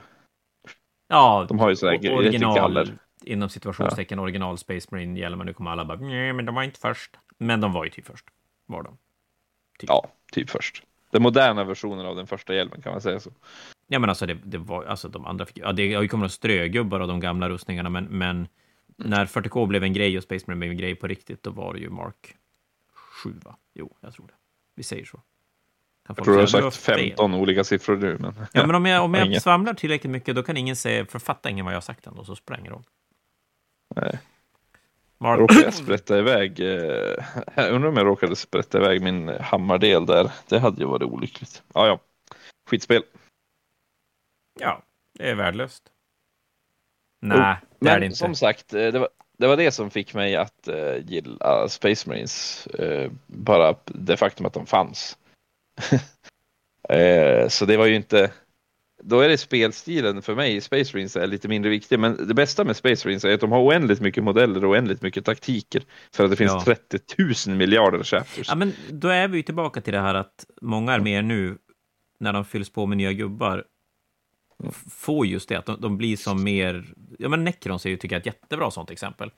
Ja, 1.08 1.46
de 1.48 1.58
har 1.58 1.68
ju 1.68 1.76
sådär 1.76 2.12
original, 2.12 2.90
inom 3.26 3.48
situationstecken 3.48 4.18
ja. 4.18 4.22
original 4.22 4.58
Space 4.58 4.88
Marine 4.90 5.20
hjälmar. 5.20 5.44
Nu 5.44 5.52
kommer 5.52 5.70
alla 5.70 5.84
bara, 5.84 5.98
nej, 5.98 6.32
men 6.32 6.46
de 6.46 6.54
var 6.54 6.62
inte 6.62 6.80
först. 6.80 7.16
Men 7.38 7.60
de 7.60 7.72
var 7.72 7.84
ju 7.84 7.90
typ 7.90 8.06
först. 8.06 8.24
Var 8.66 8.82
de. 8.82 8.98
Typ. 9.78 9.88
Ja, 9.88 10.08
typ 10.32 10.50
först. 10.50 10.82
Den 11.10 11.22
moderna 11.22 11.64
versionen 11.64 12.06
av 12.06 12.16
den 12.16 12.26
första 12.26 12.54
hjälmen 12.54 12.82
kan 12.82 12.92
man 12.92 13.00
säga 13.00 13.20
så. 13.20 13.30
Ja, 13.86 13.98
men 13.98 14.10
alltså 14.10 14.26
det, 14.26 14.34
det 14.44 14.58
var, 14.58 14.84
alltså 14.84 15.08
de 15.08 15.26
andra 15.26 15.46
fick, 15.46 15.58
ja, 15.58 15.72
det 15.72 15.94
har 15.94 16.02
ju 16.02 16.08
kommit 16.08 16.32
strögubbar 16.32 17.00
av 17.00 17.08
de 17.08 17.20
gamla 17.20 17.48
rustningarna, 17.48 17.90
men, 17.90 18.04
men 18.04 18.36
mm. 18.36 18.48
när 18.96 19.26
40K 19.26 19.66
blev 19.66 19.84
en 19.84 19.92
grej 19.92 20.16
och 20.16 20.22
Space 20.22 20.44
Marine 20.46 20.58
blev 20.58 20.70
en 20.70 20.76
grej 20.76 20.94
på 20.94 21.06
riktigt, 21.06 21.42
då 21.42 21.50
var 21.50 21.74
det 21.74 21.80
ju 21.80 21.90
Mark 21.90 22.34
7, 23.22 23.34
va? 23.44 23.56
Jo, 23.74 23.96
jag 24.00 24.12
tror 24.12 24.26
det. 24.26 24.34
Vi 24.74 24.82
säger 24.82 25.04
så. 25.04 25.20
Jag 26.08 26.16
tror 26.16 26.34
du 26.34 26.40
har 26.40 26.46
sagt 26.46 26.76
15 26.76 27.30
fel. 27.30 27.40
olika 27.40 27.64
siffror 27.64 27.96
nu. 27.96 28.16
Men... 28.20 28.34
Ja, 28.52 28.66
men 28.66 28.74
om 28.74 28.86
jag, 28.86 29.04
om 29.04 29.14
jag 29.14 29.42
svamlar 29.42 29.74
tillräckligt 29.74 30.10
mycket, 30.10 30.34
då 30.34 30.42
kan 30.42 30.56
ingen 30.56 30.76
säga, 30.76 31.06
författa 31.06 31.50
ingen 31.50 31.64
vad 31.64 31.74
jag 31.74 31.76
har 31.76 31.82
sagt 31.82 32.06
ändå, 32.06 32.24
så 32.24 32.36
ingen 32.58 32.72
roll. 32.72 32.84
Nej. 33.94 34.18
Mark... 35.18 35.40
Råkade 35.40 35.60
jag 35.60 35.74
sprätta 35.74 36.18
iväg, 36.18 36.60
eh, 36.60 37.24
jag 37.54 37.72
undrar 37.72 37.88
om 37.88 37.96
jag 37.96 38.06
råkade 38.06 38.36
sprätta 38.36 38.78
iväg 38.78 39.02
min 39.02 39.28
hammardel 39.28 40.06
där. 40.06 40.32
Det 40.48 40.58
hade 40.58 40.80
ju 40.80 40.86
varit 40.86 41.02
olyckligt. 41.02 41.62
Ja, 41.74 41.86
ja. 41.86 42.00
Skitspel. 42.70 43.02
Ja, 44.60 44.82
det 45.18 45.30
är 45.30 45.34
värdelöst. 45.34 45.82
Nej, 47.22 47.38
oh, 47.38 47.56
det 47.78 47.90
är 47.90 48.00
det 48.00 48.06
inte. 48.06 48.18
Som 48.18 48.34
sagt, 48.34 48.74
eh, 48.74 48.92
det 48.92 48.98
var, 48.98 49.08
det 49.38 49.46
var 49.46 49.56
det 49.56 49.72
som 49.72 49.90
fick 49.90 50.14
mig 50.14 50.36
att 50.36 50.68
uh, 50.68 50.98
gilla 50.98 51.68
Space 51.68 52.08
Marines. 52.08 52.68
Uh, 52.80 53.10
bara 53.26 53.74
det 53.84 54.16
faktum 54.16 54.46
att 54.46 54.52
de 54.52 54.66
fanns. 54.66 55.18
uh, 56.92 57.48
så 57.48 57.64
det 57.64 57.76
var 57.76 57.86
ju 57.86 57.94
inte... 57.94 58.32
Då 59.08 59.20
är 59.20 59.28
det 59.28 59.38
spelstilen 59.38 60.22
för 60.22 60.34
mig, 60.34 60.60
Space 60.60 60.96
Marines 60.96 61.16
är 61.16 61.26
lite 61.26 61.48
mindre 61.48 61.70
viktig. 61.70 61.98
Men 61.98 62.28
det 62.28 62.34
bästa 62.34 62.64
med 62.64 62.76
Space 62.76 63.08
Marines 63.08 63.24
är 63.24 63.34
att 63.34 63.40
de 63.40 63.52
har 63.52 63.60
oändligt 63.60 64.00
mycket 64.00 64.24
modeller 64.24 64.64
och 64.64 64.70
oändligt 64.70 65.02
mycket 65.02 65.24
taktiker. 65.24 65.82
För 66.12 66.24
att 66.24 66.30
det 66.30 66.36
finns 66.36 66.52
ja. 66.52 66.62
30 66.64 67.48
000 67.48 67.56
miljarder 67.56 68.02
chapters. 68.02 68.48
Ja, 68.48 68.54
men 68.54 68.72
då 68.90 69.08
är 69.08 69.28
vi 69.28 69.42
tillbaka 69.42 69.80
till 69.80 69.92
det 69.92 70.00
här 70.00 70.14
att 70.14 70.46
många 70.60 70.92
arméer 70.92 71.22
nu, 71.22 71.58
när 72.20 72.32
de 72.32 72.44
fylls 72.44 72.70
på 72.70 72.86
med 72.86 72.98
nya 72.98 73.12
gubbar, 73.12 73.64
får 74.90 75.26
just 75.26 75.48
det, 75.48 75.56
att 75.56 75.66
de, 75.66 75.80
de, 75.80 75.96
blir 75.96 76.16
som 76.16 76.44
mer... 76.44 76.84
Ja, 77.18 77.28
men 77.28 77.44
Necrons 77.44 77.86
är 77.86 77.90
ju, 77.90 77.96
tycker 77.96 78.14
jag, 78.16 78.20
ett 78.20 78.26
jättebra 78.26 78.70
sånt 78.70 78.90
exempel. 78.90 79.30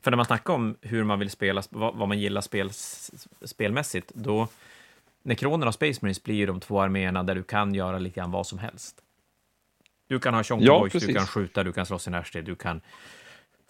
För 0.00 0.10
när 0.10 0.16
man 0.16 0.26
snackar 0.26 0.54
om 0.54 0.76
hur 0.80 1.04
man 1.04 1.18
vill 1.18 1.30
spela, 1.30 1.62
vad, 1.70 1.96
vad 1.96 2.08
man 2.08 2.18
gillar 2.18 2.40
spel, 2.40 2.70
spelmässigt, 3.44 4.12
då... 4.14 4.48
Necronerna 5.22 5.68
och 5.68 5.74
Space 5.74 5.98
Marines 6.02 6.22
blir 6.22 6.34
ju 6.34 6.46
de 6.46 6.60
två 6.60 6.80
arméerna 6.80 7.22
där 7.22 7.34
du 7.34 7.42
kan 7.42 7.74
göra 7.74 7.98
lite 7.98 8.20
grann 8.20 8.30
vad 8.30 8.46
som 8.46 8.58
helst. 8.58 9.02
Du 10.08 10.20
kan 10.20 10.34
ha 10.34 10.44
Chonky 10.44 10.66
ja, 10.66 10.88
du 10.92 11.14
kan 11.14 11.26
skjuta, 11.26 11.64
du 11.64 11.72
kan 11.72 11.86
slåss 11.86 12.06
i 12.08 12.10
närstrid, 12.10 12.44
du 12.44 12.54
kan 12.54 12.80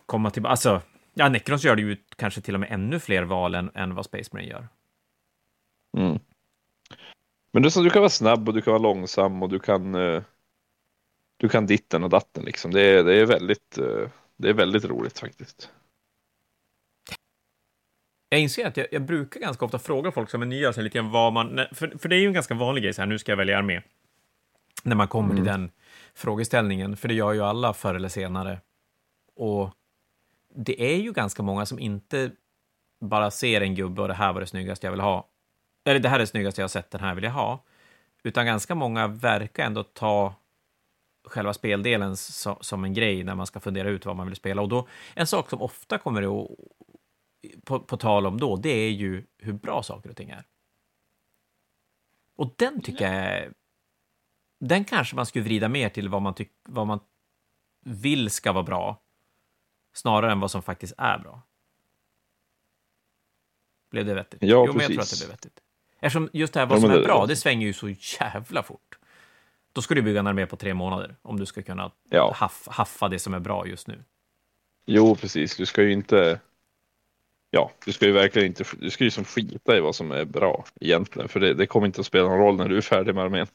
komma 0.07 0.31
tillbaka. 0.31 0.51
Alltså, 0.51 0.83
ja, 1.15 1.29
Necrons 1.29 1.65
gör 1.65 1.77
ju 1.77 1.97
kanske 2.17 2.41
till 2.41 2.55
och 2.55 2.61
med 2.61 2.73
ännu 2.73 2.99
fler 2.99 3.23
val 3.23 3.55
än, 3.55 3.71
än 3.75 3.95
vad 3.95 4.05
Space 4.05 4.31
Marine 4.33 4.51
gör. 4.51 4.69
Mm. 5.97 6.19
Men 7.53 7.63
du, 7.63 7.71
så, 7.71 7.83
du 7.83 7.91
kan 7.91 8.03
vara 8.03 8.11
snabb 8.11 8.49
och 8.49 8.55
du 8.55 8.63
kan 8.63 8.73
vara 8.73 8.83
långsam 8.83 9.43
och 9.43 9.49
du 9.49 9.59
kan 9.59 9.95
uh, 9.95 10.23
du 11.37 11.49
kan 11.49 11.67
ditten 11.67 12.05
och 12.05 12.11
datten 12.11 12.45
liksom. 12.45 12.71
Det 12.71 13.03
det 13.03 13.15
är 13.15 13.27
väldigt, 13.27 13.79
uh, 13.79 14.09
det 14.37 14.49
är 14.49 14.55
väldigt 14.55 14.85
roligt 14.85 15.19
faktiskt. 15.19 15.71
Jag 18.33 18.41
inser 18.41 18.67
att 18.67 18.77
jag, 18.77 18.87
jag, 18.91 19.03
brukar 19.03 19.41
ganska 19.41 19.65
ofta 19.65 19.79
fråga 19.79 20.13
folk 20.13 20.31
som 20.31 20.43
är 20.43 20.47
nya, 20.47 20.73
så 20.73 20.81
lite 20.81 20.99
grann 20.99 21.11
vad 21.11 21.33
man... 21.33 21.61
För, 21.73 21.99
för 21.99 22.09
det 22.09 22.17
är 22.17 22.21
ju 22.21 22.27
en 22.27 22.33
ganska 22.33 22.55
vanlig 22.55 22.85
grej, 22.85 22.95
så 22.95 23.03
här, 23.03 23.07
nu 23.07 23.19
ska 23.19 23.33
jag 23.33 23.37
välja 23.37 23.59
armé. 23.59 23.81
När 24.83 24.97
man 24.97 25.09
kommer 25.09 25.31
mm. 25.31 25.37
till 25.37 25.53
den 25.53 25.71
frågeställningen, 26.15 26.97
för 26.97 27.09
det 27.09 27.15
gör 27.15 27.33
ju 27.33 27.43
alla 27.43 27.75
förr 27.75 27.95
eller 27.95 28.09
senare. 28.09 28.61
Och 29.37 29.71
det 30.55 30.95
är 30.95 30.97
ju 30.97 31.13
ganska 31.13 31.43
många 31.43 31.67
som 31.67 31.79
inte 31.79 32.31
bara 33.01 33.31
ser 33.31 33.61
en 33.61 33.75
gubbe 33.75 34.03
och 34.03 34.09
det 34.09 34.15
här 34.15 34.33
var 34.33 34.41
det 34.41 34.47
snyggaste 34.47 34.87
jag 34.87 34.93
vill 34.93 35.01
ha. 35.01 35.29
Eller 35.85 36.01
det 36.01 36.09
här 36.09 36.17
är 36.17 36.21
det 36.21 36.27
snyggaste 36.27 36.61
jag 36.61 36.65
har 36.65 36.69
sett, 36.69 36.91
den 36.91 37.01
här 37.01 37.15
vill 37.15 37.25
jag 37.25 37.31
ha. 37.31 37.65
Utan 38.23 38.47
ganska 38.47 38.75
många 38.75 39.07
verkar 39.07 39.65
ändå 39.65 39.83
ta 39.83 40.35
själva 41.25 41.55
speldelen 41.55 42.17
so 42.17 42.59
som 42.61 42.85
en 42.85 42.95
grej 42.95 43.25
när 43.25 43.35
man 43.35 43.47
ska 43.47 43.61
fundera 43.61 43.89
ut 43.89 44.07
vad 44.07 44.17
man 44.17 44.27
vill 44.27 44.37
spela. 44.37 44.63
Och 44.63 44.69
då, 44.69 44.89
en 45.15 45.27
sak 45.27 45.51
som 45.51 45.63
ofta 45.63 45.99
kommer 45.99 46.23
på, 47.65 47.81
på 47.81 47.97
tal 47.97 48.27
om 48.27 48.41
då, 48.41 48.57
det 48.57 48.71
är 48.71 48.91
ju 48.91 49.27
hur 49.39 49.53
bra 49.53 49.83
saker 49.83 50.11
och 50.11 50.17
ting 50.17 50.31
är. 50.31 50.45
Och 52.37 52.55
den 52.57 52.83
tycker 52.83 53.13
jag 53.13 53.53
Den 54.59 54.85
kanske 54.85 55.17
man 55.17 55.27
skulle 55.27 55.45
vrida 55.45 55.69
mer 55.69 55.89
till 55.89 56.09
vad 56.09 56.23
man, 56.23 56.35
tyck, 56.35 56.53
vad 56.63 56.87
man 56.87 57.01
vill 57.85 58.31
ska 58.31 58.53
vara 58.53 58.65
bra, 58.65 59.03
snarare 59.93 60.33
än 60.33 60.41
vad 60.41 60.51
som 60.51 60.63
faktiskt 60.63 60.95
är 60.99 61.19
bra. 61.19 61.43
Blev 63.91 64.07
det 64.07 64.15
vettigt? 64.15 64.43
Ja, 64.43 64.49
jo, 64.49 64.73
precis. 64.73 64.77
men 64.77 64.83
jag 64.83 64.93
tror 64.93 65.03
att 65.03 65.11
det 65.11 65.27
blev 65.27 65.31
vettigt. 65.31 65.61
Eftersom 66.01 66.31
just 66.33 66.53
det 66.53 66.61
här 66.61 66.67
vad 66.67 66.81
som 66.81 66.91
är 66.91 67.03
bra, 67.03 67.27
det 67.27 67.37
svänger 67.37 67.67
ju 67.67 67.73
så 67.73 67.89
jävla 68.21 68.63
fort. 68.63 68.99
Då 69.73 69.83
ska 69.83 69.95
du 69.95 70.03
bygga 70.03 70.21
en 70.21 70.27
armé 70.27 70.47
på 70.47 70.57
tre 70.57 70.75
månader 70.75 71.17
om 71.23 71.39
du 71.39 71.47
ska 71.47 71.63
kunna 71.63 71.93
ja. 72.11 72.33
haff, 72.37 72.69
haffa 72.71 73.09
det 73.09 73.19
som 73.19 73.35
är 73.35 73.41
bra 73.41 73.67
just 73.67 73.89
nu. 73.89 74.05
Jo, 74.87 75.17
precis. 75.17 75.57
Du 75.57 75.67
ska 75.67 75.83
ju 75.83 75.93
inte. 75.93 76.41
Ja, 77.55 77.71
du 77.85 77.93
ska 77.93 78.07
ju 78.07 78.13
verkligen 78.13 78.49
inte. 78.49 78.65
Du 78.81 78.91
ska 78.91 79.05
ju 79.05 79.11
som 79.11 79.25
skita 79.25 79.77
i 79.77 79.81
vad 79.81 79.95
som 79.95 80.11
är 80.11 80.25
bra 80.25 80.65
egentligen, 80.81 81.29
för 81.29 81.41
det, 81.41 81.55
det 81.55 81.67
kommer 81.67 81.87
inte 81.87 82.01
att 82.01 82.07
spela 82.07 82.29
någon 82.29 82.39
roll 82.39 82.57
när 82.57 82.69
du 82.69 82.77
är 82.77 82.81
färdig 82.81 83.15
med 83.15 83.25
armén. 83.25 83.47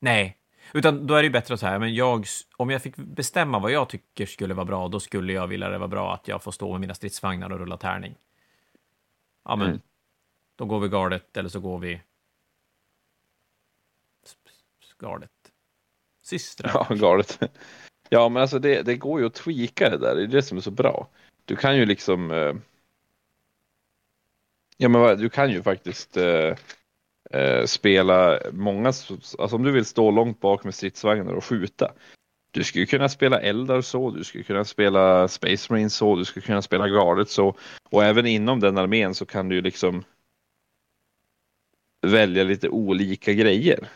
Nej, 0.00 0.36
utan 0.72 1.06
då 1.06 1.14
är 1.14 1.18
det 1.18 1.26
ju 1.26 1.30
bättre 1.30 1.54
att 1.54 1.60
säga, 1.60 1.78
men 1.78 1.94
jag, 1.94 2.26
om 2.56 2.70
jag 2.70 2.82
fick 2.82 2.96
bestämma 2.96 3.58
vad 3.58 3.72
jag 3.72 3.88
tycker 3.88 4.26
skulle 4.26 4.54
vara 4.54 4.64
bra, 4.64 4.88
då 4.88 5.00
skulle 5.00 5.32
jag 5.32 5.46
vilja 5.46 5.68
det 5.68 5.78
vara 5.78 5.88
bra 5.88 6.14
att 6.14 6.28
jag 6.28 6.42
får 6.42 6.52
stå 6.52 6.72
med 6.72 6.80
mina 6.80 6.94
stridsvagnar 6.94 7.52
och 7.52 7.58
rulla 7.58 7.76
tärning. 7.76 8.14
Ja, 9.44 9.56
men 9.56 9.66
mm. 9.66 9.80
då 10.56 10.64
går 10.64 10.80
vi 10.80 10.88
gardet, 10.88 11.36
eller 11.36 11.48
så 11.48 11.60
går 11.60 11.78
vi 11.78 12.00
gardet 15.02 15.30
systrar. 16.22 16.86
Ja, 16.88 16.94
galet. 16.94 17.40
Ja, 18.08 18.28
men 18.28 18.42
alltså 18.42 18.58
det, 18.58 18.82
det 18.82 18.96
går 18.96 19.20
ju 19.20 19.26
att 19.26 19.34
tweaka 19.34 19.90
det 19.90 19.98
där. 19.98 20.14
Det 20.14 20.22
är 20.22 20.26
det 20.26 20.42
som 20.42 20.58
är 20.58 20.62
så 20.62 20.70
bra. 20.70 21.08
Du 21.44 21.56
kan 21.56 21.76
ju 21.76 21.86
liksom. 21.86 22.30
Ja, 24.80 24.88
men 24.88 25.18
du 25.18 25.28
kan 25.28 25.50
ju 25.50 25.62
faktiskt 25.62 26.16
eh, 26.16 26.54
eh, 27.30 27.64
spela 27.64 28.38
många. 28.52 28.88
Alltså 28.88 29.56
om 29.56 29.62
du 29.62 29.70
vill 29.72 29.84
stå 29.84 30.10
långt 30.10 30.40
bak 30.40 30.64
med 30.64 30.74
stridsvagnar 30.74 31.32
och 31.32 31.44
skjuta. 31.44 31.92
Du 32.50 32.64
skulle 32.64 32.86
kunna 32.86 33.08
spela 33.08 33.40
eldar 33.40 33.80
så, 33.80 34.10
du 34.10 34.24
skulle 34.24 34.44
kunna 34.44 34.64
spela 34.64 35.28
Space 35.28 35.72
Marines 35.72 35.94
så, 35.94 36.16
du 36.16 36.24
skulle 36.24 36.46
kunna 36.46 36.62
spela 36.62 36.88
gardet 36.88 37.30
så. 37.30 37.56
Och 37.90 38.04
även 38.04 38.26
inom 38.26 38.60
den 38.60 38.78
armén 38.78 39.14
så 39.14 39.26
kan 39.26 39.48
du 39.48 39.60
liksom 39.60 40.04
välja 42.06 42.44
lite 42.44 42.68
olika 42.68 43.32
grejer 43.32 43.88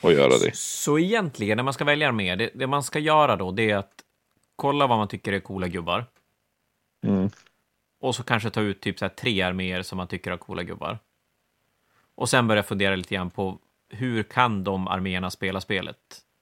och 0.00 0.12
göra 0.12 0.38
det. 0.38 0.56
Så 0.56 0.98
egentligen, 0.98 1.56
när 1.56 1.62
man 1.62 1.74
ska 1.74 1.84
välja 1.84 2.08
armé, 2.08 2.36
det, 2.36 2.50
det 2.54 2.66
man 2.66 2.82
ska 2.82 2.98
göra 2.98 3.36
då, 3.36 3.50
det 3.50 3.70
är 3.70 3.76
att 3.76 4.02
kolla 4.56 4.86
vad 4.86 4.98
man 4.98 5.08
tycker 5.08 5.32
är 5.32 5.40
coola 5.40 5.68
gubbar. 5.68 6.06
Mm. 7.06 7.30
Och 8.00 8.14
så 8.14 8.22
kanske 8.22 8.50
ta 8.50 8.60
ut 8.60 8.80
typ 8.80 8.98
så 8.98 9.08
tre 9.08 9.42
arméer 9.42 9.82
som 9.82 9.96
man 9.96 10.08
tycker 10.08 10.30
har 10.30 10.38
coola 10.38 10.62
gubbar. 10.62 10.98
Och 12.14 12.28
sen 12.28 12.48
börja 12.48 12.62
fundera 12.62 12.96
lite 12.96 13.14
grann 13.14 13.30
på 13.30 13.58
hur 13.88 14.22
kan 14.22 14.64
de 14.64 14.88
arméerna 14.88 15.30
spela 15.30 15.60
spelet? 15.60 15.96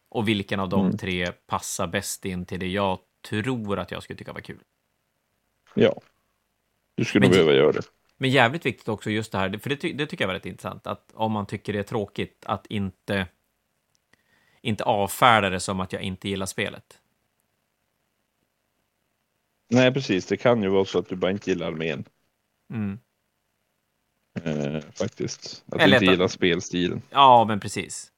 Och 0.08 0.28
vilken 0.28 0.60
av 0.60 0.68
de 0.68 0.86
mm. 0.86 0.98
tre 0.98 1.32
passar 1.32 1.86
bäst 1.86 2.24
in 2.24 2.46
till 2.46 2.60
det 2.60 2.68
jag 2.68 2.98
tror 3.28 3.78
att 3.78 3.90
jag 3.90 4.02
skulle 4.02 4.16
tycka 4.16 4.32
var 4.32 4.40
kul? 4.40 4.60
Ja, 5.74 6.00
du 6.94 7.04
skulle 7.04 7.20
men, 7.20 7.30
behöva 7.30 7.52
göra 7.52 7.72
det. 7.72 7.82
Men 8.16 8.30
jävligt 8.30 8.66
viktigt 8.66 8.88
också 8.88 9.10
just 9.10 9.32
det 9.32 9.38
här, 9.38 9.58
för 9.58 9.70
det, 9.70 9.92
det 9.92 10.06
tycker 10.06 10.24
jag 10.24 10.28
var 10.28 10.34
rätt 10.34 10.46
intressant, 10.46 10.86
att 10.86 11.10
om 11.14 11.32
man 11.32 11.46
tycker 11.46 11.72
det 11.72 11.78
är 11.78 11.82
tråkigt 11.82 12.44
att 12.46 12.66
inte 12.66 13.26
inte 14.62 14.84
avfärda 14.84 15.50
det 15.50 15.60
som 15.60 15.80
att 15.80 15.92
jag 15.92 16.02
inte 16.02 16.28
gillar 16.28 16.46
spelet. 16.46 17.00
Nej, 19.68 19.92
precis. 19.92 20.26
Det 20.26 20.36
kan 20.36 20.62
ju 20.62 20.68
vara 20.68 20.84
så 20.84 20.98
att 20.98 21.08
du 21.08 21.16
bara 21.16 21.30
inte 21.30 21.50
gillar 21.50 21.66
armén. 21.66 22.04
Mm. 22.70 22.98
Eh, 24.42 24.82
faktiskt. 24.94 25.64
Att 25.66 25.80
Eller 25.80 26.00
du 26.00 26.04
inte 26.04 26.12
gillar 26.12 26.28
spelstilen. 26.28 27.02
Ja, 27.10 27.44
men 27.44 27.60
precis. 27.60 28.12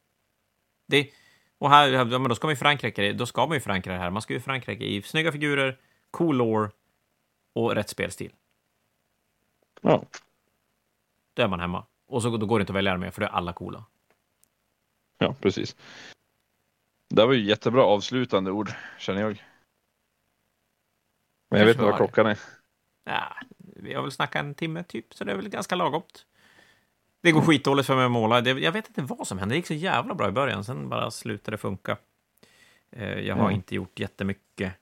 Det, 0.87 1.11
och 1.59 1.71
här, 1.71 1.89
ja, 1.89 2.05
men 2.05 2.29
då 2.29 2.35
ska 2.35 2.47
man 2.47 2.53
ju 2.53 2.57
förankra 2.57 2.91
det. 2.91 3.13
Då 3.13 3.27
ska 3.27 3.47
man 3.47 3.57
ju 3.57 3.61
förankra 3.61 3.93
det 3.93 3.99
här. 3.99 4.11
Man 4.11 4.23
ska 4.23 4.35
ju 4.35 4.41
förankra 4.41 4.75
det 4.75 4.85
i 4.85 5.03
snygga 5.03 5.33
figurer, 5.33 5.79
cool 6.11 6.37
lore 6.37 6.71
och 7.53 7.75
rätt 7.75 7.89
spelstil. 7.89 8.33
Ja. 9.81 10.05
Då 11.35 11.43
är 11.43 11.49
man 11.49 11.61
hemma. 11.61 11.87
Och 12.07 12.23
så 12.23 12.37
då 12.37 12.47
går 12.47 12.59
det 12.59 12.63
inte 12.63 12.73
att 12.73 12.77
välja 12.77 12.93
armé, 12.93 13.11
för 13.11 13.21
det 13.21 13.27
är 13.27 13.31
alla 13.31 13.53
coola. 13.53 13.85
Ja, 15.19 15.35
precis. 15.41 15.77
Det 17.09 17.27
var 17.27 17.33
ju 17.33 17.45
jättebra 17.45 17.85
avslutande 17.85 18.51
ord, 18.51 18.73
känner 18.99 19.21
jag. 19.21 19.45
Men 21.49 21.59
jag 21.59 21.67
vet 21.67 21.75
inte 21.77 21.85
vad 21.85 21.97
klockan 21.97 22.27
är. 22.27 22.39
Ja, 23.05 23.37
vi 23.59 23.95
har 23.95 24.03
väl 24.03 24.13
snackat 24.13 24.41
en 24.41 24.55
timme 24.55 24.83
typ, 24.85 25.15
så 25.15 25.25
det 25.25 25.33
är 25.33 25.37
väl 25.37 25.49
ganska 25.49 25.75
lagomt. 25.75 26.27
Det 27.21 27.33
går 27.33 27.41
skitdåligt 27.41 27.87
för 27.87 27.97
mig 27.97 28.05
att 28.05 28.11
måla. 28.11 28.41
jag 28.41 28.73
vet 28.73 28.89
inte 28.89 29.03
vad 29.03 29.27
som 29.27 29.39
hände. 29.39 29.55
Det 29.55 29.57
gick 29.57 29.67
så 29.67 29.75
jävla 29.75 30.15
bra 30.15 30.29
i 30.29 30.33
början, 30.33 30.65
sen 30.65 30.89
bara 30.89 31.11
slutade 31.11 31.55
det 31.55 31.59
funka. 31.59 31.97
Eh, 32.91 33.21
jag 33.21 33.35
har 33.35 33.45
mm. 33.45 33.55
inte 33.55 33.75
gjort 33.75 33.99
jättemycket. 33.99 34.73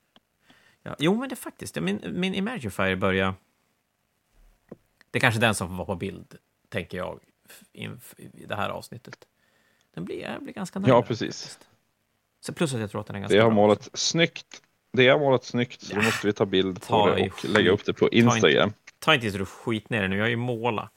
Ja, 0.82 0.96
jo, 0.98 1.14
men 1.14 1.28
det 1.28 1.32
är 1.32 1.36
faktiskt, 1.36 1.80
min, 1.80 2.00
min 2.12 2.34
Imagifier 2.34 2.96
börjar... 2.96 3.34
Det 5.10 5.18
är 5.18 5.20
kanske 5.20 5.40
den 5.40 5.54
som 5.54 5.68
får 5.68 5.74
vara 5.74 5.86
på 5.86 5.94
bild, 5.94 6.36
tänker 6.68 6.98
jag, 6.98 7.20
i 7.72 7.88
det 8.46 8.56
här 8.56 8.70
avsnittet. 8.70 9.26
Den 9.94 10.04
blir, 10.04 10.22
jag 10.22 10.42
blir 10.42 10.54
ganska 10.54 10.78
nöjd. 10.78 10.90
Ja, 10.90 11.02
precis. 11.02 11.58
Så 12.40 12.52
plus 12.52 12.74
att 12.74 12.80
jag 12.80 12.90
tror 12.90 13.00
att 13.00 13.06
den 13.06 13.16
är 13.16 13.20
ganska 13.20 13.36
Det 13.36 13.42
har 13.42 13.50
målat 13.50 13.88
snyggt. 13.92 14.62
Det 14.96 15.08
har 15.08 15.18
målat 15.18 15.44
snyggt, 15.44 15.82
så 15.82 15.92
ja. 15.92 15.98
då 15.98 16.04
måste 16.04 16.26
vi 16.26 16.32
ta 16.32 16.46
bild 16.46 16.80
på 16.80 16.86
ta 16.86 17.06
det 17.06 17.26
och 17.26 17.34
skit. 17.34 17.50
lägga 17.50 17.70
upp 17.70 17.84
det 17.84 17.92
på 17.92 18.08
Instagram. 18.08 18.40
Ta 18.52 18.64
inte, 18.64 18.76
ta 18.98 19.14
inte 19.14 19.30
så 19.30 19.38
du 19.38 19.44
skit 19.44 19.90
ner 19.90 20.02
det 20.02 20.08
nu, 20.08 20.16
jag 20.16 20.24
har 20.24 20.28
ju 20.28 20.36
målat. 20.36 20.90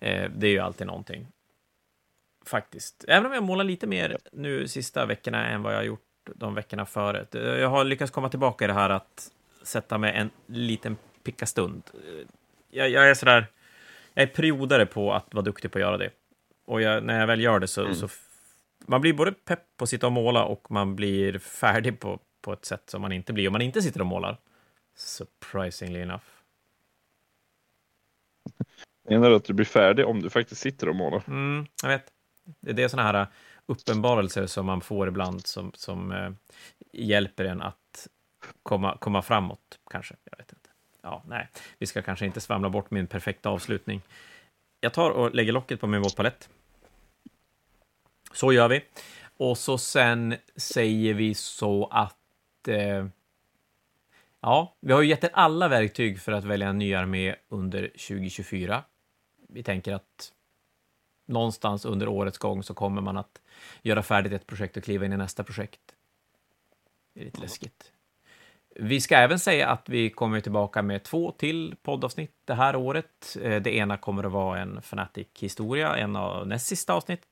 Eh, 0.00 0.30
det 0.36 0.46
är 0.46 0.50
ju 0.50 0.58
alltid 0.58 0.86
någonting. 0.86 1.26
Faktiskt. 2.46 3.04
Även 3.08 3.26
om 3.26 3.32
jag 3.32 3.42
målar 3.42 3.64
lite 3.64 3.86
mer 3.86 4.18
nu 4.32 4.68
sista 4.68 5.06
veckorna 5.06 5.46
än 5.46 5.62
vad 5.62 5.72
jag 5.72 5.78
har 5.78 5.84
gjort 5.84 6.00
de 6.34 6.54
veckorna 6.54 6.86
före. 6.86 7.26
Jag 7.60 7.68
har 7.68 7.84
lyckats 7.84 8.12
komma 8.12 8.28
tillbaka 8.28 8.64
i 8.64 8.68
det 8.68 8.74
här 8.74 8.90
att 8.90 9.30
sätta 9.62 9.98
mig 9.98 10.12
en 10.14 10.30
liten 10.46 10.96
pickastund. 11.24 11.82
Jag, 12.70 12.90
jag 12.90 13.10
är 13.10 13.14
sådär, 13.14 13.46
jag 14.14 14.22
är 14.22 14.26
periodare 14.26 14.86
på 14.86 15.12
att 15.12 15.34
vara 15.34 15.44
duktig 15.44 15.70
på 15.70 15.78
att 15.78 15.82
göra 15.82 15.96
det. 15.96 16.10
Och 16.66 16.82
jag, 16.82 17.04
när 17.04 17.20
jag 17.20 17.26
väl 17.26 17.40
gör 17.40 17.58
det 17.58 17.68
så, 17.68 17.80
mm. 17.80 17.94
så 17.94 18.08
man 18.86 19.00
blir 19.00 19.12
både 19.12 19.32
pepp 19.32 19.62
på 19.76 19.82
att 19.82 19.88
sitta 19.88 20.06
och 20.06 20.12
måla 20.12 20.44
och 20.44 20.70
man 20.70 20.96
blir 20.96 21.38
färdig 21.38 22.00
på 22.00 22.18
på 22.42 22.52
ett 22.52 22.64
sätt 22.64 22.90
som 22.90 23.02
man 23.02 23.12
inte 23.12 23.32
blir 23.32 23.48
om 23.48 23.52
man 23.52 23.62
inte 23.62 23.82
sitter 23.82 24.00
och 24.00 24.06
målar. 24.06 24.36
Surprisingly 24.94 26.00
enough. 26.00 26.24
Menar 29.08 29.30
du 29.30 29.36
att 29.36 29.44
du 29.44 29.52
blir 29.52 29.66
färdig 29.66 30.06
om 30.06 30.22
du 30.22 30.30
faktiskt 30.30 30.60
sitter 30.60 30.88
och 30.88 30.96
målar? 30.96 31.22
Mm, 31.26 31.66
jag 31.82 31.88
vet. 31.88 32.12
Det 32.60 32.82
är 32.82 32.88
såna 32.88 33.02
här 33.02 33.26
uppenbarelser 33.66 34.46
som 34.46 34.66
man 34.66 34.80
får 34.80 35.08
ibland 35.08 35.46
som, 35.46 35.72
som 35.74 36.12
eh, 36.12 36.30
hjälper 36.92 37.44
en 37.44 37.62
att 37.62 38.08
komma, 38.62 38.96
komma 39.00 39.22
framåt, 39.22 39.78
kanske. 39.90 40.14
Jag 40.30 40.36
vet 40.36 40.52
inte. 40.52 40.70
Ja, 41.02 41.22
nej, 41.28 41.48
vi 41.78 41.86
ska 41.86 42.02
kanske 42.02 42.26
inte 42.26 42.40
svamla 42.40 42.68
bort 42.68 42.90
min 42.90 43.06
perfekta 43.06 43.48
avslutning. 43.48 44.02
Jag 44.80 44.92
tar 44.92 45.10
och 45.10 45.34
lägger 45.34 45.52
locket 45.52 45.80
på 45.80 45.86
min 45.86 46.02
våtpalett. 46.02 46.48
Så 48.32 48.52
gör 48.52 48.68
vi. 48.68 48.84
Och 49.36 49.58
så 49.58 49.78
sen 49.78 50.34
säger 50.56 51.14
vi 51.14 51.34
så 51.34 51.86
att... 51.86 52.16
Eh, 52.68 53.06
ja, 54.40 54.76
vi 54.80 54.92
har 54.92 55.02
ju 55.02 55.08
gett 55.08 55.24
er 55.24 55.30
alla 55.32 55.68
verktyg 55.68 56.20
för 56.20 56.32
att 56.32 56.44
välja 56.44 56.68
en 56.68 56.78
ny 56.78 56.94
armé 56.94 57.34
under 57.48 57.88
2024. 57.88 58.84
Vi 59.48 59.62
tänker 59.62 59.92
att 59.92 60.32
någonstans 61.26 61.84
under 61.84 62.08
årets 62.08 62.38
gång 62.38 62.62
så 62.62 62.74
kommer 62.74 63.02
man 63.02 63.16
att 63.16 63.40
göra 63.82 64.02
färdigt 64.02 64.32
ett 64.32 64.46
projekt 64.46 64.76
och 64.76 64.84
kliva 64.84 65.06
in 65.06 65.12
i 65.12 65.16
nästa 65.16 65.44
projekt. 65.44 65.80
Det 67.14 67.20
är 67.20 67.24
lite 67.24 67.40
läskigt. 67.40 67.92
Vi 68.74 69.00
ska 69.00 69.16
även 69.16 69.38
säga 69.38 69.68
att 69.68 69.88
vi 69.88 70.10
kommer 70.10 70.40
tillbaka 70.40 70.82
med 70.82 71.02
två 71.02 71.32
till 71.32 71.74
poddavsnitt 71.82 72.34
det 72.44 72.54
här 72.54 72.76
året. 72.76 73.36
Eh, 73.42 73.62
det 73.62 73.74
ena 73.74 73.96
kommer 73.96 74.24
att 74.24 74.32
vara 74.32 74.60
en 74.60 74.78
Fnatic-historia, 74.78 75.96
en 75.96 76.16
av 76.16 76.46
näst 76.46 76.66
sista 76.66 76.94
avsnitt 76.94 77.22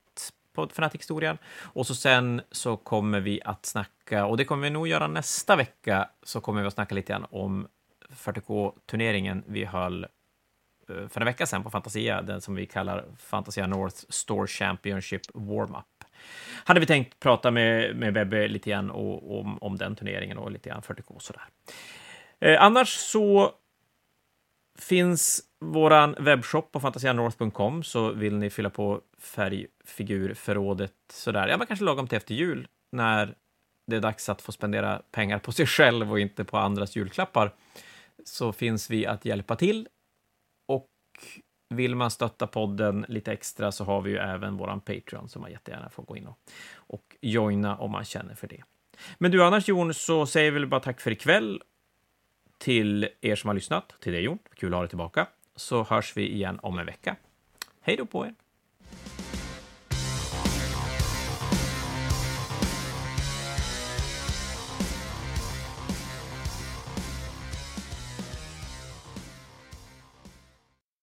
på 0.53 0.65
Fnatic-historien. 0.65 1.39
Och 1.63 1.87
så 1.87 1.95
sen 1.95 2.43
så 2.51 2.77
kommer 2.77 3.21
vi 3.21 3.41
att 3.45 3.67
snacka, 3.67 4.27
och 4.27 4.37
det 4.37 4.45
kommer 4.45 4.63
vi 4.63 4.71
nog 4.71 4.89
göra 4.89 5.07
nästa 5.07 5.57
vecka, 5.57 6.09
så 6.23 6.41
kommer 6.41 6.61
vi 6.61 6.67
att 6.67 6.75
snacka 6.75 6.95
lite 6.95 7.13
grann 7.13 7.27
om 7.31 7.69
40K-turneringen 8.11 9.45
vi 9.47 9.65
höll 9.65 10.05
eh, 10.05 11.09
för 11.09 11.21
en 11.21 11.25
vecka 11.25 11.47
sedan 11.47 11.63
på 11.63 11.71
Fantasia, 11.71 12.23
den 12.23 12.41
som 12.41 12.55
vi 12.55 12.67
kallar 12.67 13.05
Fantasia 13.19 13.67
North 13.67 13.97
Store 14.09 14.47
Championship 14.47 15.23
Warm-Up. 15.35 16.05
Hade 16.65 16.81
vi 16.81 16.87
tänkt 16.87 17.21
prata 17.21 17.51
med, 17.51 17.97
med 17.97 18.15
Bebbe 18.15 18.49
lite 18.49 18.71
grann 18.71 18.91
och, 18.91 19.41
om, 19.41 19.59
om 19.59 19.77
den 19.77 19.97
turneringen 19.97 20.39
och 20.39 20.51
lite 20.51 20.69
grann 20.69 20.83
40K 20.83 21.05
och 21.09 21.23
sådär. 21.23 21.43
Eh, 22.41 22.63
annars 22.63 22.89
så 22.89 23.55
finns 24.79 25.41
våran 25.61 26.15
webbshop 26.19 26.73
på 26.73 26.81
fantasianorth.com 26.81 27.83
så 27.83 28.13
vill 28.13 28.37
ni 28.37 28.51
fylla 28.51 28.71
på 28.71 29.01
färgfigurförrådet 29.21 30.95
sådär, 31.13 31.49
ja 31.49 31.57
men 31.57 31.67
kanske 31.67 31.85
lagom 31.85 32.09
till 32.09 32.17
efter 32.17 32.35
jul 32.35 32.69
när 32.93 33.35
det 33.87 33.97
är 33.97 34.01
dags 34.01 34.29
att 34.29 34.43
få 34.43 34.53
spendera 34.53 35.03
pengar 35.11 35.39
på 35.39 35.53
sig 35.53 35.67
själv 35.67 36.13
och 36.13 36.21
inte 36.21 36.45
på 36.45 36.59
andras 36.59 36.97
julklappar 36.97 37.55
så 38.25 38.53
finns 38.53 38.91
vi 38.91 39.07
att 39.07 39.25
hjälpa 39.25 39.57
till. 39.57 39.89
Och 40.69 40.89
vill 41.75 41.95
man 41.97 42.11
stötta 42.11 42.47
podden 42.47 43.05
lite 43.09 43.33
extra 43.33 43.73
så 43.73 43.85
har 43.85 44.03
vi 44.03 44.11
ju 44.11 44.17
även 44.17 44.57
våran 44.57 44.81
Patreon 44.81 45.29
som 45.29 45.43
man 45.43 45.51
jättegärna 45.51 45.91
får 45.91 46.03
gå 46.03 46.17
in 46.17 46.27
och, 46.27 46.39
och 46.75 47.17
joina 47.21 47.77
om 47.77 47.91
man 47.91 48.05
känner 48.05 48.35
för 48.35 48.49
det. 48.49 48.63
Men 49.19 49.31
du, 49.31 49.45
annars 49.45 49.69
Jon, 49.69 49.95
så 49.95 50.27
säger 50.27 50.51
vi 50.51 50.59
väl 50.59 50.69
bara 50.69 50.81
tack 50.81 51.01
för 51.01 51.11
ikväll 51.11 51.63
till 52.59 53.09
er 53.21 53.37
som 53.37 53.49
har 53.49 53.55
lyssnat, 53.55 53.95
till 54.01 54.13
dig 54.13 54.23
Jon, 54.23 54.39
kul 54.55 54.73
att 54.73 54.77
ha 54.77 54.83
dig 54.83 54.89
tillbaka, 54.89 55.27
så 55.57 55.85
hörs 55.85 56.17
vi 56.17 56.33
igen 56.33 56.59
om 56.63 56.79
en 56.79 56.87
vecka. 56.87 57.17
Hej 57.81 57.97
då 57.97 58.07
på 58.07 58.27
er! 58.27 58.35